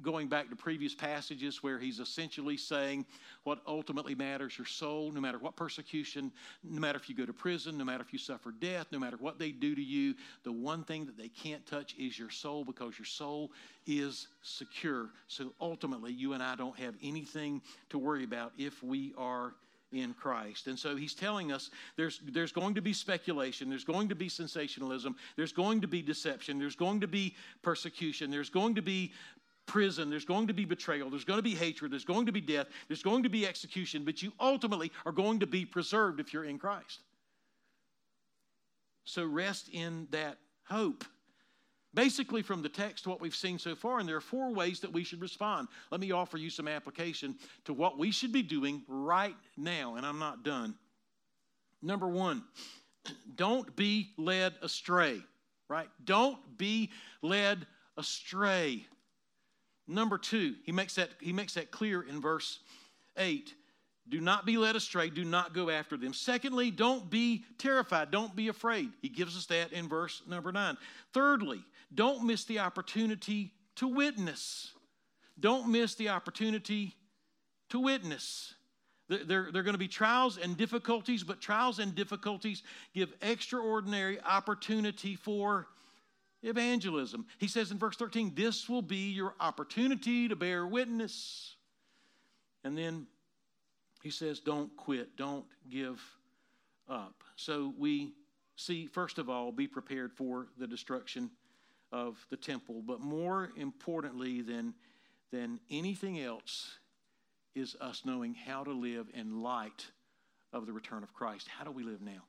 going 0.00 0.28
back 0.28 0.48
to 0.48 0.57
previous 0.57 0.94
passages 0.94 1.62
where 1.62 1.78
he's 1.78 1.98
essentially 1.98 2.57
saying 2.57 3.04
what 3.44 3.61
ultimately 3.66 4.14
matters 4.14 4.57
your 4.57 4.66
soul, 4.66 5.12
no 5.12 5.20
matter 5.20 5.38
what 5.38 5.57
persecution, 5.57 6.33
no 6.64 6.81
matter 6.81 6.98
if 6.98 7.09
you 7.09 7.14
go 7.14 7.26
to 7.26 7.33
prison, 7.33 7.76
no 7.76 7.85
matter 7.85 8.02
if 8.02 8.12
you 8.12 8.18
suffer 8.18 8.52
death, 8.52 8.87
no 8.92 8.98
matter 8.98 9.16
what 9.18 9.38
they 9.38 9.50
do 9.50 9.74
to 9.74 9.83
you, 9.83 10.14
the 10.44 10.52
one 10.52 10.85
thing 10.85 11.04
that 11.07 11.18
they 11.18 11.28
can't 11.28 11.64
touch 11.66 11.94
is 11.98 12.18
your 12.18 12.31
soul 12.31 12.64
because 12.64 12.98
your 12.98 13.07
soul 13.07 13.50
is 13.87 14.28
secure. 14.42 15.11
So 15.26 15.52
ultimately, 15.61 16.12
you 16.12 16.33
and 16.33 16.42
I 16.42 16.54
don't 16.54 16.78
have 16.78 16.94
anything 17.02 17.61
to 17.90 17.98
worry 17.98 18.24
about 18.24 18.52
if 18.57 18.83
we 18.83 19.12
are 19.18 19.54
in 19.92 20.14
Christ. 20.14 20.66
And 20.66 20.78
so 20.78 20.96
he's 20.96 21.14
telling 21.14 21.50
us 21.50 21.70
there's, 21.96 22.20
there's 22.33 22.52
going 22.52 22.74
to 22.74 22.83
be 22.83 22.92
speculation, 22.92 23.70
there's 23.70 23.85
going 23.85 24.09
to 24.11 24.14
be 24.14 24.28
sensationalism, 24.28 25.16
there's 25.37 25.52
going 25.52 25.81
to 25.81 25.88
be 25.88 26.02
deception, 26.02 26.59
there's 26.59 26.76
going 26.76 27.00
to 27.00 27.09
be 27.09 27.35
persecution, 27.62 28.31
there's 28.31 28.50
going 28.50 28.74
to 28.74 28.83
be 28.83 29.12
prison, 29.68 30.11
there's 30.11 30.24
going 30.24 30.48
to 30.48 30.52
be 30.52 30.64
betrayal, 30.64 31.09
there's 31.09 31.24
going 31.24 31.38
to 31.38 31.42
be 31.42 31.54
hatred, 31.54 31.92
there's 31.92 32.04
going 32.04 32.26
to 32.26 32.33
be 32.33 32.40
death, 32.40 32.66
there's 32.88 33.02
going 33.02 33.22
to 33.22 33.28
be 33.28 33.46
execution, 33.46 34.04
but 34.04 34.20
you 34.22 34.33
ultimately 34.40 34.90
are 35.07 35.12
going 35.12 35.38
to 35.38 35.46
be 35.46 35.64
preserved 35.64 36.18
if 36.18 36.33
you're 36.33 36.46
in 36.46 36.59
Christ. 36.59 37.00
So 39.04 39.24
rest 39.24 39.68
in 39.72 40.09
that 40.11 40.38
hope. 40.64 41.04
Basically, 41.94 42.42
from 42.42 42.61
the 42.61 42.68
text, 42.68 43.07
what 43.07 43.20
we've 43.20 43.35
seen 43.35 43.59
so 43.59 43.74
far, 43.74 43.98
and 43.98 44.09
there 44.09 44.16
are 44.16 44.20
four 44.20 44.52
ways 44.52 44.81
that 44.81 44.92
we 44.92 45.04
should 45.04 45.22
respond. 45.22 45.68
Let 45.90 46.00
me 46.00 46.12
offer 46.12 46.37
you 46.37 46.50
some 46.50 46.68
application 46.68 47.37
to 47.64 47.72
what 47.72 47.98
we 47.98 48.11
should 48.11 48.33
be 48.33 48.42
doing 48.42 48.83
right 48.88 49.37
now, 49.57 49.94
and 49.94 50.04
I'm 50.04 50.18
not 50.18 50.44
done. 50.44 50.74
Number 51.81 52.09
one, 52.09 52.42
don't 53.37 53.74
be 53.76 54.11
led 54.18 54.54
astray, 54.61 55.22
right? 55.68 55.88
Don't 56.04 56.38
be 56.59 56.90
led 57.22 57.66
astray. 57.96 58.87
Number 59.88 60.18
two, 60.18 60.55
he 60.64 60.70
makes 60.70 60.94
that, 60.96 61.11
he 61.20 61.33
makes 61.33 61.55
that 61.55 61.70
clear 61.70 62.03
in 62.03 62.20
verse 62.20 62.61
8. 63.16 63.55
Do 64.09 64.20
not 64.20 64.46
be 64.46 64.57
led 64.57 64.77
astray. 64.77 65.11
Do 65.11 65.24
not 65.24 65.55
go 65.55 65.70
after 65.70 65.96
them. 65.96 66.14
Secondly, 66.14 66.70
don't 66.70 67.11
be 67.11 67.44
terrified. 67.59 68.11
Don't 68.11 68.35
be 68.37 68.48
afraid. 68.48 68.90
He 69.03 69.09
gives 69.09 69.37
us 69.37 69.46
that 69.46 69.72
in 69.72 69.88
verse 69.88 70.22
number 70.27 70.53
9. 70.53 70.77
Thirdly, 71.12 71.62
don't 71.94 72.24
miss 72.24 72.44
the 72.44 72.59
opportunity 72.61 73.53
to 73.77 73.88
witness. 73.88 74.72
Don't 75.40 75.68
miss 75.68 75.94
the 75.94 76.11
opportunity 76.11 76.94
to 77.70 77.81
witness. 77.81 78.55
There, 79.09 79.24
there, 79.24 79.61
are 79.61 79.62
going 79.62 79.72
to 79.72 79.79
be 79.79 79.88
trials 79.88 80.37
and 80.37 80.57
difficulties, 80.57 81.22
but 81.22 81.40
trials 81.40 81.79
and 81.79 81.94
difficulties 81.94 82.62
give 82.94 83.12
extraordinary 83.22 84.20
opportunity 84.20 85.16
for 85.16 85.66
evangelism. 86.42 87.27
He 87.38 87.48
says 87.48 87.70
in 87.70 87.79
verse 87.79 87.96
13, 87.96 88.33
This 88.35 88.68
will 88.68 88.83
be 88.83 89.11
your 89.11 89.35
opportunity 89.40 90.29
to 90.29 90.37
bear 90.37 90.66
witness. 90.66 91.57
And 92.64 92.77
then 92.77 93.07
he 94.03 94.11
says, 94.11 94.40
Don't 94.40 94.77
quit, 94.77 95.16
don't 95.16 95.46
give 95.70 96.01
up. 96.88 97.22
So 97.37 97.72
we 97.79 98.12
see, 98.57 98.87
first 98.87 99.18
of 99.18 99.29
all, 99.29 99.53
be 99.53 99.66
prepared 99.66 100.12
for 100.12 100.48
the 100.59 100.66
destruction 100.66 101.31
of 101.92 102.24
the 102.31 102.37
temple. 102.37 102.83
But 102.87 103.01
more 103.01 103.51
importantly 103.57 104.42
than, 104.42 104.74
than 105.33 105.61
anything 105.70 106.20
else 106.20 106.79
is 107.55 107.77
us 107.81 108.03
knowing 108.05 108.35
how 108.35 108.64
to 108.64 108.72
live 108.72 109.09
in 109.14 109.42
light 109.42 109.87
of 110.53 110.66
the 110.66 110.72
return 110.72 111.03
of 111.03 111.12
Christ. 111.12 111.48
How 111.48 111.64
do 111.64 111.70
we 111.70 111.83
live 111.83 112.01
now? 112.01 112.24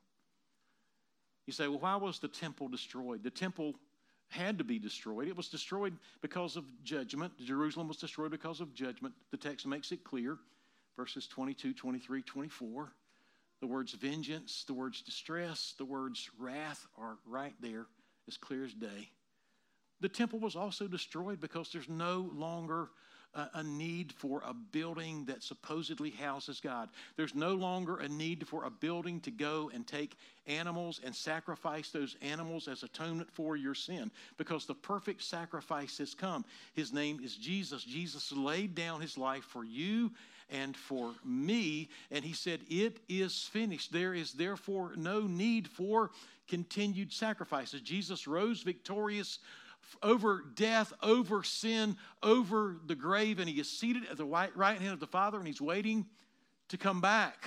You 1.46 1.54
say, 1.54 1.68
well, 1.68 1.80
why 1.80 1.96
was 1.96 2.20
the 2.20 2.28
temple 2.28 2.68
destroyed? 2.68 3.24
The 3.24 3.30
temple 3.30 3.76
had 4.30 4.58
to 4.60 4.64
be 4.64 4.80
destroyed. 4.80 5.28
It 5.28 5.36
was 5.36 5.50
destroyed 5.50 5.98
because 6.22 6.56
of 6.56 6.66
judgment. 6.84 7.34
Jerusalem 7.44 7.88
was 7.88 7.98
destroyed 7.98 8.32
because 8.32 8.62
of 8.62 8.74
judgment. 8.74 9.14
The 9.32 9.38
text 9.38 9.66
makes 9.66 9.92
it 9.92 10.04
clear. 10.04 10.38
Verses 10.96 11.28
22, 11.28 11.74
23, 11.74 12.22
24. 12.22 12.94
The 13.62 13.68
words 13.68 13.94
vengeance, 13.94 14.64
the 14.66 14.74
words 14.74 15.02
distress, 15.02 15.74
the 15.78 15.86
words 15.86 16.30
wrath 16.40 16.88
are 16.98 17.18
right 17.26 17.54
there 17.60 17.88
as 18.28 18.38
clear 18.38 18.64
as 18.64 18.74
day. 18.74 19.10
The 20.02 20.10
temple 20.10 20.40
was 20.40 20.56
also 20.56 20.88
destroyed 20.88 21.42
because 21.42 21.70
there's 21.72 21.90
no 21.90 22.30
longer 22.34 22.90
a, 23.36 23.64
need 23.64 24.14
for 24.14 24.42
a 24.46 24.54
building 24.54 25.26
that 25.26 25.44
supposedly 25.44 26.10
houses 26.10 26.60
God. 26.60 26.90
There's 27.16 27.36
no 27.36 27.54
longer 27.54 27.98
a 27.98 28.08
need 28.08 28.48
for 28.48 28.66
a 28.66 28.70
building 28.70 29.20
to 29.22 29.32
go 29.32 29.70
and 29.74 29.86
take 29.86 30.18
animals 30.48 31.00
and 31.04 31.16
sacrifice 31.16 31.90
those 31.92 32.16
animals 32.22 32.68
as 32.68 32.84
atonement 32.84 33.32
for 33.32 33.56
your 33.56 33.76
sin 33.76 34.12
because 34.38 34.66
the 34.66 34.74
perfect 34.74 35.24
sacrifice 35.24 35.98
has 36.00 36.14
come. 36.14 36.44
His 36.74 36.92
name 36.92 37.20
is 37.24 37.36
Jesus. 37.36 37.84
Jesus 37.84 38.32
laid 38.32 38.76
down 38.76 39.02
his 39.02 39.18
life 39.18 39.44
for 39.44 39.64
you 39.64 40.12
and 40.52 40.76
for 40.76 41.14
me, 41.24 41.90
and 42.10 42.26
he 42.26 42.34
said, 42.34 42.62
It 42.70 43.00
is 43.08 43.44
finished. 43.52 43.94
There 43.94 44.16
is 44.16 44.34
therefore 44.34 44.94
no 44.96 45.22
need 45.22 45.68
for 45.68 46.10
continued 46.48 47.14
sacrifices. 47.14 47.82
Jesus 47.82 48.28
rose 48.28 48.64
victorious 48.64 49.40
over 50.02 50.44
death, 50.56 50.94
over 51.02 51.44
sin, 51.44 51.98
over 52.24 52.78
the 52.86 52.96
grave, 52.96 53.40
and 53.40 53.50
he 53.50 53.60
is 53.60 53.70
seated 53.70 54.04
at 54.10 54.18
the 54.18 54.26
right, 54.26 54.54
hand 54.56 54.94
of 54.94 55.00
the 55.00 55.08
Father, 55.08 55.38
and 55.38 55.48
he's 55.48 55.62
waiting 55.62 56.06
to 56.70 56.78
come 56.78 57.02
back. 57.02 57.46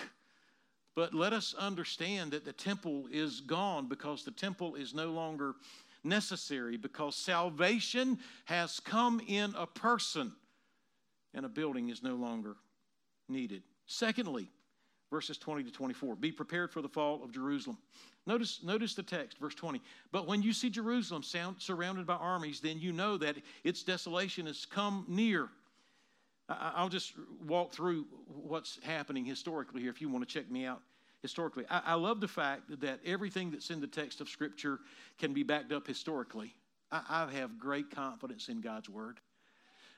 But 0.94 1.14
let 1.14 1.32
us 1.32 1.54
understand 1.54 2.32
that 2.32 2.44
the 2.44 2.52
temple 2.52 3.06
is 3.10 3.40
gone 3.40 3.88
because 3.88 4.24
the 4.24 4.30
temple 4.30 4.74
is 4.74 4.92
no 4.92 5.10
longer 5.10 5.54
necessary 6.04 6.76
because 6.76 7.16
salvation 7.16 8.18
has 8.44 8.80
come 8.80 9.20
in 9.26 9.54
a 9.56 9.66
person 9.66 10.32
and 11.32 11.46
a 11.46 11.48
building 11.48 11.88
is 11.88 12.02
no 12.02 12.14
longer 12.14 12.56
needed. 13.28 13.62
Secondly, 13.86 14.50
verses 15.12 15.38
20 15.38 15.62
to 15.62 15.70
24 15.70 16.16
be 16.16 16.32
prepared 16.32 16.72
for 16.72 16.80
the 16.82 16.88
fall 16.88 17.22
of 17.22 17.30
Jerusalem. 17.30 17.76
Notice, 18.26 18.60
notice 18.64 18.94
the 18.94 19.02
text, 19.02 19.38
verse 19.38 19.54
20. 19.54 19.80
But 20.10 20.26
when 20.26 20.42
you 20.42 20.52
see 20.52 20.70
Jerusalem 20.70 21.22
sound, 21.22 21.56
surrounded 21.58 22.06
by 22.06 22.14
armies, 22.14 22.60
then 22.60 22.80
you 22.80 22.92
know 22.92 23.16
that 23.18 23.36
its 23.62 23.82
desolation 23.82 24.46
has 24.46 24.64
come 24.64 25.04
near. 25.06 25.48
I, 26.48 26.82
will 26.82 26.88
just 26.88 27.12
walk 27.46 27.72
through 27.72 28.06
what's 28.26 28.78
happening 28.82 29.24
historically 29.24 29.82
here 29.82 29.90
if 29.90 30.00
you 30.00 30.08
want 30.08 30.26
to 30.26 30.32
check 30.32 30.50
me 30.50 30.64
out 30.64 30.80
historically. 31.20 31.64
I, 31.70 31.82
I, 31.86 31.94
love 31.94 32.20
the 32.20 32.28
fact 32.28 32.80
that 32.80 33.00
everything 33.04 33.50
that's 33.50 33.70
in 33.70 33.80
the 33.80 33.86
text 33.86 34.20
of 34.20 34.28
Scripture 34.28 34.80
can 35.18 35.32
be 35.32 35.42
backed 35.42 35.72
up 35.72 35.86
historically. 35.86 36.54
I, 36.90 37.02
I 37.08 37.32
have 37.38 37.58
great 37.58 37.90
confidence 37.90 38.48
in 38.48 38.60
God's 38.60 38.88
Word. 38.88 39.20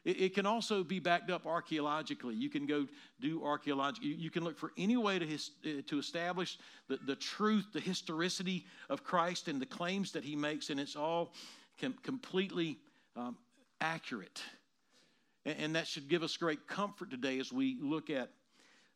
It, 0.05 0.21
it 0.21 0.35
can 0.35 0.47
also 0.47 0.85
be 0.85 0.99
backed 0.99 1.31
up 1.31 1.47
archaeologically. 1.47 2.35
You 2.35 2.51
can 2.51 2.67
go 2.67 2.87
do 3.21 3.45
archaeological, 3.45 4.09
you, 4.09 4.15
you 4.15 4.31
can 4.31 4.45
look 4.45 4.59
for 4.59 4.73
any 4.77 4.97
way 4.97 5.19
to, 5.19 5.27
his, 5.27 5.51
uh, 5.65 5.83
to 5.87 5.99
establish 5.99 6.59
the, 6.89 6.99
the 7.07 7.17
truth, 7.17 7.67
the 7.73 7.81
historicity 7.81 8.67
of 8.91 9.05
Christ 9.05 9.49
and 9.49 9.61
the 9.61 9.67
claims 9.67 10.13
that 10.13 10.25
he 10.25 10.37
makes, 10.37 10.71
and 10.71 10.79
it's 10.79 10.97
all 10.97 11.35
com- 11.81 11.97
completely 12.03 12.79
um, 13.17 13.37
accurate. 13.81 14.43
And, 15.45 15.57
and 15.59 15.77
that 15.77 15.87
should 15.87 16.09
give 16.09 16.23
us 16.23 16.37
great 16.37 16.67
comfort 16.67 17.11
today 17.11 17.39
as 17.39 17.53
we 17.53 17.77
look 17.81 18.11
at 18.11 18.31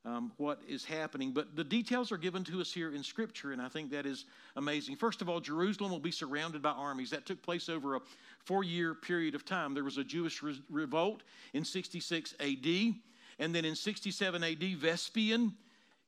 um, 0.05 0.33
what 0.37 0.61
is 0.69 0.85
happening. 0.85 1.33
But 1.33 1.57
the 1.57 1.65
details 1.65 2.13
are 2.13 2.17
given 2.17 2.45
to 2.45 2.61
us 2.61 2.73
here 2.73 2.95
in 2.95 3.03
Scripture, 3.03 3.53
and 3.53 3.61
I 3.61 3.69
think 3.69 3.91
that 3.91 4.07
is 4.07 4.25
amazing. 4.57 4.97
First 4.97 5.23
of 5.23 5.29
all, 5.29 5.41
Jerusalem 5.41 5.91
will 5.91 5.99
be 5.99 6.11
surrounded 6.11 6.63
by 6.63 6.71
armies. 6.71 7.11
That 7.11 7.27
took 7.27 7.43
place 7.43 7.69
over 7.69 7.97
a 7.97 8.01
four 8.45 8.65
year 8.65 8.95
period 8.95 9.35
of 9.35 9.45
time. 9.45 9.75
There 9.75 9.85
was 9.85 9.99
a 9.99 10.05
Jewish 10.05 10.43
re- 10.43 10.63
revolt 10.71 11.23
in 11.53 11.65
66 11.65 12.35
AD, 12.41 12.95
and 13.39 13.55
then 13.55 13.65
in 13.65 13.75
67 13.75 14.43
AD, 14.43 14.63
Vespasian 14.79 15.55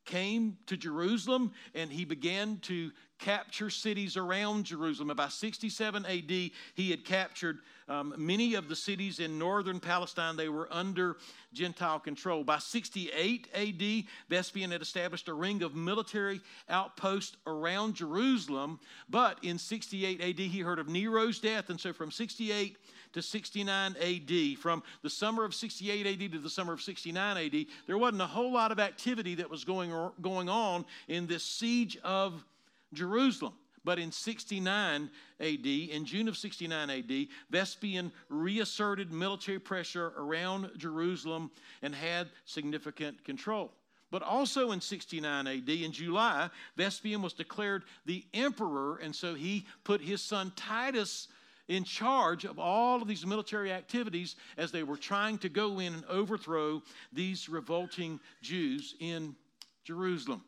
came 0.04 0.56
to 0.66 0.76
Jerusalem 0.76 1.52
and 1.74 1.90
he 1.90 2.04
began 2.04 2.58
to 2.62 2.90
capture 3.18 3.68
cities 3.68 4.16
around 4.16 4.64
Jerusalem. 4.64 5.14
By 5.14 5.28
67 5.28 6.06
AD, 6.06 6.30
he 6.30 6.90
had 6.90 7.04
captured 7.04 7.58
um, 7.88 8.14
many 8.16 8.54
of 8.54 8.68
the 8.68 8.76
cities 8.76 9.20
in 9.20 9.38
northern 9.38 9.78
Palestine. 9.78 10.36
They 10.36 10.48
were 10.48 10.68
under 10.70 11.16
Gentile 11.52 12.00
control. 12.00 12.44
By 12.44 12.58
68 12.58 13.48
AD, 13.54 14.04
Vespasian 14.28 14.70
had 14.70 14.80
established 14.80 15.28
a 15.28 15.34
ring 15.34 15.62
of 15.62 15.74
military 15.74 16.40
outposts 16.68 17.36
around 17.46 17.94
Jerusalem. 17.94 18.80
But 19.08 19.38
in 19.42 19.58
68 19.58 20.20
AD, 20.20 20.38
he 20.38 20.60
heard 20.60 20.78
of 20.78 20.88
Nero's 20.88 21.40
death. 21.40 21.68
And 21.68 21.78
so 21.78 21.92
from 21.92 22.10
68 22.10 22.78
to 23.12 23.22
69 23.22 23.96
AD, 24.00 24.58
from 24.58 24.82
the 25.02 25.10
summer 25.10 25.44
of 25.44 25.54
68 25.54 26.06
AD 26.06 26.32
to 26.32 26.38
the 26.38 26.50
summer 26.50 26.72
of 26.72 26.80
69 26.80 27.36
AD, 27.36 27.66
there 27.86 27.98
wasn't 27.98 28.22
a 28.22 28.26
whole 28.26 28.52
lot 28.52 28.72
of 28.72 28.78
activity 28.78 29.36
that 29.36 29.50
was 29.50 29.64
going, 29.64 29.92
going 30.20 30.48
on 30.48 30.84
in 31.08 31.26
this 31.26 31.44
siege 31.44 31.98
of 32.04 32.44
Jerusalem. 32.92 33.54
But 33.82 33.98
in 33.98 34.12
69 34.12 35.10
AD, 35.40 35.66
in 35.66 36.04
June 36.04 36.28
of 36.28 36.36
69 36.36 36.90
AD, 36.90 37.28
Vespasian 37.48 38.12
reasserted 38.28 39.10
military 39.10 39.58
pressure 39.58 40.12
around 40.18 40.70
Jerusalem 40.76 41.50
and 41.80 41.94
had 41.94 42.28
significant 42.44 43.24
control. 43.24 43.72
But 44.10 44.22
also 44.22 44.72
in 44.72 44.80
69 44.80 45.46
AD, 45.46 45.68
in 45.68 45.92
July, 45.92 46.50
Vespasian 46.76 47.22
was 47.22 47.32
declared 47.32 47.84
the 48.04 48.24
emperor, 48.34 48.96
and 48.96 49.14
so 49.14 49.34
he 49.34 49.66
put 49.84 50.00
his 50.00 50.20
son 50.20 50.52
Titus 50.56 51.28
in 51.70 51.84
charge 51.84 52.44
of 52.44 52.58
all 52.58 53.00
of 53.00 53.06
these 53.06 53.24
military 53.24 53.72
activities 53.72 54.34
as 54.58 54.72
they 54.72 54.82
were 54.82 54.96
trying 54.96 55.38
to 55.38 55.48
go 55.48 55.78
in 55.78 55.94
and 55.94 56.04
overthrow 56.06 56.82
these 57.12 57.48
revolting 57.48 58.18
Jews 58.42 58.96
in 58.98 59.36
Jerusalem. 59.84 60.42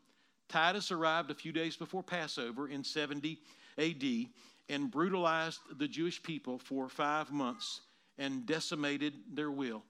Titus 0.49 0.91
arrived 0.91 1.31
a 1.31 1.35
few 1.35 1.53
days 1.53 1.77
before 1.77 2.03
Passover 2.03 2.69
in 2.69 2.83
70 2.83 3.39
AD 3.79 4.05
and 4.69 4.91
brutalized 4.91 5.61
the 5.79 5.87
Jewish 5.87 6.21
people 6.21 6.59
for 6.59 6.89
five 6.89 7.31
months 7.31 7.83
and 8.19 8.45
decimated 8.45 9.15
their 9.33 9.53
will. 9.53 9.85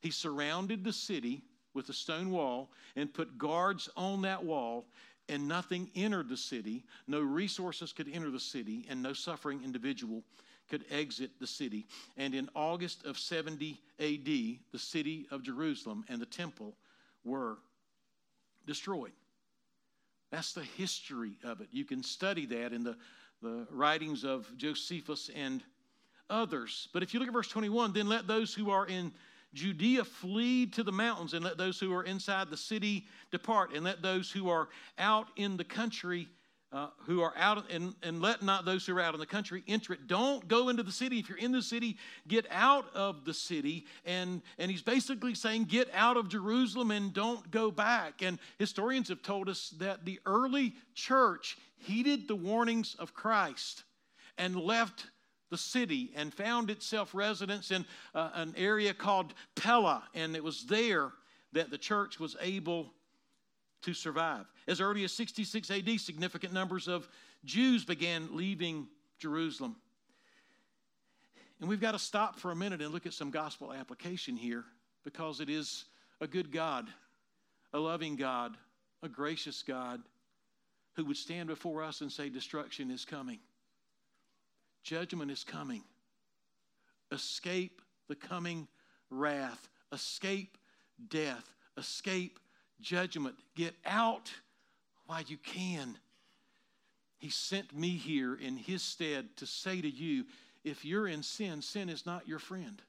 He 0.00 0.12
surrounded 0.12 0.84
the 0.84 0.92
city 0.92 1.42
with 1.74 1.88
a 1.88 1.92
stone 1.92 2.30
wall 2.30 2.70
and 2.94 3.12
put 3.12 3.38
guards 3.38 3.88
on 3.96 4.22
that 4.22 4.44
wall, 4.44 4.86
and 5.28 5.48
nothing 5.48 5.90
entered 5.96 6.28
the 6.28 6.36
city. 6.36 6.84
No 7.08 7.20
resources 7.20 7.92
could 7.92 8.08
enter 8.12 8.30
the 8.30 8.38
city, 8.38 8.86
and 8.88 9.02
no 9.02 9.12
suffering 9.12 9.62
individual 9.64 10.22
could 10.68 10.84
exit 10.90 11.30
the 11.40 11.46
city. 11.46 11.86
And 12.16 12.34
in 12.34 12.48
August 12.54 13.04
of 13.04 13.18
70 13.18 13.80
AD, 14.00 14.24
the 14.24 14.78
city 14.78 15.26
of 15.30 15.42
Jerusalem 15.42 16.04
and 16.08 16.20
the 16.20 16.26
temple 16.26 16.76
were 17.24 17.58
destroyed. 18.66 19.12
That's 20.30 20.52
the 20.52 20.64
history 20.64 21.38
of 21.44 21.60
it. 21.60 21.68
You 21.70 21.84
can 21.84 22.02
study 22.02 22.46
that 22.46 22.72
in 22.72 22.82
the, 22.82 22.96
the 23.42 23.66
writings 23.70 24.24
of 24.24 24.50
Josephus 24.56 25.30
and 25.34 25.62
others. 26.28 26.88
But 26.92 27.02
if 27.02 27.14
you 27.14 27.20
look 27.20 27.28
at 27.28 27.32
verse 27.32 27.48
21, 27.48 27.92
then 27.92 28.08
let 28.08 28.26
those 28.26 28.52
who 28.52 28.70
are 28.70 28.86
in 28.86 29.12
Judea 29.54 30.04
flee 30.04 30.66
to 30.66 30.82
the 30.82 30.92
mountains, 30.92 31.32
and 31.32 31.42
let 31.42 31.56
those 31.56 31.80
who 31.80 31.94
are 31.94 32.04
inside 32.04 32.50
the 32.50 32.56
city 32.56 33.06
depart, 33.30 33.72
and 33.72 33.84
let 33.84 34.02
those 34.02 34.30
who 34.30 34.50
are 34.50 34.68
out 34.98 35.28
in 35.36 35.56
the 35.56 35.64
country 35.64 36.28
uh, 36.76 36.88
who 37.06 37.22
are 37.22 37.32
out 37.38 37.70
and, 37.70 37.94
and 38.02 38.20
let 38.20 38.42
not 38.42 38.66
those 38.66 38.84
who 38.84 38.94
are 38.94 39.00
out 39.00 39.14
in 39.14 39.20
the 39.20 39.24
country 39.24 39.64
enter 39.66 39.94
it. 39.94 40.06
Don't 40.06 40.46
go 40.46 40.68
into 40.68 40.82
the 40.82 40.92
city. 40.92 41.18
If 41.18 41.30
you're 41.30 41.38
in 41.38 41.52
the 41.52 41.62
city 41.62 41.96
get 42.28 42.46
out 42.50 42.94
of 42.94 43.24
the 43.24 43.32
city. 43.32 43.86
And 44.04 44.42
and 44.58 44.70
he's 44.70 44.82
basically 44.82 45.34
saying 45.34 45.64
get 45.64 45.88
out 45.94 46.18
of 46.18 46.28
jerusalem 46.28 46.90
and 46.90 47.14
don't 47.14 47.50
go 47.50 47.70
back. 47.70 48.20
And 48.20 48.38
historians 48.58 49.08
have 49.08 49.22
told 49.22 49.48
us 49.48 49.70
that 49.78 50.04
the 50.04 50.20
early 50.26 50.74
church 50.94 51.56
heeded 51.78 52.28
the 52.28 52.36
warnings 52.36 52.94
of 52.98 53.14
christ 53.14 53.84
and 54.36 54.54
left 54.54 55.06
the 55.50 55.56
city 55.56 56.12
and 56.14 56.34
found 56.34 56.68
itself 56.68 57.14
residence 57.14 57.70
in 57.70 57.86
uh, 58.14 58.30
an 58.34 58.52
area 58.54 58.92
called 58.92 59.32
pella. 59.54 60.02
And 60.14 60.36
it 60.36 60.44
was 60.44 60.66
there 60.66 61.12
that 61.52 61.70
the 61.70 61.78
church 61.78 62.20
was 62.20 62.36
able 62.42 62.92
to 63.86 63.94
survive. 63.94 64.44
As 64.66 64.80
early 64.80 65.04
as 65.04 65.12
66 65.12 65.70
AD, 65.70 66.00
significant 66.00 66.52
numbers 66.52 66.88
of 66.88 67.08
Jews 67.44 67.84
began 67.84 68.36
leaving 68.36 68.88
Jerusalem. 69.18 69.76
And 71.60 71.68
we've 71.70 71.80
got 71.80 71.92
to 71.92 71.98
stop 71.98 72.38
for 72.38 72.50
a 72.50 72.56
minute 72.56 72.82
and 72.82 72.92
look 72.92 73.06
at 73.06 73.14
some 73.14 73.30
gospel 73.30 73.72
application 73.72 74.36
here 74.36 74.64
because 75.04 75.40
it 75.40 75.48
is 75.48 75.84
a 76.20 76.26
good 76.26 76.50
God, 76.50 76.88
a 77.72 77.78
loving 77.78 78.16
God, 78.16 78.56
a 79.04 79.08
gracious 79.08 79.62
God 79.62 80.02
who 80.96 81.04
would 81.04 81.16
stand 81.16 81.48
before 81.48 81.84
us 81.84 82.00
and 82.00 82.10
say, 82.10 82.28
Destruction 82.28 82.90
is 82.90 83.04
coming, 83.04 83.38
judgment 84.82 85.30
is 85.30 85.44
coming. 85.44 85.82
Escape 87.12 87.80
the 88.08 88.16
coming 88.16 88.66
wrath, 89.10 89.68
escape 89.92 90.58
death, 91.08 91.54
escape 91.78 92.40
judgment. 92.80 93.36
Get 93.54 93.74
out 93.84 94.32
while 95.06 95.22
you 95.22 95.36
can. 95.36 95.96
He 97.18 97.30
sent 97.30 97.74
me 97.74 97.90
here 97.90 98.34
in 98.34 98.56
His 98.56 98.82
stead 98.82 99.36
to 99.36 99.46
say 99.46 99.80
to 99.80 99.88
you 99.88 100.24
if 100.64 100.84
you're 100.84 101.06
in 101.06 101.22
sin, 101.22 101.62
sin 101.62 101.88
is 101.88 102.04
not 102.06 102.26
your 102.28 102.38
friend. 102.38 102.82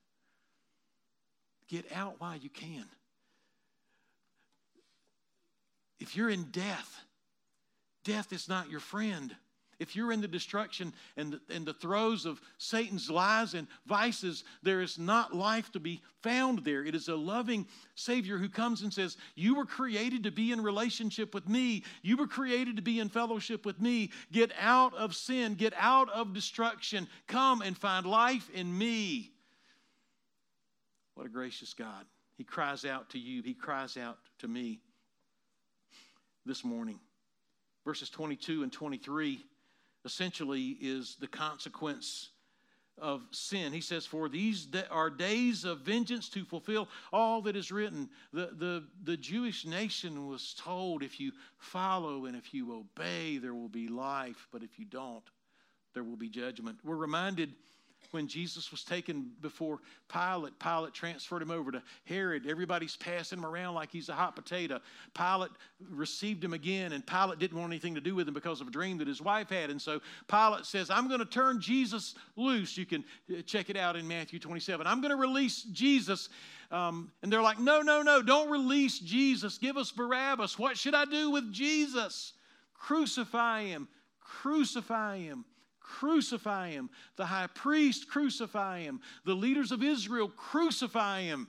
Get 1.67 1.85
out 1.93 2.15
while 2.19 2.35
you 2.35 2.49
can. 2.49 2.85
If 5.99 6.15
you're 6.15 6.29
in 6.29 6.45
death, 6.45 7.01
death 8.03 8.31
is 8.31 8.47
not 8.47 8.69
your 8.69 8.79
friend. 8.79 9.35
If 9.79 9.95
you're 9.95 10.11
in 10.11 10.21
the 10.21 10.27
destruction 10.27 10.91
and 11.17 11.33
the, 11.33 11.41
and 11.53 11.65
the 11.65 11.73
throes 11.73 12.25
of 12.25 12.41
Satan's 12.57 13.11
lies 13.11 13.53
and 13.53 13.67
vices, 13.85 14.43
there 14.63 14.81
is 14.81 14.97
not 14.97 15.35
life 15.35 15.71
to 15.73 15.79
be 15.79 16.01
found 16.23 16.59
there. 16.59 16.83
It 16.83 16.95
is 16.95 17.09
a 17.09 17.15
loving 17.15 17.67
Savior 17.93 18.39
who 18.39 18.49
comes 18.49 18.81
and 18.81 18.91
says, 18.91 19.17
You 19.35 19.53
were 19.53 19.65
created 19.65 20.23
to 20.23 20.31
be 20.31 20.51
in 20.51 20.63
relationship 20.63 21.35
with 21.35 21.47
me. 21.47 21.83
You 22.01 22.17
were 22.17 22.25
created 22.25 22.77
to 22.77 22.81
be 22.81 22.99
in 22.99 23.09
fellowship 23.09 23.65
with 23.65 23.79
me. 23.79 24.09
Get 24.31 24.51
out 24.59 24.95
of 24.95 25.15
sin, 25.15 25.53
get 25.53 25.73
out 25.77 26.09
of 26.09 26.33
destruction. 26.33 27.07
Come 27.27 27.61
and 27.61 27.77
find 27.77 28.07
life 28.07 28.49
in 28.55 28.75
me. 28.75 29.31
What 31.13 31.27
a 31.27 31.29
gracious 31.29 31.75
God. 31.75 32.05
He 32.35 32.43
cries 32.43 32.83
out 32.83 33.11
to 33.11 33.19
you, 33.19 33.43
He 33.43 33.53
cries 33.53 33.95
out 33.95 34.17
to 34.39 34.47
me 34.47 34.79
this 36.47 36.63
morning. 36.63 36.99
Verses 37.85 38.09
22 38.09 38.63
and 38.63 38.71
23 38.71 39.45
essentially 40.07 40.77
is 40.81 41.17
the 41.19 41.27
consequence 41.27 42.29
of 42.97 43.21
sin. 43.31 43.73
He 43.73 43.81
says, 43.81 44.05
For 44.05 44.29
these 44.29 44.67
are 44.89 45.09
days 45.09 45.65
of 45.65 45.81
vengeance 45.81 46.29
to 46.29 46.45
fulfill 46.45 46.87
all 47.13 47.41
that 47.43 47.55
is 47.55 47.71
written. 47.71 48.09
The, 48.33 48.49
the, 48.53 48.83
the 49.03 49.17
Jewish 49.17 49.65
nation 49.65 50.27
was 50.27 50.55
told 50.57 51.03
if 51.03 51.19
you 51.19 51.33
follow 51.57 52.25
and 52.25 52.35
if 52.35 52.53
you 52.53 52.73
obey, 52.73 53.37
there 53.37 53.53
will 53.53 53.69
be 53.69 53.89
life, 53.89 54.47
but 54.51 54.63
if 54.63 54.79
you 54.79 54.85
don't, 54.85 55.29
there 55.93 56.03
will 56.03 56.15
be 56.15 56.29
judgment. 56.29 56.79
We're 56.83 56.95
reminded 56.95 57.53
when 58.11 58.27
Jesus 58.27 58.71
was 58.71 58.83
taken 58.83 59.31
before 59.41 59.79
Pilate, 60.07 60.57
Pilate 60.59 60.93
transferred 60.93 61.41
him 61.41 61.51
over 61.51 61.71
to 61.71 61.81
Herod. 62.05 62.47
Everybody's 62.47 62.95
passing 62.95 63.39
him 63.39 63.45
around 63.45 63.75
like 63.75 63.91
he's 63.91 64.09
a 64.09 64.13
hot 64.13 64.35
potato. 64.35 64.79
Pilate 65.13 65.51
received 65.91 66.43
him 66.43 66.53
again, 66.53 66.93
and 66.93 67.05
Pilate 67.05 67.39
didn't 67.39 67.59
want 67.59 67.71
anything 67.71 67.95
to 67.95 68.01
do 68.01 68.15
with 68.15 68.27
him 68.27 68.33
because 68.33 68.61
of 68.61 68.67
a 68.67 68.71
dream 68.71 68.97
that 68.99 69.07
his 69.07 69.21
wife 69.21 69.49
had. 69.49 69.69
And 69.69 69.81
so 69.81 70.01
Pilate 70.27 70.65
says, 70.65 70.89
I'm 70.89 71.07
going 71.07 71.19
to 71.19 71.25
turn 71.25 71.59
Jesus 71.59 72.15
loose. 72.35 72.77
You 72.77 72.85
can 72.85 73.03
uh, 73.31 73.41
check 73.41 73.69
it 73.69 73.77
out 73.77 73.95
in 73.95 74.07
Matthew 74.07 74.39
27. 74.39 74.87
I'm 74.87 75.01
going 75.01 75.11
to 75.11 75.17
release 75.17 75.63
Jesus. 75.63 76.29
Um, 76.71 77.11
and 77.23 77.31
they're 77.31 77.41
like, 77.41 77.59
No, 77.59 77.81
no, 77.81 78.01
no, 78.01 78.21
don't 78.21 78.49
release 78.49 78.99
Jesus. 78.99 79.57
Give 79.57 79.77
us 79.77 79.91
Barabbas. 79.91 80.57
What 80.57 80.77
should 80.77 80.95
I 80.95 81.05
do 81.05 81.31
with 81.31 81.51
Jesus? 81.51 82.33
Crucify 82.73 83.63
him. 83.63 83.87
Crucify 84.19 85.19
him 85.19 85.45
crucify 85.87 86.71
him. 86.71 86.89
The 87.15 87.25
high 87.25 87.47
priest, 87.47 88.09
crucify 88.09 88.81
him. 88.81 89.01
The 89.25 89.33
leaders 89.33 89.71
of 89.71 89.83
Israel, 89.83 90.29
crucify 90.29 91.21
him. 91.21 91.47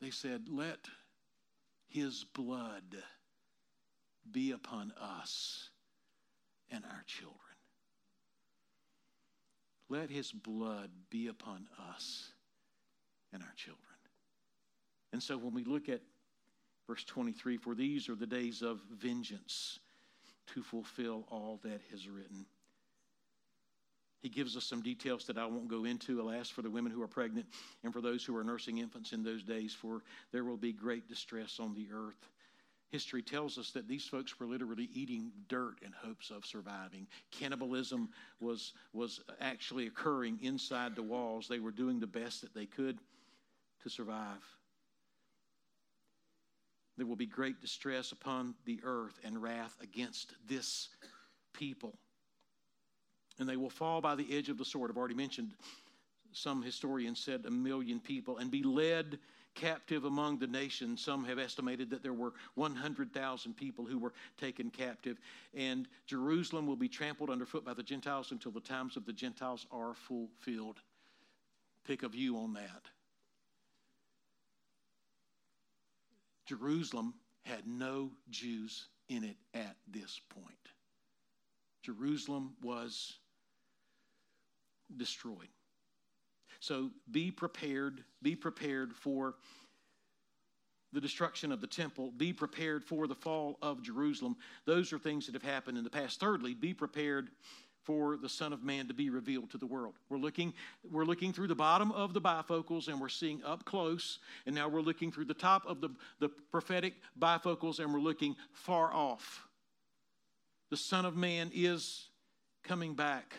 They 0.00 0.10
said, 0.10 0.48
Let 0.50 0.80
his 1.88 2.24
blood 2.34 2.96
be 4.30 4.50
upon 4.50 4.92
us 5.00 5.70
and 6.70 6.84
our 6.84 7.04
children. 7.06 7.38
Let 9.88 10.10
his 10.10 10.32
blood 10.32 10.90
be 11.10 11.28
upon 11.28 11.68
us 11.90 12.32
and 13.32 13.42
our 13.42 13.52
children. 13.56 13.80
And 15.12 15.22
so 15.22 15.36
when 15.36 15.54
we 15.54 15.62
look 15.62 15.88
at 15.88 16.00
verse 16.88 17.04
23, 17.04 17.58
for 17.58 17.74
these 17.74 18.08
are 18.08 18.16
the 18.16 18.26
days 18.26 18.62
of 18.62 18.80
vengeance 18.90 19.78
to 20.54 20.62
fulfill 20.62 21.26
all 21.30 21.60
that 21.62 21.80
is 21.92 22.08
written. 22.08 22.46
He 24.22 24.30
gives 24.30 24.56
us 24.56 24.64
some 24.64 24.80
details 24.80 25.26
that 25.26 25.36
I 25.36 25.44
won't 25.44 25.68
go 25.68 25.84
into. 25.84 26.20
Alas, 26.20 26.48
for 26.48 26.62
the 26.62 26.70
women 26.70 26.90
who 26.90 27.02
are 27.02 27.08
pregnant 27.08 27.46
and 27.82 27.92
for 27.92 28.00
those 28.00 28.24
who 28.24 28.34
are 28.36 28.44
nursing 28.44 28.78
infants 28.78 29.12
in 29.12 29.22
those 29.22 29.42
days, 29.42 29.74
for 29.74 30.02
there 30.32 30.44
will 30.44 30.56
be 30.56 30.72
great 30.72 31.06
distress 31.08 31.58
on 31.60 31.74
the 31.74 31.88
earth. 31.92 32.28
History 32.88 33.22
tells 33.22 33.58
us 33.58 33.70
that 33.72 33.86
these 33.86 34.06
folks 34.06 34.38
were 34.38 34.46
literally 34.46 34.88
eating 34.94 35.30
dirt 35.48 35.74
in 35.82 35.92
hopes 35.92 36.30
of 36.30 36.46
surviving. 36.46 37.06
Cannibalism 37.32 38.08
was, 38.40 38.72
was 38.92 39.20
actually 39.40 39.88
occurring 39.88 40.38
inside 40.40 40.96
the 40.96 41.02
walls. 41.02 41.46
They 41.46 41.58
were 41.58 41.70
doing 41.70 42.00
the 42.00 42.06
best 42.06 42.40
that 42.40 42.54
they 42.54 42.66
could 42.66 42.98
to 43.82 43.90
survive. 43.90 44.42
There 46.96 47.06
will 47.06 47.16
be 47.16 47.26
great 47.26 47.60
distress 47.60 48.12
upon 48.12 48.54
the 48.64 48.80
earth 48.84 49.18
and 49.24 49.42
wrath 49.42 49.76
against 49.82 50.34
this 50.46 50.88
people. 51.52 51.94
And 53.38 53.48
they 53.48 53.56
will 53.56 53.70
fall 53.70 54.00
by 54.00 54.14
the 54.14 54.36
edge 54.36 54.48
of 54.48 54.58
the 54.58 54.64
sword. 54.64 54.90
I've 54.90 54.96
already 54.96 55.14
mentioned 55.14 55.50
some 56.32 56.62
historians 56.62 57.20
said 57.20 57.44
a 57.46 57.50
million 57.50 58.00
people 58.00 58.38
and 58.38 58.50
be 58.50 58.62
led 58.62 59.18
captive 59.54 60.04
among 60.04 60.38
the 60.38 60.46
nations. 60.46 61.00
Some 61.00 61.24
have 61.24 61.38
estimated 61.38 61.90
that 61.90 62.02
there 62.02 62.12
were 62.12 62.32
100,000 62.56 63.56
people 63.56 63.84
who 63.84 63.98
were 63.98 64.12
taken 64.36 64.70
captive. 64.70 65.18
And 65.54 65.88
Jerusalem 66.06 66.66
will 66.66 66.76
be 66.76 66.88
trampled 66.88 67.30
underfoot 67.30 67.64
by 67.64 67.74
the 67.74 67.82
Gentiles 67.82 68.32
until 68.32 68.50
the 68.50 68.60
times 68.60 68.96
of 68.96 69.06
the 69.06 69.12
Gentiles 69.12 69.66
are 69.70 69.94
fulfilled. 69.94 70.80
Pick 71.84 72.02
a 72.02 72.08
view 72.08 72.36
on 72.36 72.52
that. 72.54 72.82
Jerusalem 76.46 77.14
had 77.44 77.66
no 77.66 78.10
Jews 78.30 78.88
in 79.08 79.24
it 79.24 79.36
at 79.54 79.76
this 79.90 80.20
point. 80.30 80.56
Jerusalem 81.82 82.54
was 82.62 83.18
destroyed. 84.96 85.48
So 86.60 86.90
be 87.10 87.30
prepared, 87.30 88.02
be 88.22 88.34
prepared 88.36 88.94
for 88.94 89.34
the 90.92 91.00
destruction 91.00 91.52
of 91.52 91.60
the 91.60 91.66
temple, 91.66 92.12
be 92.16 92.32
prepared 92.32 92.84
for 92.84 93.06
the 93.06 93.14
fall 93.14 93.58
of 93.60 93.82
Jerusalem. 93.82 94.36
Those 94.64 94.92
are 94.92 94.98
things 94.98 95.26
that 95.26 95.34
have 95.34 95.42
happened 95.42 95.76
in 95.76 95.84
the 95.84 95.90
past. 95.90 96.20
Thirdly, 96.20 96.54
be 96.54 96.72
prepared 96.72 97.30
for 97.84 98.16
the 98.16 98.28
Son 98.28 98.52
of 98.52 98.62
Man 98.62 98.88
to 98.88 98.94
be 98.94 99.10
revealed 99.10 99.50
to 99.50 99.58
the 99.58 99.66
world. 99.66 99.94
We're 100.08 100.18
looking, 100.18 100.52
we're 100.90 101.04
looking 101.04 101.32
through 101.32 101.48
the 101.48 101.54
bottom 101.54 101.92
of 101.92 102.14
the 102.14 102.20
bifocals 102.20 102.88
and 102.88 103.00
we're 103.00 103.08
seeing 103.08 103.42
up 103.44 103.64
close, 103.64 104.18
and 104.46 104.54
now 104.54 104.68
we're 104.68 104.80
looking 104.80 105.12
through 105.12 105.26
the 105.26 105.34
top 105.34 105.64
of 105.66 105.80
the, 105.80 105.90
the 106.18 106.28
prophetic 106.50 106.94
bifocals 107.18 107.78
and 107.78 107.92
we're 107.92 108.00
looking 108.00 108.36
far 108.52 108.92
off. 108.92 109.46
The 110.70 110.76
Son 110.76 111.04
of 111.04 111.16
Man 111.16 111.50
is 111.54 112.08
coming 112.64 112.94
back. 112.94 113.34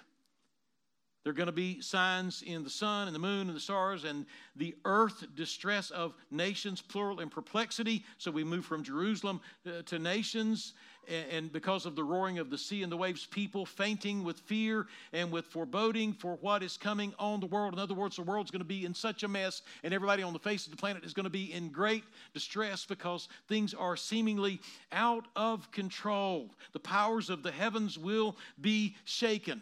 There 1.25 1.31
are 1.31 1.35
going 1.35 1.47
to 1.47 1.51
be 1.51 1.81
signs 1.81 2.43
in 2.45 2.63
the 2.63 2.69
sun 2.69 3.07
and 3.07 3.15
the 3.15 3.19
moon 3.19 3.47
and 3.47 3.55
the 3.55 3.59
stars 3.59 4.03
and 4.03 4.27
the 4.55 4.75
earth, 4.85 5.25
distress 5.35 5.89
of 5.89 6.13
nations, 6.29 6.83
plural, 6.83 7.19
and 7.19 7.31
perplexity. 7.31 8.05
So 8.19 8.29
we 8.29 8.43
move 8.43 8.63
from 8.63 8.83
Jerusalem 8.83 9.41
uh, 9.65 9.81
to 9.87 9.97
nations 9.97 10.75
and 11.09 11.51
because 11.51 11.85
of 11.85 11.95
the 11.95 12.03
roaring 12.03 12.39
of 12.39 12.49
the 12.49 12.57
sea 12.57 12.83
and 12.83 12.91
the 12.91 12.97
waves, 12.97 13.25
people 13.25 13.65
fainting 13.65 14.23
with 14.23 14.39
fear 14.39 14.87
and 15.13 15.31
with 15.31 15.45
foreboding 15.45 16.13
for 16.13 16.37
what 16.41 16.63
is 16.63 16.77
coming 16.77 17.13
on 17.19 17.39
the 17.39 17.45
world. 17.45 17.73
In 17.73 17.79
other 17.79 17.93
words, 17.93 18.15
the 18.15 18.21
world's 18.21 18.51
going 18.51 18.59
to 18.59 18.65
be 18.65 18.85
in 18.85 18.93
such 18.93 19.23
a 19.23 19.27
mess, 19.27 19.61
and 19.83 19.93
everybody 19.93 20.23
on 20.23 20.33
the 20.33 20.39
face 20.39 20.65
of 20.65 20.71
the 20.71 20.77
planet 20.77 21.03
is 21.03 21.13
going 21.13 21.25
to 21.25 21.29
be 21.29 21.53
in 21.53 21.69
great 21.69 22.03
distress 22.33 22.85
because 22.85 23.29
things 23.47 23.73
are 23.73 23.95
seemingly 23.95 24.59
out 24.91 25.25
of 25.35 25.69
control. 25.71 26.49
The 26.73 26.79
powers 26.79 27.29
of 27.29 27.43
the 27.43 27.51
heavens 27.51 27.97
will 27.97 28.37
be 28.59 28.95
shaken. 29.03 29.61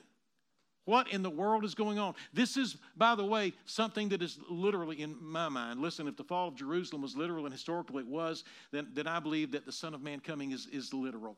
What 0.86 1.12
in 1.12 1.24
the 1.24 1.30
world 1.30 1.64
is 1.64 1.76
going 1.76 1.98
on? 1.98 2.14
This 2.34 2.58
is, 2.58 2.78
by 2.98 3.16
the 3.16 3.24
way, 3.24 3.54
something 3.66 4.10
that 4.10 4.22
is 4.22 4.38
literally 4.50 5.02
in 5.02 5.16
my 5.22 5.48
mind. 5.48 5.80
Listen, 5.80 6.08
if 6.08 6.18
the 6.18 6.24
fall 6.26 6.50
of 6.50 6.56
Jerusalem 6.56 7.02
was 7.02 7.16
literal 7.16 7.46
and 7.46 7.54
historical, 7.54 8.00
it 8.00 8.08
was, 8.08 8.44
then, 8.72 8.88
then 8.94 9.08
I 9.08 9.20
believe 9.20 9.52
that 9.52 9.66
the 9.66 9.72
Son 9.72 9.94
of 9.94 10.02
Man 10.02 10.20
coming 10.20 10.52
is, 10.52 10.68
is 10.68 10.94
literal. 10.94 11.38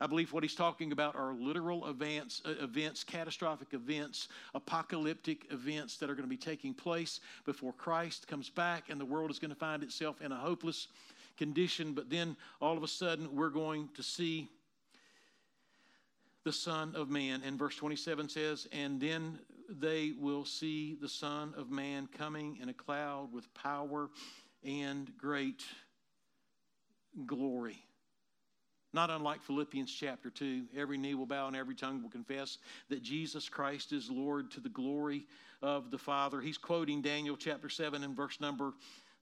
I 0.00 0.06
believe 0.06 0.32
what 0.32 0.42
he's 0.42 0.54
talking 0.54 0.92
about 0.92 1.14
are 1.14 1.34
literal 1.34 1.86
events, 1.86 2.42
uh, 2.44 2.54
events, 2.60 3.04
catastrophic 3.04 3.68
events, 3.72 4.28
apocalyptic 4.54 5.46
events 5.52 5.98
that 5.98 6.10
are 6.10 6.14
going 6.14 6.28
to 6.28 6.28
be 6.28 6.36
taking 6.36 6.74
place 6.74 7.20
before 7.44 7.72
Christ 7.72 8.26
comes 8.26 8.50
back 8.50 8.90
and 8.90 9.00
the 9.00 9.04
world 9.04 9.30
is 9.30 9.38
going 9.38 9.52
to 9.52 9.56
find 9.56 9.82
itself 9.82 10.20
in 10.20 10.32
a 10.32 10.36
hopeless 10.36 10.88
condition. 11.36 11.92
But 11.92 12.10
then 12.10 12.36
all 12.60 12.76
of 12.76 12.82
a 12.82 12.88
sudden, 12.88 13.34
we're 13.34 13.50
going 13.50 13.88
to 13.94 14.02
see 14.02 14.48
the 16.44 16.52
Son 16.52 16.94
of 16.94 17.08
Man. 17.08 17.42
And 17.44 17.58
verse 17.58 17.76
27 17.76 18.28
says, 18.28 18.68
And 18.72 19.00
then 19.00 19.38
they 19.68 20.12
will 20.18 20.44
see 20.44 20.96
the 21.00 21.08
Son 21.08 21.54
of 21.56 21.70
Man 21.70 22.08
coming 22.16 22.58
in 22.60 22.68
a 22.68 22.74
cloud 22.74 23.32
with 23.32 23.52
power 23.54 24.10
and 24.62 25.10
great 25.16 25.64
glory. 27.26 27.78
Not 28.92 29.10
unlike 29.10 29.42
Philippians 29.42 29.92
chapter 29.92 30.30
2, 30.30 30.66
every 30.76 30.96
knee 30.96 31.14
will 31.14 31.26
bow 31.26 31.48
and 31.48 31.56
every 31.56 31.74
tongue 31.74 32.00
will 32.00 32.10
confess 32.10 32.58
that 32.90 33.02
Jesus 33.02 33.48
Christ 33.48 33.92
is 33.92 34.08
Lord 34.08 34.52
to 34.52 34.60
the 34.60 34.68
glory 34.68 35.26
of 35.62 35.90
the 35.90 35.98
Father. 35.98 36.40
He's 36.40 36.58
quoting 36.58 37.02
Daniel 37.02 37.36
chapter 37.36 37.68
7 37.68 38.04
and 38.04 38.14
verse 38.14 38.40
number 38.40 38.72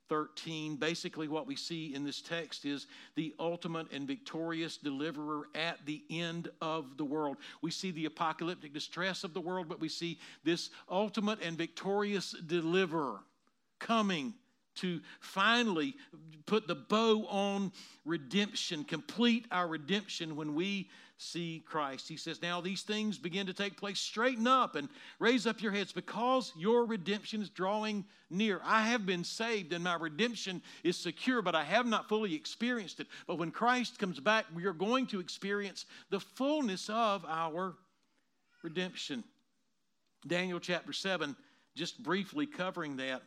13. 0.09 0.77
Basically, 0.77 1.29
what 1.29 1.47
we 1.47 1.57
see 1.57 1.95
in 1.95 2.05
this 2.05 2.21
text 2.21 2.65
is 2.65 2.87
the 3.15 3.35
ultimate 3.39 3.91
and 3.93 4.07
victorious 4.07 4.77
deliverer 4.77 5.49
at 5.55 5.85
the 5.87 6.03
end 6.11 6.49
of 6.61 6.97
the 6.97 7.05
world. 7.05 7.37
We 7.63 7.71
see 7.71 7.91
the 7.91 8.07
apocalyptic 8.07 8.73
distress 8.73 9.25
of 9.25 9.35
the 9.35 9.41
world, 9.41 9.69
but 9.69 9.81
we 9.81 9.89
see 9.89 10.19
this 10.45 10.71
ultimate 10.91 11.41
and 11.43 11.57
victorious 11.57 12.33
deliverer 12.47 13.21
coming 13.79 14.35
to 14.75 15.01
finally 15.21 15.95
put 16.47 16.67
the 16.67 16.75
bow 16.75 17.27
on 17.27 17.73
redemption, 18.05 18.85
complete 18.85 19.47
our 19.51 19.69
redemption 19.69 20.37
when 20.37 20.55
we 20.55 20.89
see 21.23 21.63
Christ. 21.65 22.09
He 22.09 22.17
says, 22.17 22.43
Now 22.43 22.61
these 22.61 22.83
things 22.83 23.19
begin 23.19 23.47
to 23.47 23.53
take 23.53 23.77
place. 23.77 24.01
Straighten 24.01 24.47
up 24.47 24.75
and 24.77 24.89
raise 25.19 25.47
up 25.47 25.63
your 25.63 25.73
heads 25.73 25.93
because 25.93 26.53
your 26.57 26.85
redemption 26.85 27.41
is 27.43 27.49
drawing 27.49 28.05
near. 28.31 28.61
I 28.65 28.83
have 28.83 29.07
been 29.07 29.25
saved 29.25 29.73
and 29.73 29.85
my 29.85 29.95
redemption 29.95 30.63
is 30.83 30.97
secure, 30.97 31.43
but 31.43 31.55
I 31.55 31.65
have 31.65 31.87
not 31.87 32.09
fully 32.09 32.35
experienced 32.35 33.01
it. 33.01 33.07
But 33.27 33.39
when 33.39 33.51
Christ 33.51 33.99
comes 33.99 34.21
back, 34.21 34.47
we 34.55 34.65
are 34.65 34.73
going 34.73 35.07
to 35.09 35.21
experience 35.21 35.87
the 36.11 36.21
fullness 36.21 36.91
of 36.91 37.25
our 37.27 37.75
redemption. 38.63 39.25
Daniel 40.27 40.61
chapter 40.61 40.93
7, 40.93 41.35
just 41.75 42.03
briefly 42.03 42.47
covering 42.47 42.97
that. 42.97 43.23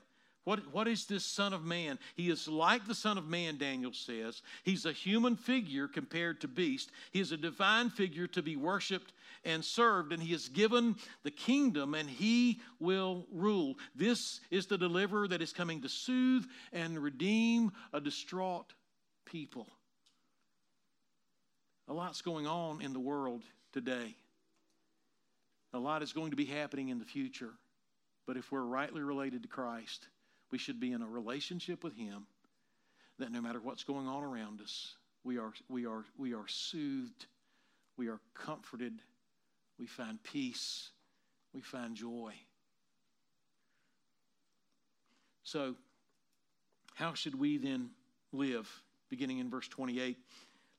What, 0.46 0.72
what 0.72 0.88
is 0.88 1.08
this 1.08 1.26
Son 1.26 1.54
of 1.54 1.66
Man? 1.66 1.98
He 2.16 2.30
is 2.30 2.48
like 2.48 2.88
the 2.88 2.94
Son 2.94 3.18
of 3.18 3.28
Man, 3.28 3.58
Daniel 3.58 3.94
says. 3.94 4.44
He's 4.64 4.86
a 4.86 4.92
human 4.92 5.36
figure 5.36 5.88
compared 5.88 6.40
to 6.42 6.48
beast. 6.48 6.92
He 7.12 7.20
is 7.20 7.32
a 7.32 7.38
divine 7.38 7.90
figure 7.90 8.28
to 8.28 8.44
be 8.44 8.56
worshiped 8.56 9.12
and 9.44 9.66
served, 9.66 10.14
and 10.14 10.22
he 10.22 10.34
is 10.34 10.48
given 10.50 10.96
the 11.24 11.32
kingdom 11.32 11.96
and 11.96 12.08
he 12.08 12.62
will 12.80 13.26
rule. 13.32 13.76
This 13.96 14.40
is 14.52 14.68
the 14.68 14.78
deliverer 14.78 15.28
that 15.28 15.42
is 15.42 15.52
coming 15.52 15.82
to 15.82 15.90
soothe 15.90 16.46
and 16.72 17.00
redeem 17.00 17.72
a 17.92 18.00
distraught 18.00 18.72
people. 19.26 19.68
A 21.88 21.94
lot's 21.94 22.22
going 22.22 22.46
on 22.46 22.82
in 22.82 22.94
the 22.94 23.00
world 23.00 23.42
today. 23.74 24.16
A 25.74 25.80
lot 25.80 26.04
is 26.04 26.14
going 26.14 26.32
to 26.32 26.38
be 26.38 26.46
happening 26.46 26.90
in 26.90 27.00
the 27.00 27.06
future. 27.06 27.54
But 28.28 28.38
if 28.38 28.52
we're 28.52 28.62
rightly 28.62 29.02
related 29.02 29.44
to 29.44 29.48
Christ, 29.48 30.08
we 30.56 30.60
should 30.60 30.80
be 30.80 30.94
in 30.94 31.02
a 31.02 31.06
relationship 31.06 31.84
with 31.84 31.98
Him 31.98 32.28
that 33.20 33.30
no 33.30 33.42
matter 33.42 33.60
what's 33.62 33.84
going 33.84 34.08
on 34.08 34.24
around 34.24 34.62
us, 34.62 34.96
we 35.26 35.38
are, 35.38 35.52
we 35.68 35.86
are, 35.86 36.06
we 36.18 36.34
are 36.34 36.48
soothed, 36.48 37.26
we 37.98 38.08
are 38.08 38.22
comforted, 38.34 38.94
we 39.78 39.86
find 39.86 40.18
peace, 40.24 40.92
we 41.54 41.60
find 41.60 41.94
joy. 41.94 42.32
So, 45.44 45.76
how 46.94 47.14
should 47.14 47.38
we 47.38 47.58
then 47.58 47.90
live? 48.32 48.72
Beginning 49.10 49.40
in 49.40 49.50
verse 49.50 49.68
28, 49.68 50.16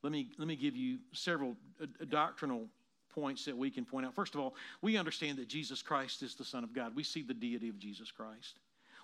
let 0.01 0.11
me, 0.11 0.31
let 0.39 0.47
me 0.47 0.55
give 0.55 0.75
you 0.75 0.97
several 1.13 1.55
uh, 1.79 1.85
doctrinal 2.09 2.65
points 3.13 3.45
that 3.45 3.55
we 3.55 3.69
can 3.69 3.85
point 3.85 4.07
out. 4.07 4.15
First 4.15 4.33
of 4.33 4.41
all, 4.41 4.55
we 4.81 4.97
understand 4.97 5.37
that 5.37 5.47
Jesus 5.47 5.83
Christ 5.83 6.23
is 6.23 6.33
the 6.33 6.45
Son 6.45 6.63
of 6.63 6.73
God. 6.73 6.95
We 6.95 7.03
see 7.03 7.21
the 7.21 7.35
deity 7.35 7.69
of 7.69 7.77
Jesus 7.77 8.09
Christ. 8.09 8.57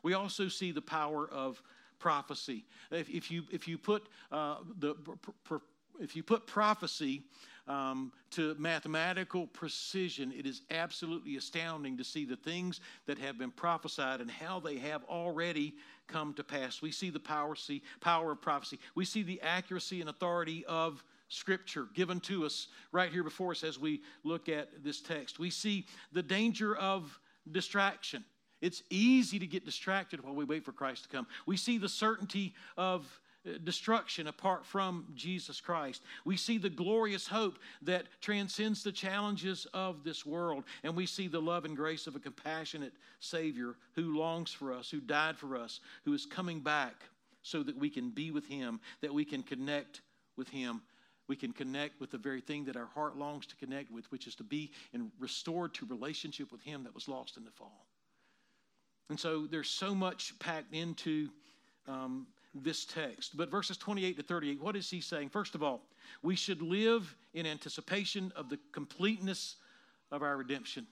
We 0.04 0.14
also 0.14 0.48
see 0.48 0.72
the 0.72 0.82
power 0.82 1.28
of 1.28 1.62
prophecy. 2.00 2.66
If, 2.92 3.10
if 3.10 3.32
you 3.32 3.44
if 3.52 3.68
you 3.68 3.78
put 3.78 4.08
uh, 4.32 4.58
the 4.80 4.96
if 6.00 6.16
you 6.16 6.24
put 6.24 6.46
prophecy 6.48 7.24
um, 7.68 8.12
to 8.32 8.56
mathematical 8.60 9.48
precision, 9.48 10.34
it 10.38 10.46
is 10.46 10.64
absolutely 10.70 11.38
astounding 11.38 11.98
to 11.98 12.04
see 12.04 12.26
the 12.26 12.36
things 12.36 12.82
that 13.06 13.18
have 13.20 13.38
been 13.38 13.52
prophesied 13.52 14.20
and 14.20 14.30
how 14.30 14.60
they 14.60 14.78
have 14.78 15.04
already 15.06 15.76
come 16.08 16.34
to 16.34 16.44
pass. 16.44 16.82
We 16.82 16.92
see 16.92 17.10
the 17.10 17.20
power, 17.20 17.56
see, 17.56 17.82
power 18.02 18.34
of 18.34 18.42
prophecy. 18.42 18.80
We 18.96 19.06
see 19.06 19.24
the 19.24 19.42
accuracy 19.42 20.02
and 20.02 20.10
authority 20.10 20.66
of 20.66 21.04
Scripture 21.30 21.88
given 21.94 22.20
to 22.22 22.46
us 22.46 22.68
right 22.92 23.12
here 23.12 23.24
before 23.24 23.52
us 23.52 23.64
as 23.64 23.80
we 23.80 24.02
look 24.24 24.50
at 24.50 24.84
this 24.84 25.00
text. 25.02 25.40
We 25.40 25.50
see 25.50 25.86
the 26.12 26.22
danger 26.22 26.76
of 26.76 27.18
distraction. 27.52 28.26
It's 28.64 28.82
easy 28.90 29.40
to 29.40 29.46
get 29.46 29.66
distracted 29.66 30.24
while 30.24 30.34
we 30.34 30.46
wait 30.46 30.64
for 30.64 30.72
Christ 30.72 31.04
to 31.04 31.10
come. 31.10 31.28
We 31.46 31.58
see 31.58 31.78
the 31.78 31.90
certainty 31.90 32.54
of 32.78 33.06
uh, 33.46 33.58
destruction 33.66 34.28
apart 34.28 34.66
from 34.66 35.06
Jesus 35.16 35.60
Christ. 35.60 36.02
We 36.24 36.38
see 36.38 36.58
the 36.58 36.70
glorious 36.70 37.28
hope 37.28 37.60
that 37.82 38.06
transcends 38.22 38.82
the 38.82 38.94
challenges 38.94 39.68
of 39.74 40.06
this 40.06 40.26
world, 40.26 40.64
and 40.84 40.96
we 40.96 41.06
see 41.06 41.28
the 41.28 41.42
love 41.42 41.66
and 41.66 41.76
grace 41.76 42.08
of 42.08 42.16
a 42.16 42.22
compassionate 42.22 42.94
Savior 43.20 43.76
who 43.96 44.18
longs 44.18 44.54
for 44.54 44.72
us, 44.72 44.90
who 44.90 45.02
died 45.02 45.36
for 45.38 45.58
us, 45.58 45.82
who 46.06 46.14
is 46.14 46.26
coming 46.26 46.62
back 46.62 46.96
so 47.42 47.64
that 47.64 47.78
we 47.78 47.90
can 47.90 48.12
be 48.12 48.32
with 48.32 48.48
Him, 48.48 48.80
that 49.02 49.14
we 49.14 49.26
can 49.26 49.44
connect 49.44 50.00
with 50.38 50.48
Him. 50.48 50.82
We 51.28 51.36
can 51.36 51.52
connect 51.52 52.00
with 52.00 52.12
the 52.12 52.18
very 52.18 52.40
thing 52.40 52.64
that 52.66 52.78
our 52.78 52.90
heart 52.96 53.18
longs 53.18 53.46
to 53.48 53.58
connect 53.58 53.92
with, 53.92 54.10
which 54.10 54.26
is 54.26 54.36
to 54.36 54.44
be 54.46 54.72
and 54.94 55.12
restored 55.20 55.74
to 55.74 55.86
relationship 55.86 56.50
with 56.50 56.62
Him 56.62 56.86
that 56.86 56.96
was 56.96 57.10
lost 57.10 57.36
in 57.36 57.44
the 57.44 57.52
fall. 57.52 57.88
And 59.10 59.20
so 59.20 59.48
there's 59.48 59.70
so 59.70 59.94
much 59.94 60.38
packed 60.40 60.74
into 60.74 61.30
um, 61.88 62.28
this 62.54 62.86
text. 62.86 63.36
But 63.36 63.50
verses 63.50 63.78
28 63.78 64.18
to 64.18 64.24
38, 64.24 64.62
what 64.62 64.76
is 64.76 64.90
he 64.90 65.02
saying? 65.02 65.30
First 65.30 65.56
of 65.56 65.64
all, 65.64 65.82
we 66.22 66.36
should 66.36 66.62
live 66.62 67.16
in 67.34 67.46
anticipation 67.46 68.32
of 68.36 68.50
the 68.50 68.60
completeness 68.72 69.56
of 70.12 70.22
our 70.22 70.38
redemption. 70.38 70.88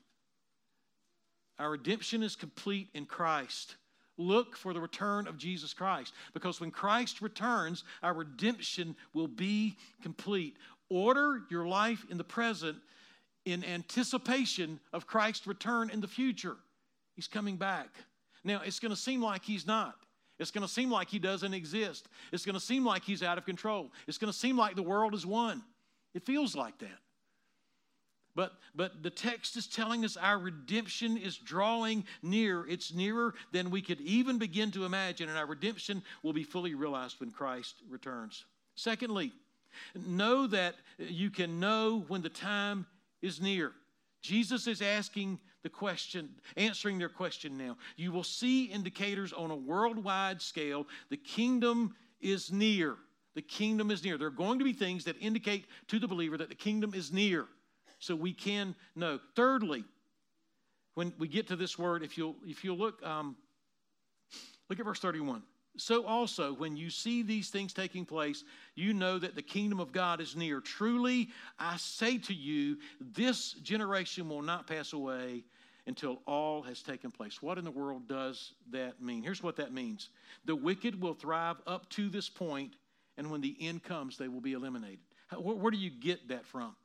Our 1.59 1.71
redemption 1.71 2.23
is 2.23 2.35
complete 2.35 2.89
in 2.93 3.05
Christ. 3.05 3.75
Look 4.17 4.55
for 4.55 4.73
the 4.73 4.81
return 4.81 5.27
of 5.27 5.37
Jesus 5.37 5.73
Christ 5.73 6.13
because 6.33 6.59
when 6.59 6.71
Christ 6.71 7.21
returns, 7.21 7.83
our 8.03 8.13
redemption 8.13 8.95
will 9.13 9.27
be 9.27 9.77
complete. 10.01 10.57
Order 10.89 11.41
your 11.49 11.67
life 11.67 12.05
in 12.09 12.17
the 12.17 12.23
present 12.23 12.77
in 13.45 13.63
anticipation 13.63 14.79
of 14.93 15.07
Christ's 15.07 15.47
return 15.47 15.89
in 15.89 16.01
the 16.01 16.07
future. 16.07 16.57
He's 17.15 17.27
coming 17.27 17.57
back. 17.57 17.89
Now, 18.43 18.61
it's 18.65 18.79
going 18.79 18.91
to 18.91 18.99
seem 18.99 19.21
like 19.21 19.43
he's 19.43 19.67
not. 19.67 19.95
It's 20.39 20.51
going 20.51 20.65
to 20.65 20.73
seem 20.73 20.89
like 20.89 21.09
he 21.09 21.19
doesn't 21.19 21.53
exist. 21.53 22.07
It's 22.31 22.45
going 22.45 22.55
to 22.55 22.59
seem 22.59 22.83
like 22.83 23.03
he's 23.03 23.21
out 23.21 23.37
of 23.37 23.45
control. 23.45 23.91
It's 24.07 24.17
going 24.17 24.31
to 24.31 24.37
seem 24.37 24.57
like 24.57 24.75
the 24.75 24.83
world 24.83 25.13
is 25.13 25.25
one. 25.25 25.61
It 26.15 26.25
feels 26.25 26.55
like 26.55 26.79
that. 26.79 26.99
But, 28.33 28.53
but 28.73 29.03
the 29.03 29.09
text 29.09 29.57
is 29.57 29.67
telling 29.67 30.05
us 30.05 30.15
our 30.15 30.39
redemption 30.39 31.17
is 31.17 31.37
drawing 31.37 32.05
near. 32.23 32.65
It's 32.67 32.93
nearer 32.93 33.33
than 33.51 33.69
we 33.69 33.81
could 33.81 33.99
even 34.01 34.37
begin 34.37 34.71
to 34.71 34.85
imagine, 34.85 35.29
and 35.29 35.37
our 35.37 35.45
redemption 35.45 36.01
will 36.23 36.33
be 36.33 36.43
fully 36.43 36.73
realized 36.73 37.19
when 37.19 37.31
Christ 37.31 37.75
returns. 37.89 38.45
Secondly, 38.75 39.33
know 40.07 40.47
that 40.47 40.75
you 40.97 41.29
can 41.29 41.59
know 41.59 42.05
when 42.07 42.21
the 42.21 42.29
time 42.29 42.85
is 43.21 43.41
near. 43.41 43.73
Jesus 44.21 44.65
is 44.65 44.81
asking 44.81 45.39
the 45.63 45.69
question, 45.69 46.29
answering 46.57 46.97
their 46.97 47.09
question 47.09 47.57
now. 47.57 47.77
You 47.95 48.11
will 48.11 48.23
see 48.23 48.65
indicators 48.65 49.33
on 49.33 49.51
a 49.51 49.55
worldwide 49.55 50.41
scale. 50.41 50.87
The 51.09 51.17
kingdom 51.17 51.95
is 52.19 52.51
near. 52.51 52.97
The 53.35 53.41
kingdom 53.41 53.91
is 53.91 54.03
near. 54.03 54.17
There 54.17 54.27
are 54.27 54.31
going 54.31 54.59
to 54.59 54.65
be 54.65 54.73
things 54.73 55.05
that 55.05 55.15
indicate 55.19 55.65
to 55.87 55.99
the 55.99 56.07
believer 56.07 56.37
that 56.37 56.49
the 56.49 56.55
kingdom 56.55 56.93
is 56.93 57.11
near. 57.11 57.45
So 57.99 58.15
we 58.15 58.33
can 58.33 58.75
know. 58.95 59.19
Thirdly, 59.35 59.83
when 60.95 61.13
we 61.17 61.27
get 61.27 61.47
to 61.47 61.55
this 61.55 61.77
word, 61.77 62.03
if 62.03 62.17
you'll 62.17 62.35
if 62.45 62.63
you'll 62.63 62.77
look, 62.77 63.01
um, 63.05 63.35
look 64.69 64.79
at 64.79 64.85
verse 64.85 64.99
31. 64.99 65.43
So 65.77 66.05
also, 66.05 66.53
when 66.53 66.75
you 66.75 66.89
see 66.89 67.23
these 67.23 67.49
things 67.49 67.73
taking 67.73 68.05
place, 68.05 68.43
you 68.75 68.93
know 68.93 69.17
that 69.17 69.35
the 69.35 69.41
kingdom 69.41 69.79
of 69.79 69.91
God 69.91 70.19
is 70.19 70.35
near. 70.35 70.59
Truly, 70.59 71.29
I 71.57 71.77
say 71.77 72.17
to 72.19 72.33
you, 72.33 72.77
this 72.99 73.53
generation 73.53 74.27
will 74.27 74.41
not 74.41 74.67
pass 74.67 74.91
away 74.93 75.43
until 75.87 76.21
all 76.27 76.61
has 76.63 76.81
taken 76.81 77.09
place. 77.09 77.41
What 77.41 77.57
in 77.57 77.63
the 77.63 77.71
world 77.71 78.07
does 78.07 78.53
that 78.71 79.01
mean? 79.01 79.23
Here's 79.23 79.41
what 79.41 79.55
that 79.57 79.73
means 79.73 80.09
the 80.45 80.55
wicked 80.55 80.99
will 80.99 81.13
thrive 81.13 81.57
up 81.65 81.89
to 81.91 82.09
this 82.09 82.29
point, 82.29 82.75
and 83.17 83.31
when 83.31 83.41
the 83.41 83.55
end 83.59 83.83
comes, 83.83 84.17
they 84.17 84.27
will 84.27 84.41
be 84.41 84.53
eliminated. 84.53 84.99
Where 85.37 85.71
do 85.71 85.77
you 85.77 85.89
get 85.89 86.27
that 86.27 86.45
from? 86.45 86.75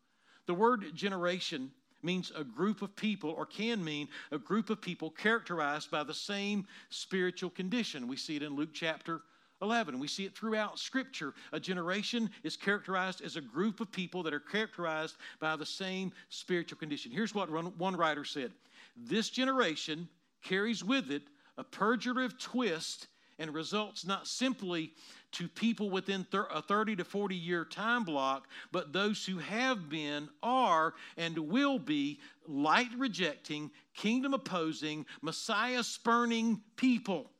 The 0.46 0.54
word 0.54 0.94
generation 0.94 1.72
means 2.06 2.32
a 2.34 2.44
group 2.44 2.80
of 2.80 2.96
people, 2.96 3.30
or 3.30 3.44
can 3.44 3.84
mean 3.84 4.08
a 4.30 4.38
group 4.38 4.70
of 4.70 4.80
people 4.80 5.10
characterized 5.10 5.90
by 5.90 6.02
the 6.02 6.14
same 6.14 6.66
spiritual 6.88 7.50
condition. 7.50 8.08
We 8.08 8.16
see 8.16 8.36
it 8.36 8.42
in 8.42 8.56
Luke 8.56 8.70
chapter 8.72 9.20
11. 9.62 9.98
We 9.98 10.08
see 10.08 10.24
it 10.24 10.36
throughout 10.36 10.78
Scripture. 10.78 11.34
A 11.52 11.60
generation 11.60 12.30
is 12.42 12.56
characterized 12.56 13.22
as 13.22 13.36
a 13.36 13.40
group 13.40 13.80
of 13.80 13.90
people 13.90 14.22
that 14.22 14.34
are 14.34 14.40
characterized 14.40 15.16
by 15.40 15.56
the 15.56 15.66
same 15.66 16.12
spiritual 16.28 16.78
condition. 16.78 17.10
Here's 17.10 17.34
what 17.34 17.50
one 17.50 17.96
writer 17.96 18.24
said 18.24 18.52
This 18.96 19.28
generation 19.28 20.08
carries 20.42 20.84
with 20.84 21.10
it 21.10 21.22
a 21.58 21.64
pejorative 21.64 22.38
twist 22.38 23.08
and 23.38 23.52
results 23.54 24.06
not 24.06 24.26
simply 24.26 24.92
to 25.32 25.48
people 25.48 25.90
within 25.90 26.26
a 26.32 26.62
30 26.62 26.96
to 26.96 27.04
40 27.04 27.34
year 27.34 27.64
time 27.64 28.04
block, 28.04 28.48
but 28.72 28.92
those 28.92 29.24
who 29.26 29.38
have 29.38 29.88
been, 29.88 30.28
are, 30.42 30.94
and 31.16 31.36
will 31.38 31.78
be 31.78 32.20
light 32.46 32.90
rejecting, 32.96 33.70
kingdom 33.94 34.34
opposing, 34.34 35.04
Messiah 35.20 35.82
spurning 35.82 36.62
people. 36.76 37.30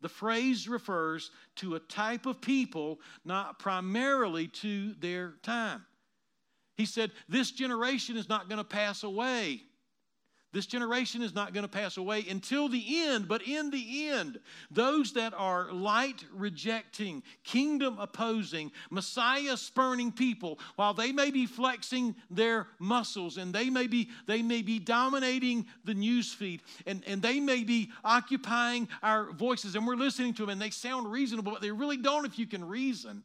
The 0.00 0.08
phrase 0.08 0.68
refers 0.68 1.30
to 1.56 1.74
a 1.74 1.80
type 1.80 2.26
of 2.26 2.40
people, 2.40 3.00
not 3.24 3.58
primarily 3.58 4.48
to 4.48 4.94
their 4.94 5.34
time. 5.42 5.84
He 6.76 6.86
said, 6.86 7.10
This 7.28 7.50
generation 7.50 8.16
is 8.16 8.28
not 8.28 8.48
going 8.48 8.58
to 8.58 8.64
pass 8.64 9.02
away. 9.02 9.62
This 10.52 10.66
generation 10.66 11.22
is 11.22 11.32
not 11.32 11.54
going 11.54 11.62
to 11.62 11.68
pass 11.68 11.96
away 11.96 12.26
until 12.28 12.68
the 12.68 13.02
end, 13.02 13.28
but 13.28 13.42
in 13.42 13.70
the 13.70 14.08
end, 14.08 14.40
those 14.70 15.12
that 15.12 15.32
are 15.32 15.72
light 15.72 16.24
rejecting, 16.32 17.22
kingdom 17.44 17.96
opposing, 18.00 18.72
Messiah 18.90 19.56
spurning 19.56 20.10
people, 20.10 20.58
while 20.74 20.92
they 20.92 21.12
may 21.12 21.30
be 21.30 21.46
flexing 21.46 22.16
their 22.30 22.66
muscles 22.80 23.36
and 23.36 23.54
they 23.54 23.70
may 23.70 23.86
be, 23.86 24.08
they 24.26 24.42
may 24.42 24.62
be 24.62 24.80
dominating 24.80 25.66
the 25.84 25.94
news 25.94 26.32
feed 26.32 26.62
and, 26.84 27.04
and 27.06 27.22
they 27.22 27.38
may 27.38 27.62
be 27.62 27.90
occupying 28.02 28.88
our 29.04 29.30
voices 29.30 29.76
and 29.76 29.86
we're 29.86 29.94
listening 29.94 30.34
to 30.34 30.42
them 30.42 30.50
and 30.50 30.60
they 30.60 30.70
sound 30.70 31.10
reasonable, 31.10 31.52
but 31.52 31.62
they 31.62 31.70
really 31.70 31.96
don't 31.96 32.26
if 32.26 32.40
you 32.40 32.46
can 32.46 32.66
reason. 32.66 33.22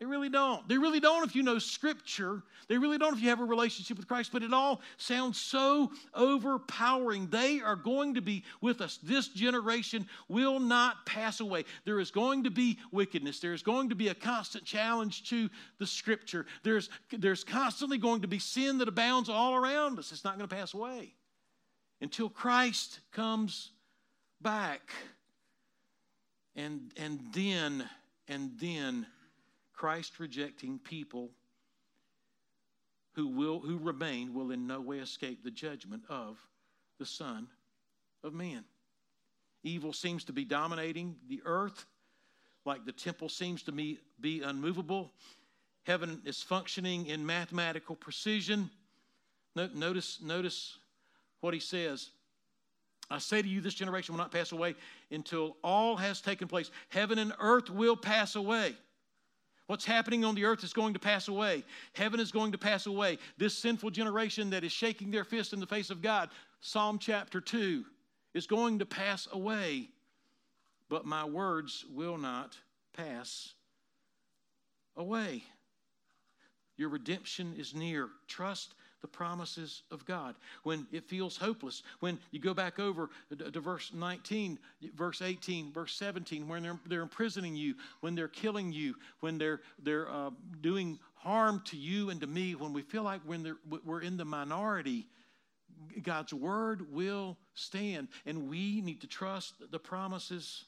They 0.00 0.06
really 0.06 0.30
don't. 0.30 0.66
They 0.66 0.78
really 0.78 0.98
don't 0.98 1.28
if 1.28 1.36
you 1.36 1.42
know 1.42 1.58
Scripture. 1.58 2.42
They 2.68 2.78
really 2.78 2.96
don't 2.96 3.12
if 3.12 3.22
you 3.22 3.28
have 3.28 3.40
a 3.40 3.44
relationship 3.44 3.98
with 3.98 4.08
Christ. 4.08 4.30
But 4.32 4.42
it 4.42 4.54
all 4.54 4.80
sounds 4.96 5.38
so 5.38 5.92
overpowering. 6.14 7.28
They 7.28 7.60
are 7.60 7.76
going 7.76 8.14
to 8.14 8.22
be 8.22 8.42
with 8.62 8.80
us. 8.80 8.98
This 9.02 9.28
generation 9.28 10.08
will 10.26 10.58
not 10.58 11.04
pass 11.04 11.40
away. 11.40 11.66
There 11.84 12.00
is 12.00 12.10
going 12.10 12.44
to 12.44 12.50
be 12.50 12.78
wickedness. 12.90 13.40
There 13.40 13.52
is 13.52 13.62
going 13.62 13.90
to 13.90 13.94
be 13.94 14.08
a 14.08 14.14
constant 14.14 14.64
challenge 14.64 15.28
to 15.28 15.50
the 15.78 15.86
Scripture. 15.86 16.46
There's, 16.62 16.88
there's 17.12 17.44
constantly 17.44 17.98
going 17.98 18.22
to 18.22 18.28
be 18.28 18.38
sin 18.38 18.78
that 18.78 18.88
abounds 18.88 19.28
all 19.28 19.54
around 19.54 19.98
us. 19.98 20.12
It's 20.12 20.24
not 20.24 20.38
going 20.38 20.48
to 20.48 20.56
pass 20.56 20.72
away 20.72 21.12
until 22.00 22.30
Christ 22.30 23.00
comes 23.12 23.72
back. 24.40 24.80
And, 26.56 26.90
and 26.96 27.20
then, 27.34 27.84
and 28.28 28.52
then, 28.58 29.06
Christ 29.80 30.20
rejecting 30.20 30.78
people 30.78 31.30
who 33.14 33.28
will 33.28 33.60
who 33.60 33.78
remain 33.78 34.34
will 34.34 34.50
in 34.50 34.66
no 34.66 34.78
way 34.78 34.98
escape 34.98 35.42
the 35.42 35.50
judgment 35.50 36.02
of 36.10 36.36
the 36.98 37.06
Son 37.06 37.48
of 38.22 38.34
Man. 38.34 38.62
Evil 39.62 39.94
seems 39.94 40.22
to 40.24 40.34
be 40.34 40.44
dominating 40.44 41.16
the 41.30 41.40
earth, 41.46 41.86
like 42.66 42.84
the 42.84 42.92
temple 42.92 43.30
seems 43.30 43.62
to 43.62 43.72
be, 43.72 43.98
be 44.20 44.42
unmovable. 44.42 45.12
Heaven 45.84 46.20
is 46.26 46.42
functioning 46.42 47.06
in 47.06 47.24
mathematical 47.24 47.96
precision. 47.96 48.68
Notice, 49.56 50.20
notice 50.22 50.76
what 51.40 51.54
he 51.54 51.60
says. 51.60 52.10
I 53.10 53.16
say 53.16 53.40
to 53.40 53.48
you, 53.48 53.62
this 53.62 53.72
generation 53.72 54.14
will 54.14 54.20
not 54.20 54.30
pass 54.30 54.52
away 54.52 54.74
until 55.10 55.56
all 55.64 55.96
has 55.96 56.20
taken 56.20 56.48
place. 56.48 56.70
Heaven 56.90 57.18
and 57.18 57.32
earth 57.40 57.70
will 57.70 57.96
pass 57.96 58.36
away 58.36 58.74
What's 59.70 59.84
happening 59.84 60.24
on 60.24 60.34
the 60.34 60.46
earth 60.46 60.64
is 60.64 60.72
going 60.72 60.94
to 60.94 60.98
pass 60.98 61.28
away. 61.28 61.62
Heaven 61.92 62.18
is 62.18 62.32
going 62.32 62.50
to 62.50 62.58
pass 62.58 62.86
away. 62.86 63.18
This 63.38 63.56
sinful 63.56 63.90
generation 63.90 64.50
that 64.50 64.64
is 64.64 64.72
shaking 64.72 65.12
their 65.12 65.22
fist 65.22 65.52
in 65.52 65.60
the 65.60 65.66
face 65.66 65.90
of 65.90 66.02
God, 66.02 66.30
Psalm 66.58 66.98
chapter 66.98 67.40
2, 67.40 67.84
is 68.34 68.48
going 68.48 68.80
to 68.80 68.84
pass 68.84 69.28
away. 69.30 69.90
But 70.88 71.06
my 71.06 71.24
words 71.24 71.84
will 71.88 72.18
not 72.18 72.56
pass 72.96 73.54
away. 74.96 75.44
Your 76.76 76.88
redemption 76.88 77.54
is 77.56 77.72
near. 77.72 78.08
Trust 78.26 78.74
the 79.00 79.08
promises 79.08 79.82
of 79.90 80.04
God. 80.04 80.34
When 80.62 80.86
it 80.92 81.04
feels 81.04 81.36
hopeless, 81.36 81.82
when 82.00 82.18
you 82.30 82.40
go 82.40 82.54
back 82.54 82.78
over 82.78 83.10
to 83.36 83.60
verse 83.60 83.92
19, 83.94 84.58
verse 84.94 85.22
18, 85.22 85.72
verse 85.72 85.94
17, 85.94 86.46
when 86.48 86.62
they're, 86.62 86.78
they're 86.86 87.02
imprisoning 87.02 87.56
you, 87.56 87.74
when 88.00 88.14
they're 88.14 88.28
killing 88.28 88.72
you, 88.72 88.94
when 89.20 89.38
they're, 89.38 89.60
they're 89.82 90.10
uh, 90.10 90.30
doing 90.60 90.98
harm 91.14 91.62
to 91.66 91.76
you 91.76 92.10
and 92.10 92.20
to 92.20 92.26
me, 92.26 92.54
when 92.54 92.72
we 92.72 92.82
feel 92.82 93.02
like 93.02 93.20
when 93.24 93.56
we're 93.84 94.02
in 94.02 94.16
the 94.16 94.24
minority, 94.24 95.06
God's 96.02 96.32
word 96.32 96.92
will 96.92 97.36
stand. 97.54 98.08
And 98.26 98.48
we 98.48 98.80
need 98.80 99.00
to 99.00 99.06
trust 99.06 99.54
the 99.70 99.78
promises 99.78 100.64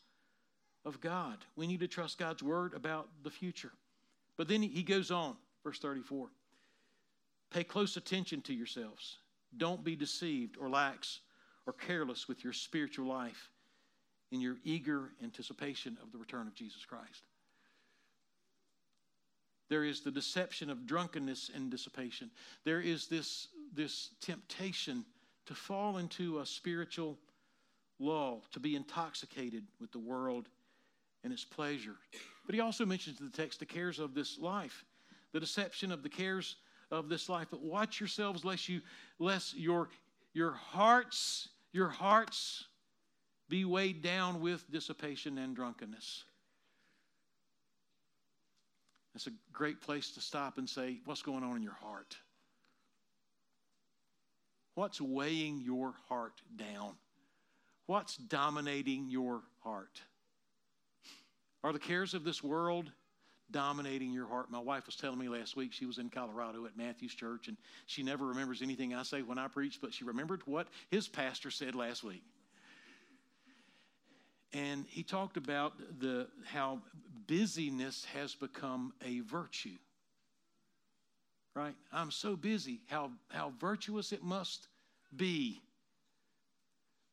of 0.85 1.01
God. 1.01 1.39
We 1.57 1.67
need 1.67 1.81
to 1.81 1.89
trust 1.89 2.19
God's 2.19 2.43
word 2.43 2.75
about 2.75 3.09
the 3.23 3.31
future. 3.31 3.73
But 4.37 4.49
then 4.49 4.63
he 4.63 4.83
goes 4.83 5.11
on, 5.11 5.37
verse 5.63 5.79
34. 5.79 6.29
Pay 7.53 7.65
close 7.65 7.97
attention 7.97 8.41
to 8.43 8.55
yourselves. 8.55 9.19
Don't 9.57 9.85
be 9.85 9.95
deceived 9.95 10.57
or 10.59 10.71
lax 10.71 11.21
or 11.67 11.73
careless 11.73 12.27
with 12.27 12.43
your 12.43 12.53
spiritual 12.53 13.07
life 13.07 13.51
in 14.31 14.41
your 14.41 14.57
eager 14.65 15.11
anticipation 15.23 15.99
of 16.03 16.11
the 16.11 16.19
return 16.19 16.47
of 16.47 16.55
Jesus 16.55 16.85
Christ. 16.85 17.23
There 19.69 19.85
is 19.85 20.01
the 20.01 20.11
deception 20.11 20.71
of 20.71 20.87
drunkenness 20.87 21.51
and 21.55 21.71
dissipation. 21.71 22.31
There 22.65 22.81
is 22.81 23.07
this, 23.07 23.49
this 23.75 24.11
temptation 24.21 25.05
to 25.47 25.55
fall 25.55 25.99
into 25.99 26.41
a 26.41 26.47
spiritual 26.47 27.19
lull, 27.99 28.45
to 28.53 28.61
be 28.61 28.77
intoxicated 28.77 29.65
with 29.81 29.93
the 29.93 29.99
world 29.99 30.49
and 31.25 31.33
its 31.33 31.45
pleasure. 31.45 31.97
But 32.47 32.55
he 32.55 32.61
also 32.61 32.85
mentions 32.85 33.21
in 33.21 33.27
the 33.27 33.37
text 33.37 33.61
the 33.61 33.67
cares 33.67 33.99
of 33.99 34.15
this 34.15 34.39
life, 34.39 34.85
the 35.33 35.41
deception 35.41 35.93
of 35.93 36.03
the 36.03 36.09
cares 36.09 36.57
of 36.93 37.09
this 37.09 37.29
life. 37.29 37.49
But 37.51 37.63
watch 37.63 37.99
yourselves 37.99 38.45
lest 38.45 38.69
you 38.69 38.83
lest 39.19 39.57
your 39.57 39.89
your 40.35 40.53
hearts, 40.53 41.49
your 41.73 41.89
hearts 41.89 42.67
be 43.49 43.65
weighed 43.65 44.03
down 44.03 44.41
with 44.41 44.71
dissipation 44.71 45.39
and 45.39 45.57
drunkenness. 45.57 46.25
It's 49.15 49.27
a 49.27 49.33
great 49.53 49.81
place 49.81 50.13
to 50.13 50.21
stop 50.21 50.59
and 50.59 50.69
say, 50.69 51.01
What's 51.05 51.23
going 51.23 51.43
on 51.43 51.57
in 51.57 51.63
your 51.63 51.77
heart? 51.81 52.17
What's 54.75 55.01
weighing 55.01 55.61
your 55.61 55.95
heart 56.09 56.41
down? 56.57 56.95
What's 57.87 58.17
dominating 58.17 59.11
your 59.11 59.43
heart? 59.63 60.01
Are 61.63 61.73
the 61.73 61.79
cares 61.79 62.15
of 62.15 62.25
this 62.25 62.43
world 62.43 62.91
dominating 63.53 64.13
your 64.13 64.27
heart? 64.27 64.51
My 64.51 64.59
wife 64.59 64.87
was 64.87 64.97
telling 64.97 65.19
me 65.19 65.29
last 65.29 65.57
week 65.57 65.73
she 65.73 65.87
was 65.87 65.99
in 65.99 66.09
Colorado 66.09 66.67
at 66.67 66.77
Matthew's 66.77 67.15
church, 67.15 67.49
and 67.49 67.57
she 67.87 68.03
never 68.03 68.27
remembers 68.27 68.63
anything 68.63 68.95
I 68.95 69.03
say 69.03 69.23
when 69.23 69.39
I 69.39 69.49
preach, 69.49 69.79
but 69.81 69.95
she 69.95 70.05
remembered 70.05 70.43
what 70.47 70.69
his 70.91 71.07
pastor 71.07 71.51
said 71.51 71.75
last 71.75 72.03
week. 72.03 72.23
And 74.53 74.85
he 74.89 75.03
talked 75.03 75.37
about 75.37 75.75
the 76.01 76.27
how 76.45 76.81
busyness 77.27 78.05
has 78.13 78.35
become 78.35 78.93
a 79.05 79.21
virtue. 79.21 79.79
Right? 81.55 81.75
I'm 81.93 82.11
so 82.11 82.35
busy, 82.35 82.81
how, 82.89 83.11
how 83.29 83.53
virtuous 83.61 84.13
it 84.13 84.23
must 84.23 84.69
be. 85.15 85.63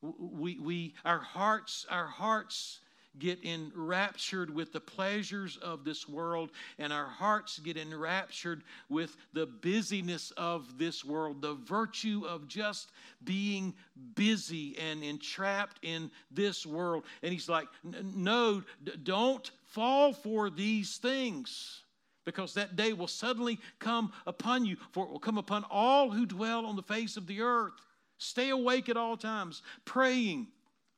We, 0.02 0.58
we, 0.60 0.96
our 1.04 1.20
hearts, 1.20 1.86
our 1.90 2.08
hearts 2.08 2.80
get 3.18 3.44
enraptured 3.44 4.54
with 4.54 4.72
the 4.72 4.80
pleasures 4.80 5.58
of 5.58 5.84
this 5.84 6.08
world, 6.08 6.52
and 6.78 6.94
our 6.94 7.08
hearts 7.08 7.60
get 7.60 7.78
enraptured 7.78 8.64
with 8.90 9.16
the 9.34 9.46
busyness 9.46 10.32
of 10.38 10.78
this 10.78 11.04
world, 11.04 11.42
the 11.42 11.56
virtue 11.56 12.24
of 12.28 12.48
just 12.48 12.92
being 13.24 13.74
busy 14.16 14.78
and 14.78 15.04
entrapped 15.04 15.80
in 15.82 16.12
this 16.30 16.66
world. 16.66 17.04
And 17.24 17.34
he's 17.34 17.50
like, 17.50 17.68
No, 17.84 18.64
don't 19.04 19.50
fall 19.66 20.14
for 20.14 20.50
these 20.50 20.98
things. 20.98 21.84
Because 22.26 22.54
that 22.54 22.76
day 22.76 22.94
will 22.94 23.08
suddenly 23.08 23.60
come 23.80 24.12
upon 24.28 24.64
you, 24.64 24.78
for 24.92 25.06
it 25.06 25.10
will 25.10 25.20
come 25.20 25.40
upon 25.40 25.66
all 25.72 26.12
who 26.12 26.28
dwell 26.28 26.66
on 26.68 26.76
the 26.76 26.84
face 26.84 27.18
of 27.18 27.26
the 27.26 27.42
earth. 27.42 27.74
Stay 28.20 28.50
awake 28.50 28.88
at 28.88 28.98
all 28.98 29.18
times, 29.18 29.64
praying 29.84 30.48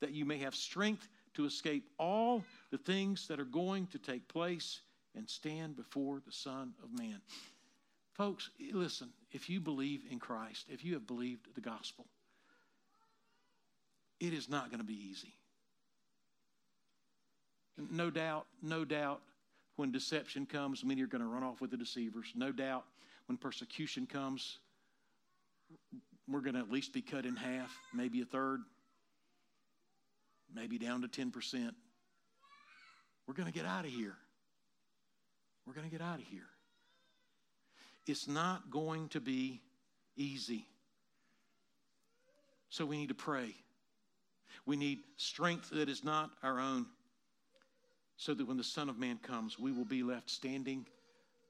that 0.02 0.12
you 0.12 0.26
may 0.26 0.40
have 0.40 0.56
strength 0.56 1.08
to 1.34 1.46
escape 1.46 1.90
all 1.98 2.44
the 2.72 2.78
things 2.78 3.28
that 3.28 3.40
are 3.40 3.46
going 3.46 3.88
to 3.88 3.98
take 3.98 4.28
place 4.28 4.82
and 5.16 5.30
stand 5.30 5.76
before 5.76 6.22
the 6.26 6.32
Son 6.32 6.74
of 6.84 6.98
Man. 6.98 7.22
Folks, 8.14 8.50
listen, 8.74 9.10
if 9.32 9.50
you 9.50 9.60
believe 9.60 10.02
in 10.12 10.20
Christ, 10.20 10.68
if 10.70 10.84
you 10.84 10.94
have 10.94 11.08
believed 11.08 11.48
the 11.56 11.62
gospel, 11.62 12.06
it 14.20 14.34
is 14.34 14.50
not 14.50 14.70
going 14.70 14.80
to 14.80 14.86
be 14.86 15.10
easy. 15.10 15.34
No 17.90 18.10
doubt, 18.10 18.46
no 18.62 18.86
doubt, 18.86 19.22
when 19.78 19.92
deception 19.92 20.46
comes, 20.46 20.84
many 20.84 21.02
are 21.02 21.08
going 21.08 21.22
to 21.24 21.28
run 21.28 21.44
off 21.44 21.62
with 21.62 21.72
the 21.72 21.78
deceivers. 21.78 22.28
No 22.36 22.52
doubt, 22.52 22.84
when 23.28 23.38
persecution 23.38 24.06
comes, 24.06 24.60
we're 26.28 26.42
going 26.42 26.54
to 26.54 26.60
at 26.60 26.70
least 26.70 26.94
be 26.94 27.02
cut 27.02 27.26
in 27.26 27.36
half, 27.36 27.76
maybe 27.94 28.22
a 28.22 28.26
third 28.26 28.62
maybe 30.54 30.78
down 30.78 31.02
to 31.02 31.08
10%. 31.08 31.72
We're 33.28 33.34
going 33.34 33.52
to 33.52 33.54
get 33.54 33.66
out 33.66 33.86
of 33.86 33.92
here. 33.92 34.16
We're 35.66 35.74
going 35.74 35.90
to 35.90 35.92
get 35.92 36.02
out 36.02 36.20
of 36.20 36.26
here. 36.26 36.48
It's 38.08 38.28
not 38.28 38.72
going 38.72 39.10
to 39.10 39.22
be 39.22 39.62
easy. 40.16 40.66
So 42.70 42.86
we 42.86 42.98
need 42.98 43.10
to 43.10 43.16
pray. 43.16 43.56
We 44.66 44.76
need 44.76 45.00
strength 45.18 45.70
that 45.72 45.90
is 45.90 46.04
not 46.04 46.32
our 46.44 46.60
own, 46.60 46.86
so 48.18 48.34
that 48.34 48.48
when 48.48 48.58
the 48.58 48.64
Son 48.64 48.90
of 48.90 48.98
Man 48.98 49.18
comes, 49.18 49.58
we 49.58 49.72
will 49.72 49.86
be 49.86 50.04
left 50.04 50.30
standing 50.30 50.86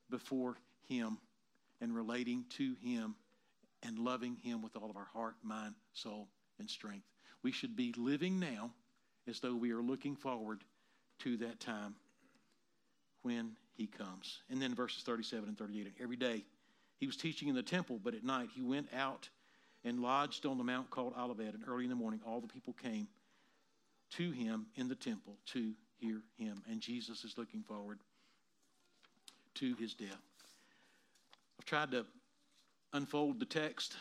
before 0.09 0.57
Him 0.87 1.17
and 1.79 1.95
relating 1.95 2.45
to 2.57 2.75
Him 2.81 3.15
and 3.83 3.97
loving 3.97 4.35
Him 4.35 4.61
with 4.61 4.75
all 4.75 4.89
of 4.89 4.97
our 4.97 5.07
heart, 5.13 5.35
mind, 5.43 5.75
soul, 5.93 6.27
and 6.59 6.69
strength. 6.69 7.05
We 7.43 7.51
should 7.51 7.75
be 7.75 7.93
living 7.97 8.39
now 8.39 8.71
as 9.31 9.39
though 9.39 9.55
we 9.55 9.71
are 9.71 9.81
looking 9.81 10.15
forward 10.15 10.59
to 11.19 11.37
that 11.37 11.59
time 11.59 11.95
when 13.23 13.55
he 13.73 13.87
comes. 13.87 14.43
And 14.49 14.61
then 14.61 14.75
verses 14.75 15.03
37 15.03 15.49
and 15.49 15.57
38. 15.57 15.85
And 15.85 15.93
every 15.99 16.17
day 16.17 16.43
he 16.99 17.07
was 17.07 17.15
teaching 17.15 17.47
in 17.47 17.55
the 17.55 17.63
temple, 17.63 17.99
but 18.03 18.13
at 18.13 18.23
night 18.23 18.49
he 18.53 18.61
went 18.61 18.89
out 18.93 19.29
and 19.83 19.99
lodged 19.99 20.45
on 20.45 20.57
the 20.57 20.63
mount 20.63 20.89
called 20.91 21.13
Olivet. 21.17 21.53
And 21.53 21.63
early 21.67 21.85
in 21.85 21.89
the 21.89 21.95
morning, 21.95 22.19
all 22.27 22.41
the 22.41 22.47
people 22.47 22.73
came 22.73 23.07
to 24.11 24.31
him 24.31 24.67
in 24.75 24.87
the 24.87 24.95
temple 24.95 25.37
to 25.47 25.73
hear 25.97 26.21
him. 26.37 26.61
And 26.69 26.81
Jesus 26.81 27.23
is 27.23 27.37
looking 27.37 27.63
forward 27.63 27.99
to 29.55 29.73
his 29.75 29.93
death. 29.93 30.21
I've 31.59 31.65
tried 31.65 31.91
to 31.91 32.05
unfold 32.93 33.39
the 33.39 33.45
text. 33.45 33.95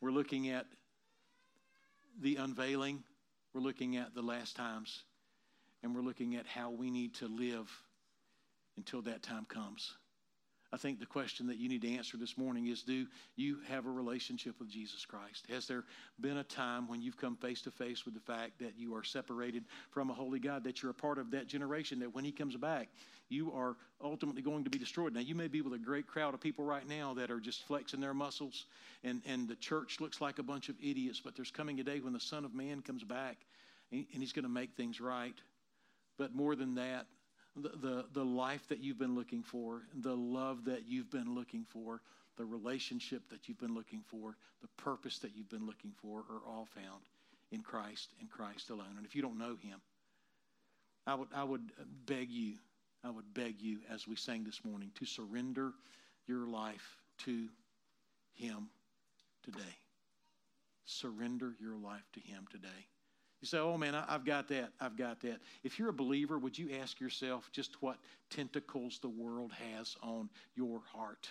We're 0.00 0.10
looking 0.10 0.48
at 0.48 0.66
the 2.20 2.36
unveiling 2.36 3.02
we're 3.54 3.60
looking 3.60 3.96
at 3.96 4.14
the 4.14 4.22
last 4.22 4.56
times, 4.56 5.04
and 5.82 5.94
we're 5.94 6.02
looking 6.02 6.36
at 6.36 6.46
how 6.46 6.70
we 6.70 6.90
need 6.90 7.14
to 7.16 7.26
live 7.28 7.70
until 8.76 9.02
that 9.02 9.22
time 9.22 9.46
comes. 9.46 9.92
I 10.74 10.78
think 10.78 11.00
the 11.00 11.06
question 11.06 11.46
that 11.48 11.58
you 11.58 11.68
need 11.68 11.82
to 11.82 11.94
answer 11.94 12.16
this 12.16 12.38
morning 12.38 12.68
is 12.68 12.82
Do 12.82 13.06
you 13.36 13.58
have 13.68 13.84
a 13.84 13.90
relationship 13.90 14.58
with 14.58 14.70
Jesus 14.70 15.04
Christ? 15.04 15.44
Has 15.50 15.66
there 15.66 15.84
been 16.18 16.38
a 16.38 16.44
time 16.44 16.88
when 16.88 17.02
you've 17.02 17.18
come 17.18 17.36
face 17.36 17.60
to 17.62 17.70
face 17.70 18.06
with 18.06 18.14
the 18.14 18.20
fact 18.20 18.58
that 18.60 18.78
you 18.78 18.94
are 18.94 19.04
separated 19.04 19.64
from 19.90 20.08
a 20.08 20.14
holy 20.14 20.38
God, 20.38 20.64
that 20.64 20.82
you're 20.82 20.90
a 20.90 20.94
part 20.94 21.18
of 21.18 21.30
that 21.32 21.46
generation, 21.46 21.98
that 21.98 22.14
when 22.14 22.24
He 22.24 22.32
comes 22.32 22.56
back, 22.56 22.88
you 23.28 23.52
are 23.52 23.76
ultimately 24.02 24.40
going 24.40 24.64
to 24.64 24.70
be 24.70 24.78
destroyed? 24.78 25.12
Now, 25.12 25.20
you 25.20 25.34
may 25.34 25.48
be 25.48 25.60
with 25.60 25.74
a 25.74 25.78
great 25.78 26.06
crowd 26.06 26.32
of 26.32 26.40
people 26.40 26.64
right 26.64 26.88
now 26.88 27.12
that 27.14 27.30
are 27.30 27.40
just 27.40 27.66
flexing 27.66 28.00
their 28.00 28.14
muscles, 28.14 28.64
and, 29.04 29.20
and 29.26 29.46
the 29.46 29.56
church 29.56 30.00
looks 30.00 30.22
like 30.22 30.38
a 30.38 30.42
bunch 30.42 30.70
of 30.70 30.76
idiots, 30.82 31.20
but 31.22 31.36
there's 31.36 31.50
coming 31.50 31.80
a 31.80 31.84
day 31.84 32.00
when 32.00 32.14
the 32.14 32.20
Son 32.20 32.46
of 32.46 32.54
Man 32.54 32.80
comes 32.80 33.04
back 33.04 33.36
and 33.90 34.06
He's 34.10 34.32
going 34.32 34.44
to 34.44 34.48
make 34.48 34.72
things 34.74 35.02
right. 35.02 35.36
But 36.16 36.34
more 36.34 36.56
than 36.56 36.76
that, 36.76 37.06
the, 37.56 38.06
the, 38.12 38.24
life 38.24 38.66
that 38.68 38.78
you've 38.78 38.98
been 38.98 39.14
looking 39.14 39.42
for, 39.42 39.82
the 40.00 40.16
love 40.16 40.64
that 40.64 40.88
you've 40.88 41.10
been 41.10 41.34
looking 41.34 41.64
for, 41.68 42.00
the 42.36 42.44
relationship 42.44 43.22
that 43.30 43.48
you've 43.48 43.60
been 43.60 43.74
looking 43.74 44.02
for, 44.06 44.36
the 44.62 44.82
purpose 44.82 45.18
that 45.18 45.36
you've 45.36 45.50
been 45.50 45.66
looking 45.66 45.92
for 46.00 46.20
are 46.30 46.40
all 46.46 46.66
found 46.74 47.02
in 47.50 47.60
Christ 47.60 48.08
and 48.20 48.30
Christ 48.30 48.70
alone. 48.70 48.94
And 48.96 49.04
if 49.04 49.14
you 49.14 49.20
don't 49.20 49.38
know 49.38 49.56
Him, 49.62 49.80
I 51.06 51.14
would, 51.14 51.28
I 51.34 51.44
would 51.44 51.72
beg 52.06 52.30
you 52.30 52.54
I 53.04 53.10
would 53.10 53.34
beg 53.34 53.60
you, 53.60 53.78
as 53.90 54.06
we 54.06 54.14
sang 54.14 54.44
this 54.44 54.64
morning, 54.64 54.92
to 54.94 55.04
surrender 55.04 55.72
your 56.26 56.46
life 56.46 56.98
to 57.24 57.48
Him 58.34 58.68
today. 59.42 59.76
Surrender 60.84 61.54
your 61.60 61.76
life 61.76 62.08
to 62.12 62.20
Him 62.20 62.46
today. 62.50 62.68
You 63.42 63.48
say, 63.48 63.58
oh 63.58 63.76
man, 63.76 63.96
I've 63.96 64.24
got 64.24 64.46
that. 64.48 64.70
I've 64.80 64.96
got 64.96 65.20
that. 65.22 65.40
If 65.64 65.76
you're 65.76 65.88
a 65.88 65.92
believer, 65.92 66.38
would 66.38 66.56
you 66.56 66.70
ask 66.80 67.00
yourself 67.00 67.50
just 67.50 67.82
what 67.82 67.98
tentacles 68.30 69.00
the 69.02 69.08
world 69.08 69.50
has 69.74 69.96
on 70.00 70.30
your 70.54 70.80
heart? 70.92 71.28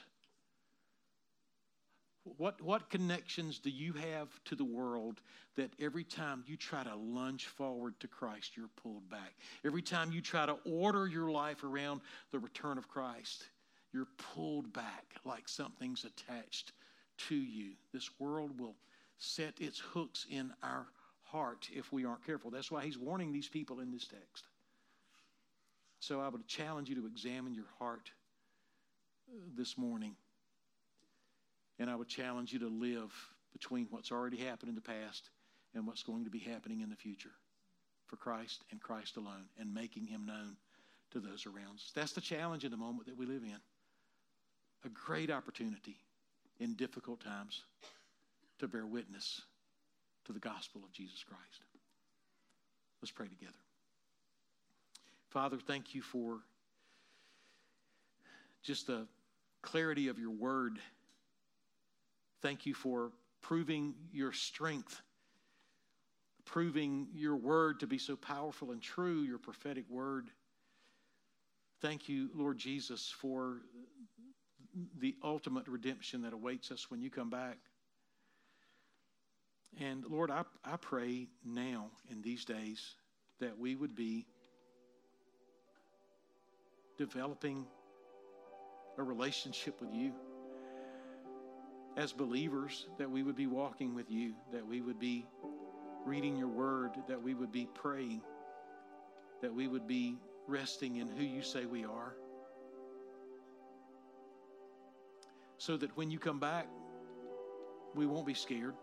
What, 2.38 2.62
what 2.62 2.90
connections 2.90 3.60
do 3.60 3.70
you 3.70 3.94
have 3.94 4.28
to 4.44 4.56
the 4.56 4.66
world 4.66 5.22
that 5.56 5.72
every 5.80 6.04
time 6.04 6.44
you 6.46 6.58
try 6.58 6.84
to 6.84 6.96
lunge 6.96 7.48
forward 7.48 7.98
to 8.02 8.10
Christ, 8.10 8.58
you're 8.58 8.70
pulled 8.84 9.10
back? 9.10 9.34
Every 9.66 9.82
time 9.82 10.12
you 10.12 10.20
try 10.20 10.46
to 10.46 10.58
order 10.66 11.08
your 11.08 11.32
life 11.32 11.64
around 11.64 12.02
the 12.32 12.40
return 12.40 12.78
of 12.78 12.90
Christ, 12.90 13.46
you're 13.94 14.10
pulled 14.36 14.72
back 14.74 15.06
like 15.24 15.48
something's 15.48 16.04
attached 16.04 16.74
to 17.30 17.36
you. 17.36 17.72
This 17.94 18.10
world 18.20 18.60
will 18.60 18.76
set 19.18 19.54
its 19.62 19.80
hooks 19.80 20.26
in 20.30 20.52
our 20.62 20.88
heart 21.32 21.70
if 21.74 21.92
we 21.92 22.06
aren't 22.06 22.26
careful. 22.26 22.52
That's 22.52 22.72
why 22.72 22.84
he's 22.84 22.98
warning 22.98 23.32
these 23.32 23.48
people 23.48 23.80
in 23.80 23.92
this 23.92 24.06
text. 24.08 24.48
So 26.00 26.20
I 26.20 26.30
would 26.30 26.48
challenge 26.48 26.90
you 26.90 26.96
to 26.96 27.08
examine 27.08 27.54
your 27.54 27.70
heart 27.80 28.10
uh, 29.30 29.40
this 29.56 29.78
morning. 29.78 30.16
And 31.80 31.90
I 31.90 31.96
would 31.96 32.08
challenge 32.08 32.52
you 32.52 32.60
to 32.60 32.68
live 32.68 33.12
between 33.54 33.88
what's 33.90 34.12
already 34.12 34.38
happened 34.38 34.70
in 34.70 34.76
the 34.76 34.82
past 34.82 35.30
and 35.74 35.88
what's 35.88 36.04
going 36.04 36.26
to 36.26 36.30
be 36.30 36.40
happening 36.40 36.82
in 36.82 36.90
the 36.90 36.96
future 36.96 37.32
for 38.08 38.16
Christ 38.18 38.64
and 38.72 38.82
Christ 38.82 39.18
alone 39.18 39.46
and 39.60 39.74
making 39.74 40.06
him 40.06 40.26
known 40.26 40.58
to 41.12 41.20
those 41.20 41.46
around 41.46 41.76
us. 41.76 41.92
That's 41.96 42.14
the 42.14 42.22
challenge 42.22 42.66
in 42.66 42.72
the 42.72 42.78
moment 42.78 43.08
that 43.08 43.18
we 43.18 43.26
live 43.26 43.44
in. 43.44 43.58
A 44.86 44.90
great 44.90 45.30
opportunity 45.30 45.98
in 46.60 46.74
difficult 46.74 47.24
times 47.24 47.62
to 48.60 48.68
bear 48.68 48.86
witness 48.86 49.42
to 50.26 50.34
the 50.34 50.40
gospel 50.40 50.82
of 50.84 50.92
Jesus 50.92 51.24
Christ. 51.24 51.64
Let's 53.02 53.12
pray 53.12 53.28
together. 53.28 53.54
Father, 55.30 55.58
thank 55.58 55.96
you 55.96 56.02
for 56.02 56.40
just 58.64 58.88
the 58.88 59.08
clarity 59.62 60.08
of 60.08 60.20
your 60.20 60.32
word. 60.32 60.78
Thank 62.42 62.66
you 62.66 62.74
for 62.74 63.12
proving 63.42 63.94
your 64.12 64.34
strength, 64.34 65.02
proving 66.46 67.08
your 67.14 67.36
word 67.36 67.80
to 67.80 67.88
be 67.88 67.98
so 67.98 68.16
powerful 68.16 68.72
and 68.72 68.82
true, 68.82 69.22
your 69.22 69.40
prophetic 69.40 69.86
word. 69.90 70.30
Thank 71.82 72.08
you, 72.08 72.30
Lord 72.36 72.58
Jesus, 72.58 73.14
for 73.20 73.62
the 75.00 75.16
ultimate 75.24 75.68
redemption 75.68 76.22
that 76.22 76.34
awaits 76.34 76.72
us 76.72 76.92
when 76.92 77.02
you 77.02 77.10
come 77.10 77.30
back. 77.30 77.58
And 79.80 80.04
Lord, 80.06 80.32
I, 80.32 80.44
I 80.66 80.76
pray 80.78 81.28
now 81.46 81.88
in 82.10 82.22
these 82.22 82.46
days 82.46 82.96
that 83.40 83.58
we 83.58 83.76
would 83.76 83.96
be 83.96 84.26
developing 86.98 87.66
a 88.98 89.04
relationship 89.04 89.80
with 89.82 89.94
you 89.94 90.14
as 91.98 92.14
believers, 92.14 92.88
that 92.98 93.10
we 93.10 93.24
would 93.24 93.36
be 93.36 93.48
walking 93.48 93.96
with 93.96 94.10
you, 94.12 94.34
that 94.52 94.66
we 94.66 94.82
would 94.82 95.00
be 95.00 95.26
reading 96.06 96.38
your 96.38 96.48
word, 96.48 96.92
that 97.08 97.22
we 97.22 97.34
would 97.34 97.52
be 97.52 97.68
praying, 97.74 98.22
that 99.42 99.54
we 99.54 99.68
would 99.68 99.88
be 99.88 100.18
resting 100.48 100.98
in 100.98 101.10
who 101.10 101.24
you 101.24 101.42
say 101.42 101.66
we 101.66 101.84
are. 101.86 102.16
So 105.58 105.78
that 105.78 105.96
when 105.96 106.10
you 106.12 106.20
come 106.20 106.40
back, 106.40 106.68
we 107.94 108.06
won't 108.06 108.26
be 108.26 108.34
scared 108.34 108.76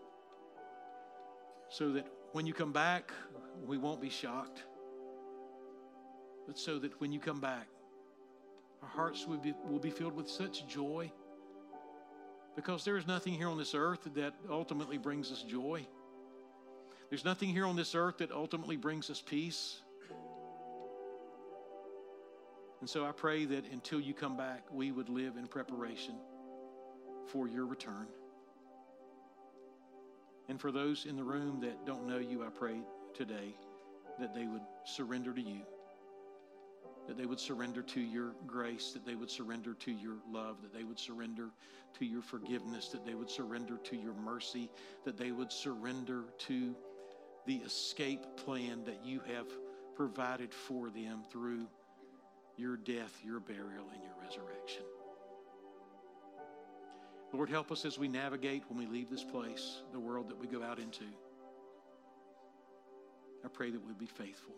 so 1.69 1.91
that 1.91 2.07
when 2.31 2.45
you 2.45 2.53
come 2.53 2.71
back, 2.71 3.11
we 3.65 3.77
won't 3.77 4.01
be 4.01 4.09
shocked, 4.09 4.63
but 6.47 6.57
so 6.57 6.79
that 6.79 6.99
when 6.99 7.11
you 7.11 7.19
come 7.19 7.39
back, 7.39 7.67
our 8.81 8.89
hearts 8.89 9.27
will 9.27 9.37
be, 9.37 9.53
will 9.67 9.79
be 9.79 9.89
filled 9.91 10.15
with 10.15 10.29
such 10.29 10.67
joy 10.67 11.11
because 12.55 12.83
there 12.83 12.97
is 12.97 13.07
nothing 13.07 13.33
here 13.33 13.47
on 13.47 13.57
this 13.57 13.73
earth 13.75 14.07
that 14.15 14.33
ultimately 14.49 14.97
brings 14.97 15.31
us 15.31 15.43
joy. 15.43 15.85
There's 17.09 17.25
nothing 17.25 17.49
here 17.49 17.65
on 17.65 17.75
this 17.75 17.95
earth 17.95 18.17
that 18.17 18.31
ultimately 18.31 18.75
brings 18.75 19.09
us 19.09 19.21
peace. 19.21 19.81
And 22.81 22.89
so 22.89 23.05
I 23.05 23.11
pray 23.11 23.45
that 23.45 23.65
until 23.71 23.99
you 23.99 24.13
come 24.13 24.37
back, 24.37 24.65
we 24.71 24.91
would 24.91 25.09
live 25.09 25.37
in 25.37 25.47
preparation 25.47 26.15
for 27.27 27.47
your 27.47 27.65
return. 27.65 28.07
And 30.49 30.59
for 30.59 30.71
those 30.71 31.05
in 31.05 31.15
the 31.15 31.23
room 31.23 31.59
that 31.61 31.85
don't 31.85 32.07
know 32.07 32.17
you, 32.17 32.43
I 32.43 32.49
pray 32.49 32.81
today 33.13 33.55
that 34.19 34.33
they 34.33 34.47
would 34.47 34.63
surrender 34.83 35.31
to 35.31 35.41
you, 35.41 35.61
that 37.07 37.17
they 37.17 37.27
would 37.27 37.39
surrender 37.39 37.83
to 37.83 38.01
your 38.01 38.31
grace, 38.47 38.91
that 38.93 39.05
they 39.05 39.13
would 39.13 39.29
surrender 39.29 39.75
to 39.75 39.91
your 39.91 40.15
love, 40.29 40.57
that 40.63 40.73
they 40.73 40.83
would 40.83 40.97
surrender 40.97 41.49
to 41.99 42.05
your 42.05 42.23
forgiveness, 42.23 42.87
that 42.89 43.05
they 43.05 43.13
would 43.13 43.29
surrender 43.29 43.77
to 43.83 43.95
your 43.95 44.13
mercy, 44.13 44.71
that 45.05 45.17
they 45.17 45.31
would 45.31 45.51
surrender 45.51 46.23
to 46.39 46.75
the 47.45 47.57
escape 47.57 48.25
plan 48.37 48.83
that 48.85 49.05
you 49.05 49.21
have 49.33 49.47
provided 49.95 50.51
for 50.51 50.89
them 50.89 51.21
through 51.31 51.67
your 52.57 52.75
death, 52.75 53.21
your 53.23 53.39
burial, 53.39 53.85
and 53.93 54.03
your 54.03 54.13
resurrection. 54.23 54.83
Lord, 57.31 57.49
help 57.49 57.71
us 57.71 57.85
as 57.85 57.99
we 57.99 58.07
navigate 58.07 58.63
when 58.69 58.79
we 58.79 58.87
leave 58.87 59.09
this 59.09 59.23
place, 59.23 59.81
the 59.93 59.99
world 59.99 60.29
that 60.29 60.39
we 60.39 60.47
go 60.47 60.63
out 60.63 60.79
into. 60.79 61.05
I 63.45 63.47
pray 63.47 63.69
that 63.69 63.85
we'd 63.85 63.99
be 63.99 64.07
faithful. 64.07 64.55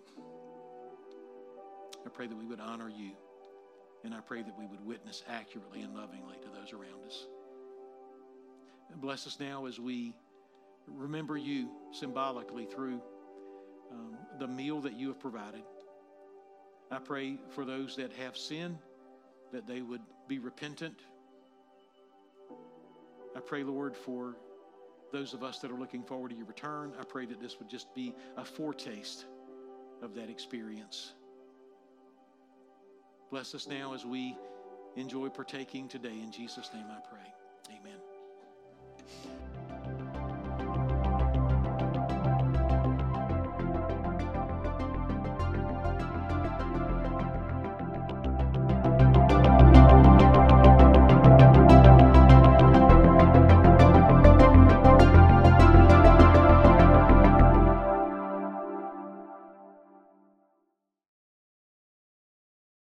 I 2.05 2.09
pray 2.09 2.27
that 2.27 2.35
we 2.35 2.45
would 2.45 2.59
honor 2.59 2.89
you. 2.89 3.11
And 4.03 4.15
I 4.15 4.19
pray 4.19 4.41
that 4.41 4.57
we 4.57 4.65
would 4.65 4.83
witness 4.85 5.23
accurately 5.29 5.81
and 5.81 5.93
lovingly 5.93 6.37
to 6.41 6.47
those 6.49 6.73
around 6.73 7.05
us. 7.05 7.27
And 8.91 8.99
bless 8.99 9.27
us 9.27 9.37
now 9.39 9.65
as 9.67 9.79
we 9.79 10.13
remember 10.87 11.37
you 11.37 11.69
symbolically 11.91 12.65
through 12.65 13.01
um, 13.91 14.17
the 14.39 14.47
meal 14.47 14.81
that 14.81 14.97
you 14.97 15.09
have 15.09 15.19
provided. 15.19 15.61
I 16.89 16.99
pray 16.99 17.37
for 17.49 17.63
those 17.63 17.95
that 17.97 18.11
have 18.13 18.35
sin 18.35 18.77
that 19.51 19.67
they 19.67 19.81
would 19.81 20.01
be 20.27 20.39
repentant 20.39 20.99
I 23.35 23.39
pray, 23.39 23.63
Lord, 23.63 23.95
for 23.95 24.35
those 25.11 25.33
of 25.33 25.43
us 25.43 25.59
that 25.59 25.71
are 25.71 25.77
looking 25.77 26.03
forward 26.03 26.29
to 26.29 26.35
your 26.35 26.45
return. 26.45 26.93
I 26.99 27.03
pray 27.03 27.25
that 27.25 27.39
this 27.41 27.59
would 27.59 27.69
just 27.69 27.93
be 27.93 28.15
a 28.37 28.45
foretaste 28.45 29.25
of 30.01 30.15
that 30.15 30.29
experience. 30.29 31.13
Bless 33.29 33.53
us 33.53 33.67
now 33.67 33.93
as 33.93 34.05
we 34.05 34.35
enjoy 34.95 35.29
partaking 35.29 35.87
today. 35.87 36.19
In 36.21 36.31
Jesus' 36.31 36.69
name 36.73 36.85
I 36.89 36.99
pray. 37.07 37.77
Amen. 37.79 39.50